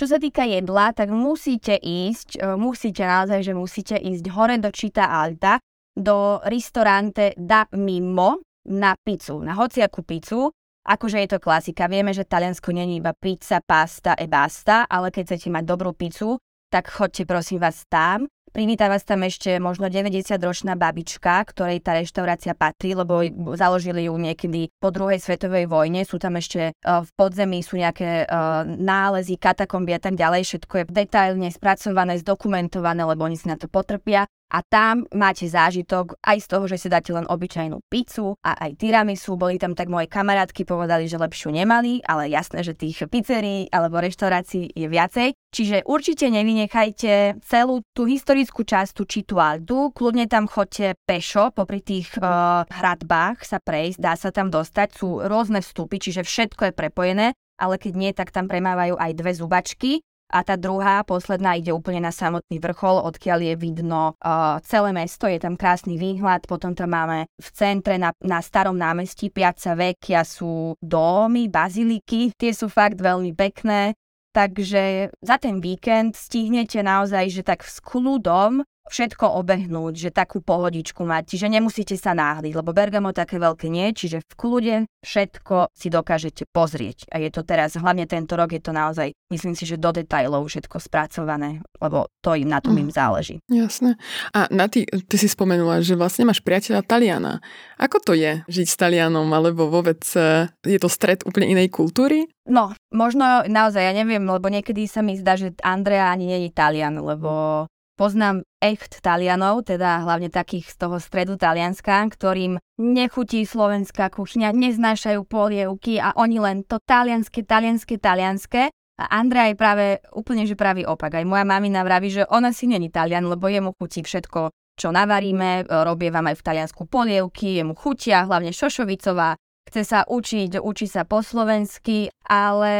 Čo 0.00 0.08
sa 0.08 0.16
týka 0.16 0.48
jedla, 0.48 0.96
tak 0.96 1.12
musíte 1.12 1.76
ísť, 1.76 2.40
e, 2.40 2.56
musíte 2.56 3.04
naozaj, 3.04 3.44
že 3.44 3.52
musíte 3.52 3.96
ísť 4.00 4.24
hore 4.32 4.56
do 4.56 4.72
Čita 4.72 5.04
Alta, 5.12 5.60
do 5.92 6.40
ristorante 6.48 7.36
Da 7.36 7.68
Mimo 7.76 8.40
na 8.72 8.96
pizzu, 8.96 9.44
na 9.44 9.52
hociakú 9.52 10.00
pizzu. 10.00 10.48
Akože 10.88 11.20
je 11.20 11.28
to 11.28 11.44
klasika, 11.44 11.92
vieme, 11.92 12.16
že 12.16 12.24
Taliansko 12.24 12.72
není 12.72 13.04
iba 13.04 13.12
pizza, 13.12 13.60
pasta 13.60 14.16
e 14.16 14.24
basta, 14.24 14.88
ale 14.88 15.12
keď 15.12 15.36
chcete 15.36 15.52
mať 15.52 15.64
dobrú 15.68 15.92
pizzu, 15.92 16.40
tak 16.72 16.88
chodte 16.88 17.28
prosím 17.28 17.60
vás 17.60 17.84
tam. 17.92 18.24
Privíta 18.58 18.90
vás 18.90 19.06
tam 19.06 19.22
ešte 19.22 19.62
možno 19.62 19.86
90-ročná 19.86 20.74
babička, 20.74 21.46
ktorej 21.46 21.78
tá 21.78 21.94
reštaurácia 21.94 22.58
patrí, 22.58 22.90
lebo 22.90 23.22
založili 23.54 24.10
ju 24.10 24.18
niekedy 24.18 24.74
po 24.82 24.90
druhej 24.90 25.22
svetovej 25.22 25.70
vojne. 25.70 26.02
Sú 26.02 26.18
tam 26.18 26.34
ešte 26.34 26.74
uh, 26.74 27.06
v 27.06 27.10
podzemí, 27.14 27.62
sú 27.62 27.78
nejaké 27.78 28.26
uh, 28.26 28.66
nálezy, 28.66 29.38
katakomby 29.38 29.94
a 29.94 30.02
tak 30.02 30.18
ďalej. 30.18 30.42
Všetko 30.42 30.74
je 30.74 30.84
detailne 30.90 31.54
spracované, 31.54 32.18
zdokumentované, 32.18 33.06
lebo 33.06 33.30
oni 33.30 33.38
si 33.38 33.46
na 33.46 33.54
to 33.54 33.70
potrpia 33.70 34.26
a 34.48 34.64
tam 34.64 35.04
máte 35.12 35.44
zážitok 35.44 36.16
aj 36.24 36.38
z 36.40 36.46
toho, 36.48 36.64
že 36.64 36.80
si 36.80 36.88
dáte 36.88 37.12
len 37.12 37.28
obyčajnú 37.28 37.84
pizzu 37.92 38.32
a 38.40 38.56
aj 38.68 38.80
tiramisu. 38.80 39.36
Boli 39.36 39.60
tam 39.60 39.76
tak 39.76 39.92
moje 39.92 40.08
kamarátky, 40.08 40.64
povedali, 40.64 41.04
že 41.04 41.20
lepšiu 41.20 41.52
nemali, 41.52 42.00
ale 42.08 42.32
jasné, 42.32 42.64
že 42.64 42.72
tých 42.72 43.04
pizzerií 43.04 43.68
alebo 43.68 44.00
reštaurácií 44.00 44.72
je 44.72 44.88
viacej. 44.88 45.28
Čiže 45.52 45.84
určite 45.84 46.32
nevynechajte 46.32 47.44
celú 47.44 47.84
tú 47.92 48.08
historickú 48.08 48.64
časť, 48.64 48.92
tú 48.96 49.04
Čitualdu. 49.04 49.92
Kľudne 49.92 50.24
tam 50.28 50.48
chodte 50.48 50.96
pešo, 51.04 51.52
popri 51.52 51.80
tých 51.84 52.12
uh, 52.20 52.64
hradbách 52.68 53.44
sa 53.44 53.60
prejsť, 53.60 53.98
dá 54.00 54.16
sa 54.16 54.32
tam 54.32 54.48
dostať. 54.48 54.88
Sú 54.96 55.20
rôzne 55.24 55.60
vstupy, 55.60 56.00
čiže 56.00 56.24
všetko 56.24 56.72
je 56.72 56.72
prepojené 56.72 57.28
ale 57.58 57.74
keď 57.74 57.92
nie, 57.98 58.10
tak 58.14 58.30
tam 58.30 58.46
premávajú 58.46 58.94
aj 58.94 59.12
dve 59.18 59.32
zubačky 59.34 59.92
a 60.28 60.44
tá 60.44 60.60
druhá, 60.60 61.00
posledná, 61.08 61.56
ide 61.56 61.72
úplne 61.72 62.04
na 62.04 62.12
samotný 62.12 62.60
vrchol, 62.60 63.00
odkiaľ 63.00 63.52
je 63.52 63.54
vidno 63.56 64.12
uh, 64.20 64.60
celé 64.60 64.92
mesto, 64.92 65.24
je 65.24 65.40
tam 65.40 65.56
krásny 65.56 65.96
výhľad, 65.96 66.44
potom 66.44 66.76
tam 66.76 66.92
máme 66.92 67.24
v 67.40 67.48
centre 67.56 67.96
na, 67.96 68.12
na 68.20 68.44
starom 68.44 68.76
námestí 68.76 69.32
Piazza 69.32 69.72
Vecchia 69.72 70.22
sú 70.28 70.76
domy, 70.84 71.48
baziliky, 71.48 72.36
tie 72.36 72.52
sú 72.52 72.68
fakt 72.68 73.00
veľmi 73.00 73.32
pekné, 73.32 73.96
takže 74.36 75.10
za 75.24 75.36
ten 75.40 75.64
víkend 75.64 76.12
stihnete 76.14 76.84
naozaj, 76.84 77.32
že 77.32 77.42
tak 77.42 77.64
s 77.64 77.80
kľudom 77.80 78.62
všetko 78.88 79.38
obehnúť, 79.44 79.94
že 79.94 80.10
takú 80.10 80.40
pohodičku 80.40 81.04
mať, 81.04 81.36
čiže 81.36 81.46
nemusíte 81.52 81.94
sa 81.94 82.16
náhliť, 82.16 82.52
lebo 82.56 82.72
Bergamo 82.72 83.12
také 83.12 83.36
veľké 83.36 83.68
nie, 83.68 83.92
čiže 83.92 84.24
v 84.24 84.34
kľude 84.34 84.76
všetko 85.04 85.70
si 85.72 85.88
dokážete 85.92 86.48
pozrieť. 86.50 87.08
A 87.12 87.22
je 87.22 87.30
to 87.30 87.44
teraz, 87.44 87.76
hlavne 87.76 88.08
tento 88.08 88.34
rok 88.34 88.50
je 88.50 88.62
to 88.64 88.72
naozaj, 88.72 89.12
myslím 89.30 89.54
si, 89.54 89.68
že 89.68 89.78
do 89.78 89.92
detajlov 89.92 90.48
všetko 90.48 90.80
spracované, 90.80 91.62
lebo 91.78 92.08
to 92.24 92.34
im 92.34 92.48
na 92.48 92.58
tom 92.58 92.74
mm. 92.74 92.82
im 92.82 92.90
záleží. 92.90 93.36
Jasné. 93.46 93.94
A 94.32 94.48
na 94.50 94.66
ty, 94.66 94.88
ty 94.88 95.16
si 95.20 95.28
spomenula, 95.30 95.84
že 95.84 95.94
vlastne 95.94 96.26
máš 96.26 96.42
priateľa 96.42 96.82
Taliana. 96.82 97.44
Ako 97.78 98.02
to 98.02 98.12
je 98.16 98.42
žiť 98.48 98.66
s 98.66 98.76
Talianom, 98.80 99.28
alebo 99.30 99.70
vôbec 99.70 100.00
e, 100.16 100.48
je 100.66 100.78
to 100.80 100.88
stred 100.90 101.22
úplne 101.28 101.52
inej 101.52 101.70
kultúry? 101.70 102.26
No, 102.48 102.72
možno 102.90 103.44
naozaj, 103.44 103.84
ja 103.84 103.92
neviem, 103.92 104.24
lebo 104.24 104.48
niekedy 104.48 104.88
sa 104.88 105.04
mi 105.04 105.20
zdá, 105.20 105.36
že 105.36 105.52
Andrea 105.60 106.08
ani 106.08 106.32
nie 106.32 106.38
je 106.48 106.50
Talian, 106.56 106.96
lebo 106.96 107.64
Poznám 107.98 108.46
echt 108.58 109.02
Talianov, 109.02 109.66
teda 109.66 110.02
hlavne 110.02 110.30
takých 110.30 110.74
z 110.74 110.76
toho 110.86 110.96
stredu 110.98 111.38
Talianska, 111.38 112.02
ktorým 112.10 112.58
nechutí 112.78 113.46
slovenská 113.46 114.10
kuchňa, 114.10 114.50
neznášajú 114.54 115.22
polievky 115.26 116.02
a 116.02 116.14
oni 116.18 116.38
len 116.42 116.56
to 116.66 116.82
talianské, 116.82 117.46
talianské, 117.46 117.98
talianské. 117.98 118.62
A 118.98 119.04
Andrea 119.14 119.46
je 119.46 119.54
práve 119.54 119.86
úplne, 120.10 120.42
že 120.42 120.58
pravý 120.58 120.82
opak. 120.82 121.22
Aj 121.22 121.22
moja 121.22 121.46
mamina 121.46 121.86
vraví, 121.86 122.10
že 122.10 122.26
ona 122.34 122.50
si 122.50 122.66
není 122.66 122.90
Talian, 122.90 123.30
lebo 123.30 123.46
jemu 123.46 123.70
chutí 123.78 124.02
všetko, 124.02 124.50
čo 124.74 124.90
navaríme, 124.90 125.70
robie 125.86 126.10
vám 126.10 126.34
aj 126.34 126.42
v 126.42 126.46
Taliansku 126.50 126.82
polievky, 126.90 127.62
jemu 127.62 127.78
chutia, 127.78 128.26
hlavne 128.26 128.50
Šošovicová, 128.50 129.38
chce 129.70 129.82
sa 129.86 130.02
učiť, 130.02 130.58
učí 130.58 130.90
sa 130.90 131.06
po 131.06 131.22
slovensky, 131.22 132.10
ale 132.26 132.74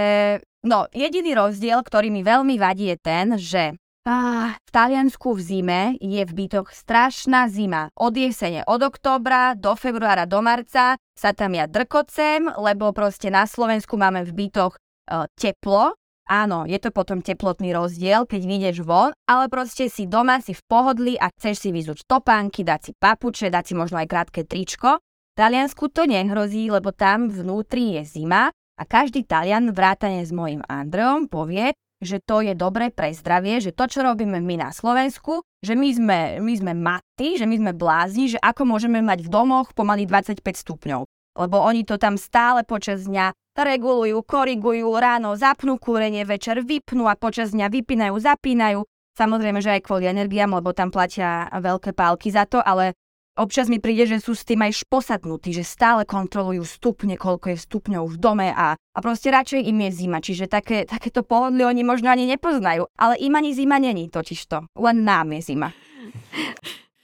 no, 0.66 0.90
jediný 0.90 1.38
rozdiel, 1.38 1.86
ktorý 1.86 2.10
mi 2.10 2.26
veľmi 2.26 2.58
vadí 2.58 2.90
je 2.90 2.96
ten, 2.98 3.38
že 3.38 3.78
V 4.08 4.70
Taliansku 4.72 5.36
v 5.36 5.40
zime 5.44 5.82
je 6.00 6.24
v 6.24 6.32
bytoch 6.32 6.72
strašná 6.72 7.44
zima. 7.52 7.92
Od 7.92 8.16
jesene, 8.16 8.64
od 8.64 8.80
októbra 8.80 9.52
do 9.52 9.76
februára, 9.76 10.24
do 10.24 10.40
marca 10.40 10.96
sa 11.12 11.36
tam 11.36 11.52
ja 11.52 11.68
drkocem, 11.68 12.48
lebo 12.56 12.88
proste 12.96 13.28
na 13.28 13.44
Slovensku 13.44 14.00
máme 14.00 14.24
v 14.24 14.32
bytoch 14.32 14.80
uh, 14.80 15.28
teplo. 15.36 15.92
Áno, 16.24 16.64
je 16.64 16.80
to 16.80 16.88
potom 16.88 17.20
teplotný 17.20 17.76
rozdiel, 17.76 18.24
keď 18.24 18.40
vyjdeš 18.48 18.76
von, 18.80 19.12
ale 19.28 19.52
proste 19.52 19.92
si 19.92 20.08
doma, 20.08 20.40
si 20.40 20.56
v 20.56 20.64
pohodli 20.64 21.12
a 21.20 21.28
chceš 21.28 21.68
si 21.68 21.70
vyzuť 21.72 22.08
topánky, 22.08 22.64
dať 22.64 22.80
si 22.80 22.92
papuče, 22.96 23.52
dať 23.52 23.64
si 23.64 23.74
možno 23.76 24.00
aj 24.00 24.08
krátke 24.08 24.40
tričko. 24.48 25.04
V 25.04 25.34
Taliansku 25.36 25.92
to 25.92 26.08
nehrozí, 26.08 26.72
lebo 26.72 26.96
tam 26.96 27.28
vnútri 27.28 28.00
je 28.00 28.09
zima 28.09 28.48
a 28.56 28.82
každý 28.88 29.28
Talian 29.28 29.76
vrátane 29.76 30.24
s 30.24 30.32
mojim 30.32 30.64
Andreom 30.64 31.28
povie, 31.28 31.76
že 31.99 32.22
to 32.22 32.42
je 32.46 32.55
dobré 32.55 32.94
pre 32.94 33.11
zdravie, 33.11 33.59
že 33.59 33.74
to, 33.74 33.90
čo 33.90 34.07
robíme 34.07 34.38
my 34.38 34.55
na 34.59 34.70
Slovensku, 34.70 35.42
že 35.62 35.74
my 35.74 35.88
sme, 35.90 36.18
my 36.38 36.55
sme 36.55 36.72
maty, 36.74 37.38
že 37.38 37.46
my 37.46 37.57
sme 37.59 37.72
blázni, 37.74 38.30
že 38.30 38.38
ako 38.38 38.62
môžeme 38.66 39.03
mať 39.03 39.26
v 39.26 39.32
domoch 39.32 39.74
pomaly 39.74 40.07
25 40.07 40.42
stupňov. 40.42 41.03
Lebo 41.38 41.57
oni 41.62 41.86
to 41.86 41.99
tam 41.99 42.18
stále 42.18 42.66
počas 42.66 43.07
dňa 43.07 43.34
regulujú, 43.59 44.22
korigujú, 44.22 44.86
ráno 44.94 45.34
zapnú 45.34 45.78
kúrenie, 45.82 46.22
večer 46.22 46.62
vypnú 46.62 47.11
a 47.11 47.18
počas 47.18 47.51
dňa 47.51 47.66
vypínajú, 47.66 48.14
zapínajú. 48.14 48.86
Samozrejme, 49.18 49.59
že 49.59 49.74
aj 49.74 49.82
kvôli 49.82 50.07
energiám, 50.07 50.55
lebo 50.55 50.70
tam 50.70 50.94
platia 50.94 51.51
veľké 51.51 51.90
pálky 51.90 52.30
za 52.30 52.46
to, 52.46 52.62
ale 52.62 52.94
občas 53.39 53.70
mi 53.70 53.78
príde, 53.78 54.05
že 54.05 54.18
sú 54.18 54.34
s 54.34 54.43
tým 54.43 54.66
aj 54.66 54.84
posadnutí, 54.91 55.55
že 55.55 55.62
stále 55.62 56.03
kontrolujú 56.03 56.66
stupne, 56.66 57.14
koľko 57.14 57.55
je 57.55 57.59
stupňov 57.62 58.05
v 58.11 58.16
dome 58.18 58.49
a, 58.51 58.74
a 58.74 58.99
proste 58.99 59.30
radšej 59.30 59.62
im 59.64 59.78
je 59.86 59.91
zima. 59.95 60.18
Čiže 60.18 60.51
také, 60.51 60.84
takéto 60.84 61.22
pohodlie 61.22 61.64
oni 61.64 61.86
možno 61.86 62.11
ani 62.11 62.26
nepoznajú. 62.26 62.91
Ale 62.99 63.14
im 63.22 63.32
ani 63.39 63.55
zima 63.55 63.78
není 63.78 64.11
totižto. 64.11 64.74
Len 64.74 64.97
nám 65.07 65.32
je 65.39 65.55
zima. 65.55 65.70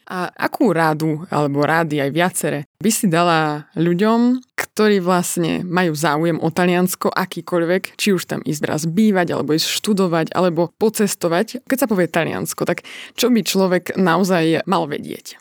A 0.04 0.28
akú 0.36 0.76
rádu, 0.76 1.24
alebo 1.32 1.64
rády 1.64 1.96
aj 1.96 2.10
viacere, 2.12 2.58
by 2.76 2.90
si 2.92 3.08
dala 3.08 3.72
ľuďom, 3.72 4.36
ktorí 4.52 5.00
vlastne 5.00 5.64
majú 5.64 5.96
záujem 5.96 6.36
o 6.44 6.52
Taliansko 6.52 7.08
akýkoľvek, 7.08 7.96
či 7.96 8.12
už 8.12 8.28
tam 8.28 8.44
ísť 8.44 8.62
raz 8.68 8.82
bývať, 8.84 9.32
alebo 9.32 9.56
ísť 9.56 9.64
študovať, 9.64 10.36
alebo 10.36 10.68
pocestovať. 10.76 11.64
Keď 11.64 11.78
sa 11.80 11.88
povie 11.88 12.12
Taliansko, 12.12 12.68
tak 12.68 12.84
čo 13.16 13.32
by 13.32 13.40
človek 13.40 13.96
naozaj 13.96 14.68
mal 14.68 14.84
vedieť? 14.84 15.40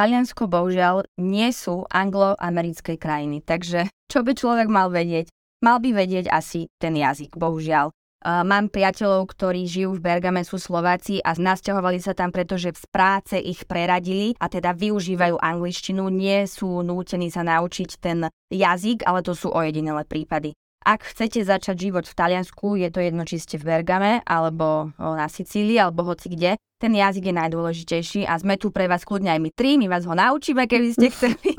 Taliansko 0.00 0.48
bohužiaľ 0.48 1.04
nie 1.20 1.52
sú 1.52 1.84
angloamerické 1.92 2.96
krajiny, 2.96 3.44
takže 3.44 3.84
čo 4.08 4.24
by 4.24 4.32
človek 4.32 4.72
mal 4.72 4.88
vedieť? 4.88 5.28
Mal 5.60 5.76
by 5.76 5.92
vedieť 5.92 6.32
asi 6.32 6.72
ten 6.80 6.96
jazyk, 6.96 7.36
bohužiaľ. 7.36 7.92
Uh, 7.92 8.40
mám 8.40 8.72
priateľov, 8.72 9.28
ktorí 9.28 9.68
žijú 9.68 10.00
v 10.00 10.04
Bergame, 10.08 10.40
sú 10.40 10.56
Slováci 10.56 11.20
a 11.20 11.36
nasťahovali 11.36 12.00
sa 12.00 12.16
tam, 12.16 12.32
pretože 12.32 12.80
z 12.80 12.84
práce 12.88 13.36
ich 13.36 13.68
preradili 13.68 14.32
a 14.40 14.48
teda 14.48 14.72
využívajú 14.72 15.36
angličtinu, 15.36 16.08
nie 16.08 16.48
sú 16.48 16.80
nútení 16.80 17.28
sa 17.28 17.44
naučiť 17.44 18.00
ten 18.00 18.24
jazyk, 18.48 19.04
ale 19.04 19.20
to 19.20 19.36
sú 19.36 19.52
ojedinelé 19.52 20.08
prípady. 20.08 20.56
Ak 20.80 21.12
chcete 21.12 21.44
začať 21.44 21.76
život 21.76 22.08
v 22.08 22.16
Taliansku, 22.16 22.80
je 22.80 22.88
to 22.88 23.04
jedno, 23.04 23.28
či 23.28 23.36
ste 23.36 23.60
v 23.60 23.68
Bergame, 23.68 24.24
alebo 24.24 24.96
na 24.96 25.28
Sicílii, 25.28 25.76
alebo 25.76 26.08
hoci 26.08 26.32
kde, 26.32 26.56
ten 26.80 26.96
jazyk 26.96 27.28
je 27.28 27.34
najdôležitejší 27.36 28.20
a 28.24 28.40
sme 28.40 28.56
tu 28.56 28.72
pre 28.72 28.88
vás 28.88 29.04
kľudne 29.04 29.36
aj 29.36 29.40
my 29.44 29.50
tri, 29.52 29.76
my 29.76 29.92
vás 29.92 30.08
ho 30.08 30.16
naučíme, 30.16 30.64
keby 30.64 30.96
ste 30.96 31.06
chceli 31.14 31.52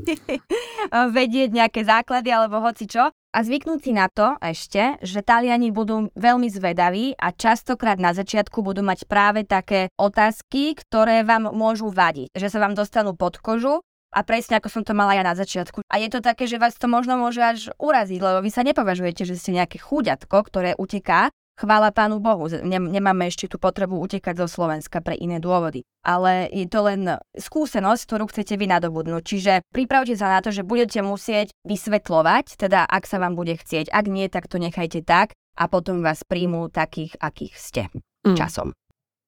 vedieť 1.21 1.49
nejaké 1.53 1.85
základy 1.85 2.33
alebo 2.33 2.57
hoci 2.57 2.89
čo. 2.89 3.13
A 3.31 3.47
zvyknúť 3.47 3.79
si 3.79 3.91
na 3.95 4.11
to 4.11 4.35
ešte, 4.43 4.99
že 4.99 5.23
Taliani 5.23 5.71
budú 5.71 6.11
veľmi 6.19 6.51
zvedaví 6.51 7.15
a 7.15 7.31
častokrát 7.31 7.95
na 7.95 8.11
začiatku 8.11 8.59
budú 8.59 8.83
mať 8.83 9.07
práve 9.07 9.47
také 9.47 9.87
otázky, 9.95 10.75
ktoré 10.75 11.23
vám 11.23 11.47
môžu 11.55 11.87
vadiť. 11.95 12.35
Že 12.35 12.47
sa 12.51 12.59
vám 12.59 12.75
dostanú 12.75 13.15
pod 13.15 13.39
kožu 13.39 13.79
a 14.11 14.19
presne 14.27 14.59
ako 14.59 14.67
som 14.67 14.83
to 14.83 14.91
mala 14.91 15.15
ja 15.15 15.23
na 15.23 15.31
začiatku. 15.31 15.87
A 15.87 15.95
je 16.03 16.11
to 16.11 16.19
také, 16.19 16.43
že 16.43 16.59
vás 16.59 16.75
to 16.75 16.91
možno 16.91 17.15
môže 17.15 17.39
až 17.39 17.59
uraziť, 17.79 18.19
lebo 18.19 18.43
vy 18.43 18.51
sa 18.51 18.67
nepovažujete, 18.67 19.23
že 19.23 19.39
ste 19.39 19.55
nejaké 19.55 19.79
chúďatko, 19.79 20.35
ktoré 20.51 20.75
uteká, 20.75 21.31
Chvála 21.61 21.93
Pánu 21.93 22.17
Bohu, 22.17 22.49
nemáme 22.65 23.29
ešte 23.29 23.45
tú 23.45 23.61
potrebu 23.61 24.01
utekať 24.01 24.33
zo 24.33 24.47
Slovenska 24.49 24.97
pre 24.97 25.13
iné 25.13 25.37
dôvody. 25.37 25.85
Ale 26.01 26.49
je 26.49 26.65
to 26.65 26.89
len 26.89 27.21
skúsenosť, 27.37 28.01
ktorú 28.09 28.25
chcete 28.33 28.57
vy 28.57 28.65
nadobudnúť. 28.65 29.21
Čiže 29.21 29.53
pripravte 29.69 30.17
sa 30.17 30.33
na 30.33 30.41
to, 30.41 30.49
že 30.49 30.65
budete 30.65 31.05
musieť 31.05 31.53
vysvetľovať, 31.61 32.57
teda 32.57 32.89
ak 32.89 33.05
sa 33.05 33.21
vám 33.21 33.37
bude 33.37 33.53
chcieť. 33.53 33.93
Ak 33.93 34.09
nie, 34.09 34.25
tak 34.25 34.49
to 34.49 34.57
nechajte 34.57 35.05
tak 35.05 35.37
a 35.53 35.69
potom 35.69 36.01
vás 36.01 36.25
príjmú 36.25 36.65
takých, 36.73 37.13
akých 37.21 37.53
ste 37.53 37.83
mm. 38.25 38.33
časom. 38.33 38.73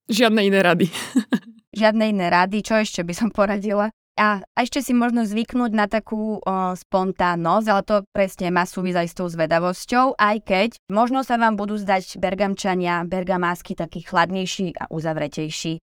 Žiadne 0.10 0.42
iné 0.42 0.60
rady. 0.66 0.90
Žiadne 1.78 2.18
iné 2.18 2.34
rady. 2.34 2.66
Čo 2.66 2.82
ešte 2.82 3.06
by 3.06 3.14
som 3.14 3.30
poradila? 3.30 3.94
A, 4.14 4.46
ešte 4.54 4.86
si 4.86 4.94
možno 4.94 5.26
zvyknúť 5.26 5.72
na 5.74 5.90
takú 5.90 6.38
o, 6.38 6.42
spontánnosť, 6.78 7.68
ale 7.70 7.82
to 7.82 7.96
presne 8.14 8.54
má 8.54 8.62
súvisť 8.62 8.98
aj 9.02 9.08
s 9.10 9.18
tou 9.18 9.28
zvedavosťou, 9.28 10.22
aj 10.22 10.38
keď 10.46 10.70
možno 10.94 11.26
sa 11.26 11.42
vám 11.42 11.58
budú 11.58 11.82
zdať 11.82 12.22
bergamčania, 12.22 13.10
bergamásky 13.10 13.74
takí 13.74 14.06
chladnejší 14.06 14.78
a 14.78 14.86
uzavretejší. 14.94 15.74
E, 15.78 15.82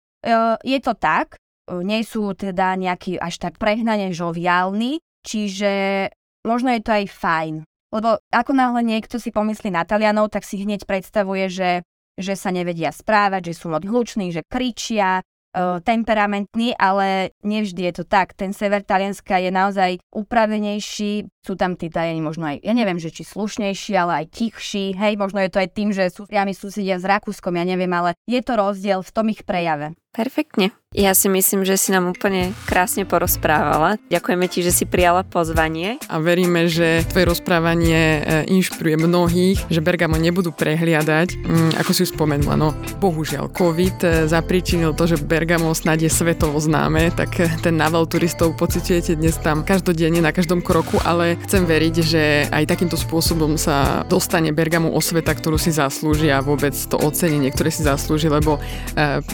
je 0.63 0.79
to 0.79 0.95
tak, 0.95 1.43
nie 1.71 2.07
sú 2.07 2.35
teda 2.39 2.79
nejaký 2.79 3.19
až 3.19 3.35
tak 3.43 3.59
prehnane 3.59 4.15
žoviálni, 4.15 5.03
čiže 5.27 6.07
možno 6.47 6.71
je 6.75 6.83
to 6.87 6.91
aj 6.95 7.07
fajn. 7.11 7.55
Lebo 7.91 8.23
ako 8.31 8.53
náhle 8.55 8.87
niekto 8.87 9.19
si 9.19 9.35
pomyslí 9.35 9.75
na 9.75 9.83
Talianov, 9.83 10.31
tak 10.31 10.47
si 10.47 10.63
hneď 10.63 10.87
predstavuje, 10.87 11.51
že 11.51 11.71
že 12.21 12.37
sa 12.37 12.53
nevedia 12.53 12.93
správať, 12.93 13.51
že 13.51 13.55
sú 13.57 13.73
moc 13.73 13.83
hluční, 13.83 14.31
že 14.31 14.45
kričia, 14.45 15.25
temperamentný, 15.83 16.79
ale 16.79 17.35
nevždy 17.43 17.91
je 17.91 17.93
to 18.03 18.05
tak. 18.07 18.39
Ten 18.39 18.55
sever 18.55 18.87
Talianska 18.87 19.43
je 19.43 19.51
naozaj 19.51 19.91
upravenejší, 20.15 21.27
sú 21.43 21.55
tam 21.59 21.75
tí 21.75 21.91
Taliani 21.91 22.23
možno 22.23 22.47
aj, 22.47 22.63
ja 22.63 22.71
neviem, 22.71 23.03
že 23.03 23.11
či 23.11 23.27
slušnejší, 23.27 23.93
ale 23.99 24.23
aj 24.23 24.27
tichší, 24.31 24.95
hej, 24.95 25.19
možno 25.19 25.43
je 25.43 25.51
to 25.51 25.59
aj 25.59 25.69
tým, 25.75 25.91
že 25.91 26.13
sú 26.13 26.29
priami 26.31 26.55
susedia 26.55 27.01
s 27.01 27.05
Rakúskom, 27.09 27.57
ja 27.59 27.67
neviem, 27.67 27.91
ale 27.91 28.15
je 28.31 28.39
to 28.45 28.55
rozdiel 28.55 29.03
v 29.03 29.15
tom 29.15 29.27
ich 29.33 29.43
prejave. 29.43 29.99
Perfektne. 30.11 30.75
Ja 30.91 31.15
si 31.15 31.31
myslím, 31.31 31.63
že 31.63 31.79
si 31.79 31.95
nám 31.95 32.11
úplne 32.11 32.51
krásne 32.67 33.07
porozprávala. 33.07 33.95
Ďakujeme 34.11 34.51
ti, 34.51 34.59
že 34.67 34.75
si 34.75 34.83
prijala 34.91 35.23
pozvanie. 35.23 36.03
A 36.11 36.19
veríme, 36.19 36.67
že 36.67 37.07
tvoje 37.07 37.31
rozprávanie 37.31 38.19
e, 38.19 38.21
inšpiruje 38.51 38.99
mnohých, 38.99 39.71
že 39.71 39.79
Bergamo 39.79 40.19
nebudú 40.19 40.51
prehliadať. 40.51 41.39
Mm, 41.47 41.79
ako 41.79 41.95
si 41.95 42.11
spomenula, 42.11 42.59
no 42.59 42.75
bohužiaľ 42.99 43.55
COVID 43.55 43.99
e, 44.03 44.09
zapričinil 44.27 44.91
to, 44.99 45.07
že 45.07 45.23
Bergamo 45.23 45.71
snad 45.79 46.03
je 46.03 46.11
svetovo 46.11 46.59
známe, 46.59 47.15
tak 47.15 47.39
e, 47.39 47.47
ten 47.63 47.79
nával 47.79 48.11
turistov 48.11 48.59
pociťujete 48.59 49.15
dnes 49.15 49.39
tam 49.39 49.63
každodenne 49.63 50.19
na 50.19 50.35
každom 50.35 50.59
kroku, 50.59 50.99
ale 51.07 51.39
chcem 51.47 51.71
veriť, 51.71 51.95
že 52.03 52.23
aj 52.51 52.67
takýmto 52.67 52.99
spôsobom 52.99 53.55
sa 53.55 54.03
dostane 54.11 54.51
Bergamo 54.51 54.91
osveta, 54.91 55.39
ktorú 55.39 55.55
si 55.55 55.71
zaslúži 55.71 56.35
a 56.35 56.43
vôbec 56.43 56.75
to 56.75 56.99
ocenenie, 56.99 57.55
ktoré 57.55 57.71
si 57.71 57.87
zaslúži, 57.87 58.27
lebo 58.27 58.59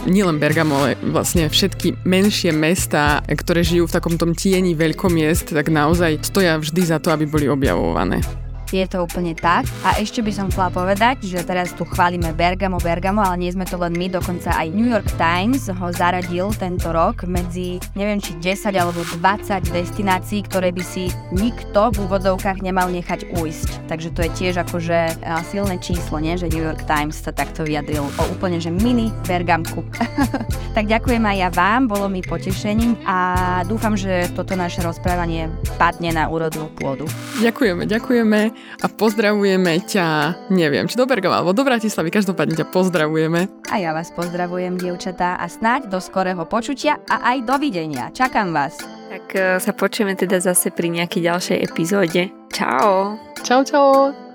nielen 0.05 0.37
Bergamo, 0.37 0.66
ale 0.73 0.97
vlastne 1.13 1.51
všetky 1.51 2.07
menšie 2.07 2.55
mesta, 2.55 3.21
ktoré 3.27 3.67
žijú 3.67 3.91
v 3.91 3.95
takomto 3.99 4.25
tieni 4.33 4.73
veľkomiest, 4.79 5.53
tak 5.53 5.69
naozaj 5.69 6.23
stoja 6.23 6.57
vždy 6.57 6.83
za 6.87 6.99
to, 7.03 7.11
aby 7.11 7.27
boli 7.27 7.47
objavované. 7.51 8.46
Je 8.75 8.83
to 8.91 9.07
úplne 9.07 9.31
tak. 9.39 9.63
A 9.87 10.03
ešte 10.03 10.27
by 10.27 10.33
som 10.35 10.51
chcela 10.51 10.75
povedať, 10.75 11.23
že 11.23 11.47
teraz 11.47 11.71
tu 11.71 11.87
chválime 11.87 12.35
Bergamo, 12.35 12.83
Bergamo, 12.83 13.23
ale 13.23 13.47
nie 13.47 13.51
sme 13.55 13.63
to 13.63 13.79
len 13.79 13.95
my, 13.95 14.11
dokonca 14.11 14.51
aj 14.51 14.75
New 14.75 14.91
York 14.91 15.07
Times 15.15 15.71
ho 15.71 15.89
zaradil 15.95 16.51
tento 16.59 16.91
rok 16.91 17.23
medzi, 17.31 17.79
neviem 17.95 18.19
či 18.19 18.35
10 18.43 18.75
alebo 18.75 19.07
20 19.23 19.71
destinácií, 19.71 20.43
ktoré 20.51 20.75
by 20.75 20.83
si 20.83 21.15
nikto 21.31 21.95
v 21.95 22.11
úvodzovkách 22.11 22.59
nemal 22.67 22.91
nechať 22.91 23.31
ujsť. 23.39 23.87
Takže 23.87 24.09
to 24.19 24.21
je 24.27 24.31
tiež 24.35 24.55
akože 24.67 25.23
silné 25.47 25.79
číslo, 25.79 26.19
nie? 26.19 26.35
že 26.35 26.51
New 26.51 26.67
York 26.67 26.83
Times 26.91 27.23
sa 27.23 27.31
takto 27.31 27.63
vyjadril 27.63 28.03
o 28.03 28.25
úplne 28.35 28.59
že 28.59 28.75
mini 28.75 29.15
Bergamku. 29.31 29.87
tak 30.77 30.91
ďakujem 30.91 31.23
aj 31.23 31.37
ja 31.39 31.49
vám, 31.55 31.87
bolo 31.87 32.11
mi 32.11 32.19
potešením 32.19 32.99
a 33.07 33.19
dúfam, 33.63 33.95
že 33.95 34.27
toto 34.35 34.59
naše 34.59 34.83
rozprávanie 34.83 35.47
padne 35.79 36.11
na 36.11 36.27
úrodnú 36.27 36.67
pôdu. 36.75 37.07
Ďakujeme, 37.39 37.87
ďakujeme 37.87 38.56
a 38.83 38.87
pozdravujeme 38.91 39.81
ťa, 39.85 40.07
neviem, 40.53 40.85
či 40.91 40.99
do 40.99 41.09
Bergova 41.09 41.41
alebo 41.41 41.57
do 41.57 41.65
Bratislavy, 41.65 42.13
každopádne 42.13 42.61
ťa 42.61 42.67
pozdravujeme. 42.73 43.49
A 43.73 43.75
ja 43.81 43.97
vás 43.97 44.13
pozdravujem, 44.13 44.77
dievčatá, 44.77 45.41
a 45.41 45.47
snáď 45.49 45.89
do 45.89 45.99
skorého 46.03 46.45
počutia 46.45 47.01
a 47.09 47.35
aj 47.35 47.47
dovidenia. 47.49 48.13
Čakám 48.13 48.53
vás. 48.53 48.77
Tak 49.09 49.27
uh, 49.33 49.57
sa 49.63 49.73
počujeme 49.73 50.19
teda 50.19 50.43
zase 50.43 50.75
pri 50.75 50.93
nejakej 50.93 51.23
ďalšej 51.25 51.59
epizóde. 51.63 52.23
Čau. 52.53 53.17
Čau, 53.41 53.61
čau. 53.65 54.26